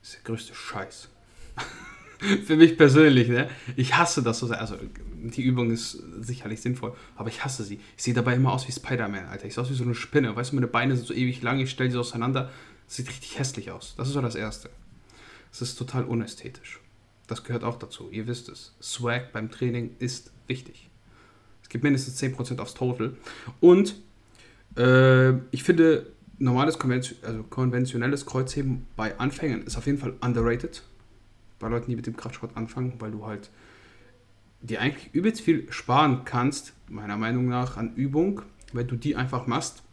Das 0.00 0.10
ist 0.10 0.16
der 0.16 0.24
größte 0.24 0.54
Scheiß. 0.54 1.08
Für 2.46 2.56
mich 2.56 2.76
persönlich, 2.76 3.28
ne? 3.28 3.48
Ich 3.76 3.96
hasse 3.96 4.22
das 4.22 4.38
so 4.38 4.46
sehr. 4.46 4.60
Also, 4.60 4.76
die 5.22 5.42
Übung 5.42 5.70
ist 5.70 6.02
sicherlich 6.20 6.60
sinnvoll, 6.60 6.94
aber 7.16 7.28
ich 7.28 7.44
hasse 7.44 7.64
sie. 7.64 7.80
Ich 7.96 8.02
sehe 8.02 8.14
dabei 8.14 8.34
immer 8.34 8.52
aus 8.52 8.66
wie 8.68 8.72
Spider-Man, 8.72 9.26
Alter. 9.26 9.46
Ich 9.46 9.54
sehe 9.54 9.62
aus 9.62 9.70
wie 9.70 9.74
so 9.74 9.84
eine 9.84 9.94
Spinne. 9.94 10.34
Weißt 10.34 10.52
du, 10.52 10.56
meine 10.56 10.68
Beine 10.68 10.96
sind 10.96 11.06
so 11.06 11.14
ewig 11.14 11.42
lang, 11.42 11.58
ich 11.60 11.70
stelle 11.70 11.90
sie 11.90 11.98
auseinander. 11.98 12.50
Sieht 12.86 13.08
richtig 13.08 13.38
hässlich 13.38 13.70
aus. 13.70 13.94
Das 13.96 14.08
ist 14.08 14.14
so 14.14 14.20
das 14.20 14.34
Erste. 14.34 14.70
Es 15.50 15.62
ist 15.62 15.76
total 15.76 16.04
unästhetisch. 16.04 16.80
Das 17.26 17.44
gehört 17.44 17.64
auch 17.64 17.78
dazu. 17.78 18.08
Ihr 18.10 18.26
wisst 18.26 18.48
es. 18.48 18.74
Swag 18.80 19.32
beim 19.32 19.50
Training 19.50 19.96
ist 19.98 20.30
wichtig. 20.46 20.90
Es 21.62 21.68
gibt 21.68 21.84
mindestens 21.84 22.22
10% 22.22 22.58
aufs 22.58 22.74
Total. 22.74 23.16
Und 23.60 23.94
äh, 24.76 25.32
ich 25.50 25.62
finde, 25.62 26.06
normales, 26.38 26.78
konvention 26.78 27.18
also 27.22 27.42
konventionelles 27.44 28.26
Kreuzheben 28.26 28.86
bei 28.96 29.18
Anfängern 29.18 29.62
ist 29.62 29.76
auf 29.76 29.86
jeden 29.86 29.98
Fall 29.98 30.14
underrated. 30.20 30.82
Bei 31.62 31.68
Leuten, 31.68 31.88
die 31.88 31.96
mit 31.96 32.06
dem 32.06 32.16
Kraftsport 32.16 32.56
anfangen, 32.56 32.94
weil 32.98 33.12
du 33.12 33.24
halt 33.24 33.50
dir 34.60 34.80
eigentlich 34.80 35.14
übelst 35.14 35.40
viel 35.40 35.70
sparen 35.70 36.24
kannst, 36.24 36.74
meiner 36.88 37.16
Meinung 37.16 37.48
nach, 37.48 37.76
an 37.76 37.94
Übung, 37.94 38.42
wenn 38.72 38.88
du 38.88 38.96
die 38.96 39.14
einfach 39.14 39.46
machst. 39.46 39.84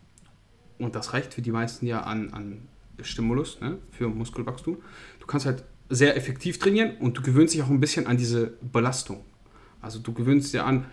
Und 0.79 0.95
das 0.95 1.13
reicht 1.13 1.35
für 1.35 1.43
die 1.43 1.51
meisten 1.51 1.85
ja 1.85 2.01
an, 2.01 2.33
an 2.33 2.67
Stimulus 3.01 3.61
ne, 3.61 3.77
für 3.91 4.09
Muskelwachstum. 4.09 4.77
Du 5.19 5.27
kannst 5.27 5.45
halt 5.45 5.63
sehr 5.89 6.17
effektiv 6.17 6.57
trainieren 6.57 6.97
und 6.99 7.17
du 7.17 7.21
gewöhnst 7.21 7.53
dich 7.53 7.61
auch 7.61 7.69
ein 7.69 7.79
bisschen 7.79 8.07
an 8.07 8.17
diese 8.17 8.53
Belastung. 8.61 9.23
Also 9.79 9.99
du 9.99 10.11
gewöhnst 10.11 10.53
dir 10.53 10.65
an, 10.65 10.85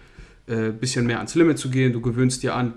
ein 0.47 0.69
äh, 0.69 0.73
bisschen 0.73 1.07
mehr 1.07 1.19
ans 1.19 1.35
Limit 1.35 1.59
zu 1.59 1.71
gehen, 1.71 1.95
du 1.95 2.03
gewöhnst 2.03 2.43
dir 2.43 2.55
an, 2.55 2.75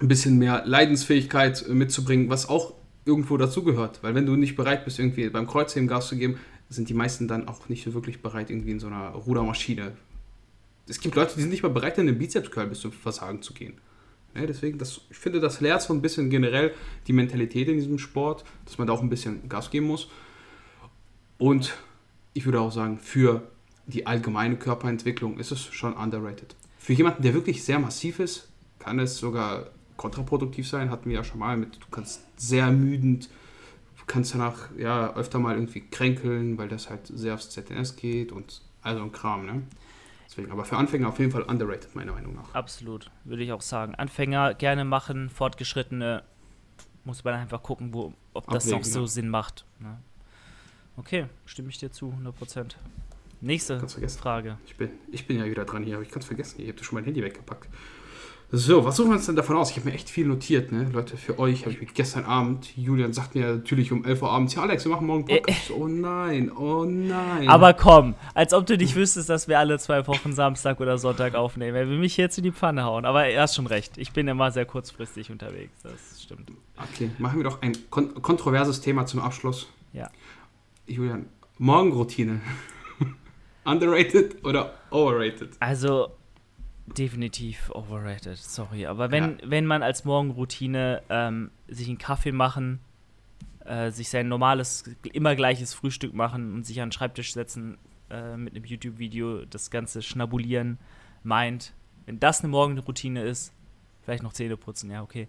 ein 0.00 0.08
bisschen 0.08 0.38
mehr 0.38 0.62
Leidensfähigkeit 0.66 1.66
äh, 1.66 1.72
mitzubringen, 1.72 2.28
was 2.28 2.50
auch 2.50 2.74
irgendwo 3.04 3.38
dazugehört. 3.38 4.02
Weil 4.02 4.14
wenn 4.14 4.26
du 4.26 4.36
nicht 4.36 4.56
bereit 4.56 4.84
bist, 4.84 4.98
irgendwie 4.98 5.28
beim 5.30 5.46
Kreuzheben 5.46 5.88
Gas 5.88 6.08
zu 6.08 6.16
geben, 6.16 6.38
sind 6.68 6.88
die 6.88 6.94
meisten 6.94 7.28
dann 7.28 7.48
auch 7.48 7.68
nicht 7.68 7.84
so 7.84 7.94
wirklich 7.94 8.20
bereit, 8.20 8.50
irgendwie 8.50 8.72
in 8.72 8.80
so 8.80 8.88
einer 8.88 9.10
Rudermaschine. 9.10 9.92
Es 10.86 11.00
gibt 11.00 11.14
Leute, 11.14 11.34
die 11.34 11.40
sind 11.42 11.50
nicht 11.50 11.62
mal 11.62 11.70
bereit, 11.70 11.98
in 11.98 12.06
den 12.06 12.18
Bizeps-Curl 12.18 12.66
bis 12.66 12.80
zum 12.80 12.92
Versagen 12.92 13.42
zu 13.42 13.52
gehen. 13.54 13.74
Ja, 14.34 14.46
deswegen, 14.46 14.78
das, 14.78 15.00
ich 15.10 15.16
finde, 15.16 15.40
das 15.40 15.60
lehrt 15.60 15.82
so 15.82 15.92
ein 15.92 16.02
bisschen 16.02 16.30
generell 16.30 16.74
die 17.06 17.12
Mentalität 17.12 17.68
in 17.68 17.74
diesem 17.74 17.98
Sport, 17.98 18.44
dass 18.64 18.78
man 18.78 18.86
da 18.86 18.92
auch 18.92 19.02
ein 19.02 19.08
bisschen 19.08 19.48
Gas 19.48 19.70
geben 19.70 19.86
muss. 19.86 20.08
Und 21.38 21.74
ich 22.34 22.44
würde 22.44 22.60
auch 22.60 22.72
sagen, 22.72 22.98
für 22.98 23.50
die 23.86 24.06
allgemeine 24.06 24.56
Körperentwicklung 24.56 25.38
ist 25.38 25.50
es 25.50 25.64
schon 25.64 25.94
underrated. 25.94 26.54
Für 26.78 26.92
jemanden, 26.92 27.22
der 27.22 27.34
wirklich 27.34 27.64
sehr 27.64 27.78
massiv 27.78 28.20
ist, 28.20 28.48
kann 28.78 28.98
es 28.98 29.16
sogar 29.16 29.70
kontraproduktiv 29.96 30.68
sein. 30.68 30.90
Hatten 30.90 31.08
wir 31.08 31.16
ja 31.16 31.24
schon 31.24 31.40
mal 31.40 31.56
mit, 31.56 31.76
du 31.76 31.86
kannst 31.90 32.22
sehr 32.36 32.64
ermüdend, 32.64 33.28
du 34.08 34.12
kannst 34.12 34.34
danach 34.34 34.70
ja 34.76 35.14
öfter 35.14 35.38
mal 35.38 35.54
irgendwie 35.54 35.82
kränkeln, 35.82 36.58
weil 36.58 36.68
das 36.68 36.90
halt 36.90 37.06
sehr 37.06 37.34
aufs 37.34 37.50
ZNS 37.50 37.96
geht 37.96 38.32
und 38.32 38.62
also 38.82 39.02
ein 39.02 39.12
Kram, 39.12 39.46
ne? 39.46 39.62
Deswegen, 40.26 40.50
aber 40.50 40.64
für 40.64 40.76
Anfänger 40.76 41.08
auf 41.08 41.18
jeden 41.18 41.30
Fall 41.30 41.42
underrated, 41.42 41.94
meiner 41.94 42.12
Meinung 42.12 42.34
nach. 42.34 42.54
Absolut, 42.54 43.10
würde 43.24 43.42
ich 43.42 43.52
auch 43.52 43.62
sagen. 43.62 43.94
Anfänger 43.94 44.54
gerne 44.54 44.84
machen, 44.84 45.30
Fortgeschrittene 45.30 46.22
muss 47.04 47.24
man 47.24 47.34
einfach 47.34 47.62
gucken, 47.62 47.94
wo, 47.94 48.12
ob 48.34 48.46
das 48.48 48.64
Abwägen, 48.64 48.80
noch 48.80 48.84
so 48.84 49.00
ja. 49.00 49.06
Sinn 49.06 49.28
macht. 49.28 49.64
Ne? 49.78 49.98
Okay, 50.96 51.26
stimme 51.46 51.70
ich 51.70 51.78
dir 51.78 51.90
zu, 51.90 52.12
100%. 52.22 52.74
Nächste 53.40 53.86
Frage. 54.08 54.58
Ich 54.66 54.76
bin, 54.76 54.90
ich 55.12 55.26
bin 55.26 55.38
ja 55.38 55.46
wieder 55.46 55.64
dran 55.64 55.84
hier, 55.84 55.94
aber 55.94 56.02
ich 56.02 56.10
kann 56.10 56.20
es 56.20 56.26
vergessen. 56.26 56.60
Ihr 56.60 56.68
habt 56.68 56.84
schon 56.84 56.96
mein 56.96 57.04
Handy 57.04 57.22
weggepackt. 57.22 57.68
So, 58.50 58.82
was 58.82 58.96
suchen 58.96 59.10
wir 59.10 59.16
uns 59.16 59.26
denn 59.26 59.36
davon 59.36 59.58
aus? 59.58 59.70
Ich 59.70 59.76
habe 59.76 59.90
mir 59.90 59.94
echt 59.94 60.08
viel 60.08 60.26
notiert, 60.26 60.72
ne? 60.72 60.88
Leute, 60.90 61.18
für 61.18 61.38
euch 61.38 61.62
habe 61.62 61.72
ich 61.72 61.80
mir 61.82 61.86
gestern 61.86 62.24
Abend, 62.24 62.74
Julian 62.78 63.12
sagt 63.12 63.34
mir 63.34 63.56
natürlich 63.56 63.92
um 63.92 64.06
11 64.06 64.22
Uhr 64.22 64.30
abends, 64.30 64.54
ja 64.54 64.62
Alex, 64.62 64.86
wir 64.86 64.92
machen 64.92 65.06
morgen 65.06 65.26
Podcast. 65.26 65.70
Oh 65.70 65.86
nein, 65.86 66.50
oh 66.50 66.86
nein. 66.86 67.46
Aber 67.46 67.74
komm, 67.74 68.14
als 68.32 68.54
ob 68.54 68.64
du 68.64 68.78
nicht 68.78 68.94
wüsstest, 68.94 69.28
dass 69.28 69.48
wir 69.48 69.58
alle 69.58 69.78
zwei 69.78 70.06
Wochen 70.06 70.32
Samstag 70.32 70.80
oder 70.80 70.96
Sonntag 70.96 71.34
aufnehmen. 71.34 71.76
Er 71.76 71.90
will 71.90 71.98
mich 71.98 72.16
jetzt 72.16 72.38
in 72.38 72.44
die 72.44 72.52
Pfanne 72.52 72.84
hauen. 72.84 73.04
Aber 73.04 73.26
er 73.26 73.42
hast 73.42 73.54
schon 73.54 73.66
recht, 73.66 73.98
ich 73.98 74.12
bin 74.12 74.26
immer 74.28 74.50
sehr 74.50 74.64
kurzfristig 74.64 75.30
unterwegs, 75.30 75.82
das 75.82 76.22
stimmt. 76.22 76.50
Okay, 76.94 77.10
machen 77.18 77.38
wir 77.40 77.44
doch 77.44 77.60
ein 77.60 77.76
kon 77.90 78.14
kontroverses 78.22 78.80
Thema 78.80 79.04
zum 79.04 79.20
Abschluss. 79.20 79.68
Ja. 79.92 80.08
Julian, 80.86 81.26
Morgenroutine. 81.58 82.40
Underrated 83.66 84.42
oder 84.42 84.72
overrated? 84.90 85.50
Also, 85.60 86.12
definitiv 86.96 87.70
overrated, 87.70 88.36
sorry. 88.36 88.86
Aber 88.86 89.10
wenn, 89.10 89.38
ja. 89.38 89.50
wenn 89.50 89.66
man 89.66 89.82
als 89.82 90.04
Morgenroutine 90.04 91.02
ähm, 91.08 91.50
sich 91.68 91.88
einen 91.88 91.98
Kaffee 91.98 92.32
machen, 92.32 92.80
äh, 93.64 93.90
sich 93.90 94.08
sein 94.08 94.28
normales, 94.28 94.84
immer 95.12 95.34
gleiches 95.36 95.74
Frühstück 95.74 96.14
machen 96.14 96.54
und 96.54 96.64
sich 96.64 96.80
an 96.80 96.88
den 96.88 96.92
Schreibtisch 96.92 97.32
setzen 97.32 97.78
äh, 98.10 98.36
mit 98.36 98.54
einem 98.54 98.64
YouTube-Video, 98.64 99.44
das 99.44 99.70
Ganze 99.70 100.02
schnabulieren 100.02 100.78
meint, 101.22 101.74
wenn 102.06 102.20
das 102.20 102.40
eine 102.40 102.48
Morgenroutine 102.48 103.22
ist, 103.22 103.52
vielleicht 104.02 104.22
noch 104.22 104.32
Zähne 104.32 104.56
putzen, 104.56 104.90
ja, 104.90 105.02
okay 105.02 105.28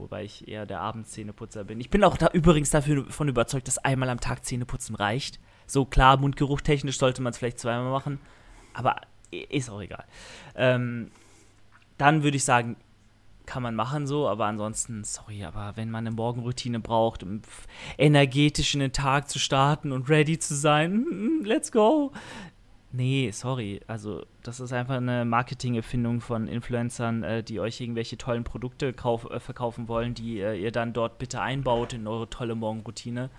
wobei 0.00 0.24
ich 0.24 0.48
eher 0.48 0.66
der 0.66 0.80
Abendzähneputzer 0.80 1.64
bin. 1.64 1.80
Ich 1.80 1.90
bin 1.90 2.04
auch 2.04 2.16
da 2.16 2.28
übrigens 2.32 2.70
davon 2.70 3.28
überzeugt, 3.28 3.68
dass 3.68 3.78
einmal 3.78 4.08
am 4.08 4.20
Tag 4.20 4.44
Zähneputzen 4.44 4.94
reicht. 4.94 5.38
So 5.66 5.84
klar, 5.84 6.16
Mundgeruch 6.16 6.60
technisch 6.60 6.98
sollte 6.98 7.22
man 7.22 7.30
es 7.30 7.38
vielleicht 7.38 7.58
zweimal 7.58 7.92
machen, 7.92 8.18
aber 8.74 8.96
ist 9.30 9.70
auch 9.70 9.80
egal. 9.80 10.04
Ähm, 10.54 11.10
dann 11.98 12.22
würde 12.22 12.36
ich 12.36 12.44
sagen, 12.44 12.76
kann 13.46 13.62
man 13.62 13.74
machen 13.74 14.06
so, 14.06 14.28
aber 14.28 14.46
ansonsten, 14.46 15.02
sorry, 15.02 15.44
aber 15.44 15.72
wenn 15.76 15.90
man 15.90 16.06
eine 16.06 16.14
Morgenroutine 16.14 16.78
braucht, 16.78 17.22
um 17.22 17.42
energetisch 17.98 18.74
in 18.74 18.80
den 18.80 18.92
Tag 18.92 19.28
zu 19.28 19.38
starten 19.38 19.90
und 19.92 20.08
ready 20.08 20.38
zu 20.38 20.54
sein, 20.54 21.40
let's 21.44 21.72
go, 21.72 22.12
Nee, 22.92 23.30
sorry. 23.30 23.80
Also, 23.86 24.24
das 24.42 24.58
ist 24.58 24.72
einfach 24.72 24.96
eine 24.96 25.24
Marketing-Erfindung 25.24 26.20
von 26.20 26.48
Influencern, 26.48 27.22
äh, 27.22 27.42
die 27.44 27.60
euch 27.60 27.80
irgendwelche 27.80 28.18
tollen 28.18 28.42
Produkte 28.42 28.92
kauf, 28.92 29.30
äh, 29.30 29.38
verkaufen 29.38 29.86
wollen, 29.86 30.14
die 30.14 30.40
äh, 30.40 30.60
ihr 30.60 30.72
dann 30.72 30.92
dort 30.92 31.18
bitte 31.18 31.40
einbaut 31.40 31.92
in 31.92 32.08
eure 32.08 32.28
tolle 32.28 32.56
Morgenroutine. 32.56 33.30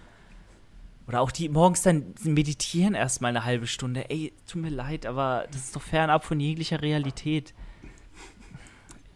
Oder 1.11 1.19
auch 1.19 1.31
die 1.31 1.49
morgens 1.49 1.81
dann 1.81 2.15
meditieren 2.23 2.93
erstmal 2.93 3.31
eine 3.31 3.43
halbe 3.43 3.67
Stunde. 3.67 4.09
Ey, 4.09 4.31
tut 4.49 4.61
mir 4.61 4.69
leid, 4.69 5.05
aber 5.05 5.45
das 5.51 5.65
ist 5.65 5.75
doch 5.75 5.81
fernab 5.81 6.23
von 6.23 6.39
jeglicher 6.39 6.81
Realität. 6.81 7.53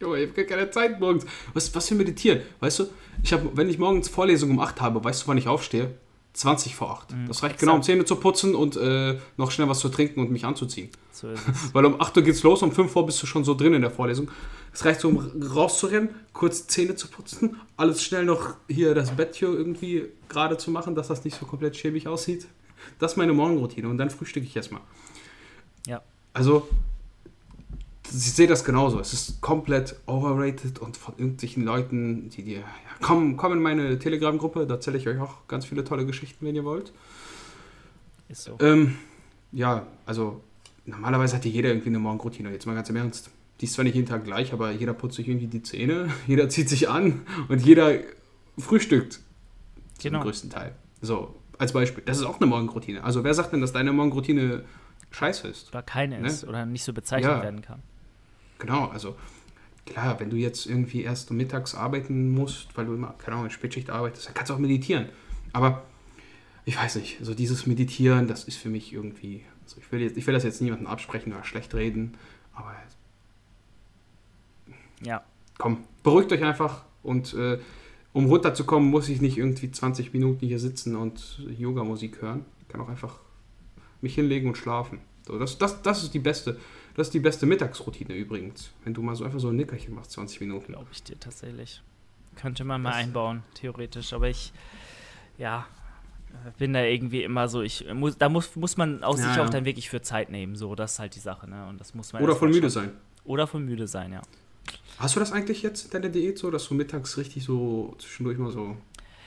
Junge, 0.01 0.19
ich 0.19 0.29
habe 0.29 0.45
keine 0.45 0.69
Zeit 0.71 0.99
morgens. 0.99 1.25
Was, 1.53 1.73
was 1.73 1.87
für 1.87 1.95
meditieren? 1.95 2.41
Weißt 2.59 2.79
du, 2.79 2.87
ich 3.23 3.31
hab, 3.31 3.55
wenn 3.55 3.69
ich 3.69 3.77
morgens 3.77 4.09
Vorlesung 4.09 4.51
um 4.51 4.59
8 4.59 4.81
habe, 4.81 5.01
weißt 5.01 5.23
du, 5.23 5.27
wann 5.29 5.37
ich 5.37 5.47
aufstehe? 5.47 5.95
20 6.35 6.75
vor 6.75 6.91
8. 6.91 7.11
Mhm, 7.11 7.27
das 7.27 7.37
reicht 7.43 7.55
exakt. 7.55 7.59
genau, 7.59 7.75
um 7.75 7.83
Zähne 7.83 8.03
zu 8.03 8.17
putzen 8.17 8.55
und 8.55 8.75
äh, 8.75 9.17
noch 9.37 9.51
schnell 9.51 9.69
was 9.69 9.79
zu 9.79 9.89
trinken 9.89 10.19
und 10.19 10.31
mich 10.31 10.45
anzuziehen. 10.45 10.89
So. 11.11 11.29
Weil 11.73 11.85
um 11.85 11.99
8 12.01 12.17
Uhr 12.17 12.23
geht's 12.23 12.43
los, 12.43 12.61
um 12.61 12.71
5 12.71 12.93
Uhr 12.93 13.05
bist 13.05 13.23
du 13.23 13.25
schon 13.25 13.45
so 13.45 13.53
drin 13.53 13.73
in 13.73 13.81
der 13.81 13.91
Vorlesung. 13.91 14.29
Es 14.73 14.83
reicht 14.83 14.99
so, 14.99 15.07
um 15.07 15.31
rauszurennen, 15.41 16.09
kurz 16.33 16.67
Zähne 16.67 16.95
zu 16.95 17.07
putzen, 17.07 17.55
alles 17.77 18.03
schnell 18.03 18.25
noch 18.25 18.55
hier 18.67 18.93
das 18.93 19.11
Bett 19.11 19.35
hier 19.35 19.47
irgendwie 19.47 20.09
gerade 20.27 20.57
zu 20.57 20.71
machen, 20.71 20.93
dass 20.93 21.07
das 21.07 21.23
nicht 21.23 21.39
so 21.39 21.45
komplett 21.45 21.77
schäbig 21.77 22.07
aussieht. 22.09 22.47
Das 22.99 23.13
ist 23.13 23.17
meine 23.17 23.31
Morgenroutine 23.31 23.87
und 23.87 23.97
dann 23.97 24.09
frühstücke 24.09 24.45
ich 24.45 24.55
erstmal. 24.55 24.81
Ja. 25.87 26.01
Also, 26.33 26.67
ich 28.11 28.33
sehe 28.33 28.47
das 28.47 28.63
genauso. 28.63 28.99
Es 28.99 29.13
ist 29.13 29.41
komplett 29.41 29.95
overrated 30.05 30.79
und 30.79 30.97
von 30.97 31.15
irgendwelchen 31.17 31.63
Leuten, 31.63 32.29
die 32.29 32.43
dir. 32.43 32.59
Ja, 32.59 32.65
komm, 33.01 33.37
komm 33.37 33.53
in 33.53 33.61
meine 33.61 33.99
Telegram-Gruppe, 33.99 34.65
da 34.67 34.75
erzähle 34.75 34.97
ich 34.97 35.07
euch 35.07 35.19
auch 35.19 35.47
ganz 35.47 35.65
viele 35.65 35.83
tolle 35.83 36.05
Geschichten, 36.05 36.45
wenn 36.45 36.55
ihr 36.55 36.65
wollt. 36.65 36.93
Ist 38.29 38.43
so. 38.43 38.57
Ähm, 38.59 38.95
ja, 39.51 39.85
also 40.05 40.41
normalerweise 40.85 41.35
hat 41.35 41.45
jeder 41.45 41.69
irgendwie 41.69 41.89
eine 41.89 41.99
Morgenroutine, 41.99 42.51
jetzt 42.51 42.65
mal 42.65 42.75
ganz 42.75 42.89
im 42.89 42.95
Ernst. 42.95 43.29
Die 43.61 43.65
ist 43.65 43.73
zwar 43.73 43.85
nicht 43.85 43.95
jeden 43.95 44.07
Tag 44.07 44.25
gleich, 44.25 44.51
aber 44.53 44.71
jeder 44.71 44.93
putzt 44.93 45.15
sich 45.15 45.27
irgendwie 45.27 45.47
die 45.47 45.63
Zähne, 45.63 46.09
jeder 46.27 46.49
zieht 46.49 46.69
sich 46.69 46.89
an 46.89 47.21
und 47.47 47.61
jeder 47.61 47.99
frühstückt. 48.57 49.19
Genau. 50.01 50.19
Zum 50.19 50.23
größten 50.23 50.49
Teil. 50.49 50.75
So, 51.01 51.35
als 51.57 51.73
Beispiel. 51.73 52.03
Das 52.05 52.17
ist 52.17 52.25
auch 52.25 52.39
eine 52.39 52.47
Morgenroutine. 52.47 53.03
Also 53.03 53.23
wer 53.23 53.33
sagt 53.33 53.53
denn, 53.53 53.61
dass 53.61 53.71
deine 53.71 53.93
Morgenroutine 53.93 54.63
scheiße 55.11 55.47
ist? 55.47 55.69
Oder 55.69 55.83
keine 55.83 56.19
ne? 56.19 56.27
ist 56.27 56.45
oder 56.45 56.65
nicht 56.65 56.83
so 56.83 56.93
bezeichnet 56.93 57.31
ja. 57.31 57.41
werden 57.43 57.61
kann. 57.61 57.81
Genau, 58.59 58.85
also 58.87 59.15
klar, 59.85 60.19
wenn 60.19 60.29
du 60.29 60.37
jetzt 60.37 60.65
irgendwie 60.65 61.03
erst 61.03 61.31
mittags 61.31 61.75
arbeiten 61.75 62.31
musst, 62.31 62.75
weil 62.77 62.85
du 62.85 62.93
immer, 62.93 63.13
keine 63.17 63.33
Ahnung, 63.33 63.45
in 63.45 63.51
Spätschicht 63.51 63.89
arbeitest, 63.89 64.27
dann 64.27 64.33
kannst 64.33 64.49
du 64.49 64.55
auch 64.55 64.59
meditieren. 64.59 65.09
Aber 65.53 65.83
ich 66.65 66.77
weiß 66.77 66.95
nicht, 66.95 67.19
so 67.21 67.33
dieses 67.33 67.67
Meditieren, 67.67 68.27
das 68.27 68.45
ist 68.45 68.57
für 68.57 68.69
mich 68.69 68.93
irgendwie, 68.93 69.43
also 69.63 69.77
ich 69.79 69.91
will, 69.91 70.01
jetzt, 70.01 70.17
ich 70.17 70.25
will 70.25 70.33
das 70.33 70.43
jetzt 70.43 70.61
niemandem 70.61 70.87
absprechen 70.87 71.33
oder 71.33 71.43
schlecht 71.43 71.73
reden, 71.75 72.15
aber 72.53 72.75
ja. 75.01 75.23
Komm, 75.57 75.83
beruhigt 76.03 76.31
euch 76.31 76.43
einfach 76.43 76.83
und 77.03 77.33
äh, 77.33 77.59
um 78.13 78.25
runterzukommen, 78.25 78.89
muss 78.89 79.09
ich 79.09 79.21
nicht 79.21 79.37
irgendwie 79.37 79.71
20 79.71 80.13
Minuten 80.13 80.47
hier 80.47 80.59
sitzen 80.59 80.95
und 80.95 81.41
Yoga-Musik 81.57 82.21
hören. 82.21 82.45
Ich 82.61 82.67
kann 82.69 82.81
auch 82.81 82.89
einfach 82.89 83.19
mich 84.01 84.15
hinlegen 84.15 84.47
und 84.47 84.57
schlafen. 84.57 84.99
So, 85.27 85.37
das, 85.37 85.57
das, 85.57 85.81
das 85.81 86.03
ist 86.03 86.13
die 86.13 86.19
beste 86.19 86.57
das 86.95 87.07
ist 87.07 87.13
die 87.13 87.19
beste 87.19 87.45
Mittagsroutine 87.45 88.13
übrigens. 88.15 88.71
Wenn 88.83 88.93
du 88.93 89.01
mal 89.01 89.15
so 89.15 89.25
einfach 89.25 89.39
so 89.39 89.49
ein 89.49 89.55
Nickerchen 89.55 89.93
machst, 89.93 90.11
20 90.11 90.41
Minuten. 90.41 90.73
Glaube 90.73 90.87
ich 90.91 91.03
dir 91.03 91.19
tatsächlich. 91.19 91.81
Könnte 92.35 92.63
man 92.63 92.81
mal 92.81 92.91
das 92.91 92.99
einbauen, 92.99 93.43
theoretisch. 93.53 94.13
Aber 94.13 94.29
ich, 94.29 94.53
ja, 95.37 95.67
bin 96.57 96.73
da 96.73 96.83
irgendwie 96.83 97.23
immer 97.23 97.47
so, 97.47 97.61
ich 97.61 97.85
muss, 97.93 98.17
da 98.17 98.29
muss, 98.29 98.55
muss 98.55 98.77
man 98.77 99.03
aus 99.03 99.19
ja, 99.19 99.29
sich 99.29 99.41
auch 99.41 99.49
dann 99.49 99.65
wirklich 99.65 99.89
für 99.89 100.01
Zeit 100.01 100.29
nehmen. 100.29 100.55
So, 100.55 100.75
das 100.75 100.93
ist 100.93 100.99
halt 100.99 101.15
die 101.15 101.19
Sache, 101.19 101.49
ne? 101.49 101.67
Und 101.67 101.79
das 101.79 101.93
muss 101.93 102.13
man 102.13 102.23
Oder 102.23 102.35
von 102.35 102.49
müde 102.49 102.69
sein. 102.69 102.91
Oder 103.25 103.47
von 103.47 103.65
müde 103.65 103.87
sein, 103.87 104.13
ja. 104.13 104.21
Hast 104.97 105.15
du 105.15 105.19
das 105.19 105.31
eigentlich 105.31 105.63
jetzt 105.63 105.85
in 105.85 105.91
deiner 105.91 106.09
Diät 106.09 106.37
so, 106.37 106.49
dass 106.51 106.67
du 106.67 106.73
mittags 106.75 107.17
richtig 107.17 107.43
so 107.43 107.95
zwischendurch 107.99 108.37
mal 108.37 108.51
so 108.51 108.77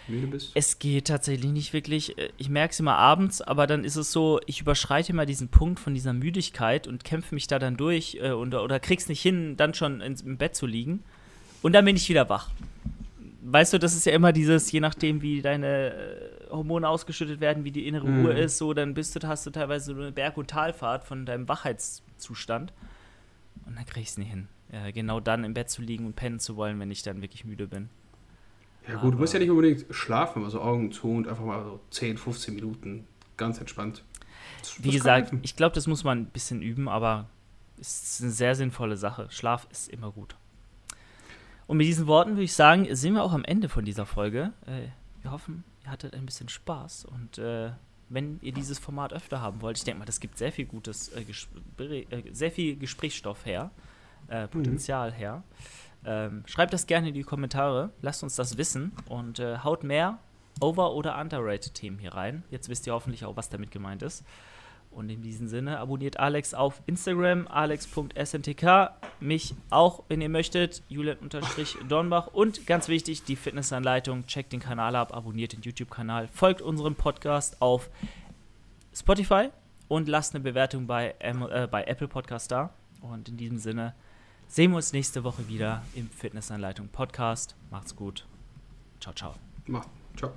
müde 0.09 0.27
bist? 0.27 0.53
Es 0.55 0.79
geht 0.79 1.09
tatsächlich 1.09 1.51
nicht 1.51 1.73
wirklich. 1.73 2.19
Äh, 2.19 2.31
ich 2.37 2.49
merke 2.49 2.73
es 2.73 2.81
immer 2.81 2.97
abends, 2.97 3.41
aber 3.41 3.67
dann 3.67 3.85
ist 3.85 3.97
es 3.97 4.13
so, 4.13 4.41
ich 4.47 4.61
überschreite 4.61 5.13
immer 5.13 5.27
diesen 5.27 5.49
Punkt 5.49 5.81
von 5.81 5.95
dieser 5.95 6.13
Müdigkeit 6.13 6.87
und 6.87 7.05
kämpfe 7.05 7.35
mich 7.35 7.47
da 7.47 7.59
dann 7.59 7.77
durch 7.77 8.19
äh, 8.21 8.33
und, 8.33 8.55
oder 8.55 8.81
krieg's 8.81 9.09
nicht 9.09 9.23
hin, 9.23 9.57
dann 9.57 9.75
schon 9.75 10.01
ins, 10.01 10.23
im 10.23 10.37
Bett 10.37 10.55
zu 10.55 10.67
liegen. 10.67 11.03
Und 11.63 11.73
dann 11.73 11.85
bin 11.85 11.97
ich 11.97 12.09
wieder 12.09 12.29
wach. 12.29 12.51
Weißt 13.43 13.73
du, 13.73 13.79
das 13.79 13.95
ist 13.95 14.05
ja 14.05 14.13
immer 14.13 14.33
dieses, 14.33 14.71
je 14.71 14.81
nachdem, 14.81 15.23
wie 15.23 15.43
deine 15.43 15.95
äh, 15.95 16.51
Hormone 16.51 16.89
ausgeschüttet 16.89 17.41
werden, 17.41 17.65
wie 17.65 17.71
die 17.71 17.87
innere 17.87 18.07
mhm. 18.07 18.27
Uhr 18.27 18.35
ist, 18.35 18.59
so, 18.59 18.75
dann 18.75 18.95
bist 18.95 19.17
du, 19.17 19.27
hast 19.27 19.47
du 19.47 19.51
teilweise 19.51 19.95
so 19.95 20.01
eine 20.01 20.13
Berg- 20.13 20.37
und 20.37 20.51
Talfahrt 20.51 21.05
von 21.05 21.25
deinem 21.25 21.49
Wachheitszustand. 21.49 22.73
Und 23.67 23.77
dann 23.77 23.87
krieg 23.87 24.03
ich 24.03 24.11
es 24.11 24.19
nicht 24.19 24.31
hin. 24.31 24.49
Ja, 24.73 24.91
genau 24.91 25.21
dann 25.21 25.45
im 25.45 25.55
Bett 25.55 25.71
zu 25.71 25.81
liegen 25.81 26.05
und 26.05 26.15
pennen 26.15 26.41
zu 26.41 26.57
wollen, 26.57 26.79
wenn 26.79 26.91
ich 26.91 27.03
dann 27.03 27.23
wirklich 27.23 27.45
müde 27.45 27.67
bin. 27.67 27.89
Ja 28.89 28.97
gut, 28.97 29.15
du 29.15 29.19
musst 29.19 29.35
ja 29.35 29.39
nicht 29.39 29.51
unbedingt 29.51 29.85
schlafen, 29.91 30.45
also 30.45 30.61
Augen 30.61 30.93
zu 30.93 31.11
und 31.11 31.29
einfach 31.29 31.45
mal 31.45 31.63
so 31.63 31.81
10, 31.91 32.17
15 32.17 32.55
Minuten 32.55 33.07
ganz 33.37 33.59
entspannt. 33.59 34.03
Das, 34.61 34.83
Wie 34.83 34.91
gesagt, 34.91 35.33
ich 35.43 35.57
glaube, 35.57 35.75
das 35.75 35.87
muss 35.87 36.05
man 36.05 36.21
ein 36.21 36.27
bisschen 36.27 36.63
üben, 36.63 36.89
aber 36.89 37.27
es 37.79 38.03
ist 38.03 38.23
eine 38.23 38.31
sehr 38.31 38.55
sinnvolle 38.55 38.97
Sache. 38.97 39.29
Schlaf 39.31 39.67
ist 39.71 39.89
immer 39.89 40.11
gut. 40.11 40.37
Und 41.67 41.77
mit 41.77 41.87
diesen 41.87 42.07
Worten 42.07 42.33
würde 42.33 42.45
ich 42.45 42.55
sagen, 42.55 42.87
sind 42.95 43.13
wir 43.13 43.23
auch 43.23 43.35
am 43.35 43.45
Ende 43.45 43.69
von 43.69 43.85
dieser 43.85 44.07
Folge. 44.07 44.53
Äh, 44.67 44.89
wir 45.23 45.33
hoffen, 45.33 45.65
ihr 45.85 45.91
hattet 45.91 46.15
ein 46.15 46.25
bisschen 46.25 46.49
Spaß 46.49 47.05
und 47.05 47.39
äh, 47.39 47.71
wenn 48.09 48.39
ihr 48.41 48.53
dieses 48.53 48.79
Format 48.79 49.13
öfter 49.13 49.43
haben 49.43 49.61
wollt, 49.61 49.77
ich 49.77 49.85
denke 49.85 49.99
mal, 49.99 50.07
das 50.07 50.21
gibt 50.21 50.39
sehr 50.39 50.51
viel 50.51 50.65
gutes, 50.65 51.11
äh, 51.11 51.25
äh 51.79 52.23
sehr 52.33 52.51
viel 52.51 52.77
Gesprächsstoff 52.77 53.45
her, 53.45 53.71
äh, 54.29 54.45
mhm. 54.45 54.49
Potenzial 54.49 55.11
mhm. 55.11 55.15
her. 55.15 55.43
Ähm, 56.05 56.45
schreibt 56.47 56.73
das 56.73 56.87
gerne 56.87 57.09
in 57.09 57.15
die 57.15 57.23
Kommentare, 57.23 57.91
lasst 58.01 58.23
uns 58.23 58.37
das 58.37 58.57
wissen 58.57 58.93
und 59.09 59.41
äh, 59.41 59.59
haut 59.59 59.83
mehr 59.83 60.19
Over- 60.61 60.93
oder 60.95 61.21
Underrated-Themen 61.21 61.99
hier 61.99 62.15
rein. 62.15 62.45
Jetzt 62.51 62.69
wisst 62.69 62.87
ihr 62.87 62.93
hoffentlich 62.93 63.25
auch, 63.25 63.37
was 63.37 63.49
damit 63.49 63.71
gemeint 63.71 64.03
ist. 64.03 64.25
Und 64.91 65.11
in 65.11 65.23
diesem 65.23 65.49
Sinne 65.49 65.79
abonniert 65.79 66.19
Alex 66.19 66.55
auf 66.55 66.83
Instagram, 66.87 67.47
alex.sntk. 67.47 68.91
Mich 69.21 69.55
auch, 69.71 70.03
wenn 70.09 70.21
ihr 70.21 70.29
möchtet, 70.29 70.83
julian-dornbach. 70.89 72.29
Und 72.29 72.67
ganz 72.67 72.89
wichtig, 72.89 73.23
die 73.25 73.37
Fitnessanleitung. 73.37 74.27
Checkt 74.27 74.53
den 74.53 74.61
Kanal 74.61 74.97
ab, 74.97 75.15
abonniert 75.15 75.53
den 75.53 75.63
YouTube-Kanal, 75.63 76.29
folgt 76.29 76.63
unserem 76.63 76.95
Podcast 76.95 77.61
auf 77.61 77.91
Spotify 78.95 79.51
und 79.89 80.09
lasst 80.09 80.35
eine 80.35 80.43
Bewertung 80.43 80.87
bei, 80.87 81.15
äh, 81.21 81.69
bei 81.71 81.85
Apple 81.85 82.09
Podcast 82.09 82.51
da. 82.51 82.71
Und 83.01 83.29
in 83.29 83.37
diesem 83.37 83.59
Sinne 83.59 83.95
sehen 84.49 84.73
wir 84.73 84.77
uns 84.77 84.93
nächste 84.93 85.23
Woche 85.25 85.47
wieder 85.49 85.83
im 85.95 86.09
Fitnessanleitung 86.11 86.89
Podcast. 86.89 87.55
Macht's 87.71 87.95
gut. 87.95 88.27
Ciao, 89.01 89.15
ciao. 89.15 89.35
Mach. 89.67 89.87
Ciao. 90.17 90.33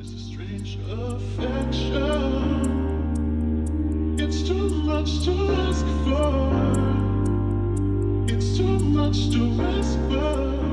It's 0.00 0.12
a 0.12 0.18
strange 0.18 0.78
affection. 0.90 2.16
It's 4.18 4.42
too 4.42 4.68
much 4.84 5.24
to 5.24 5.32
ask 5.68 5.86
for. 6.04 6.50
It's 8.28 8.56
too 8.56 8.78
much 8.78 9.30
to 9.30 9.38
whisper. 9.56 10.65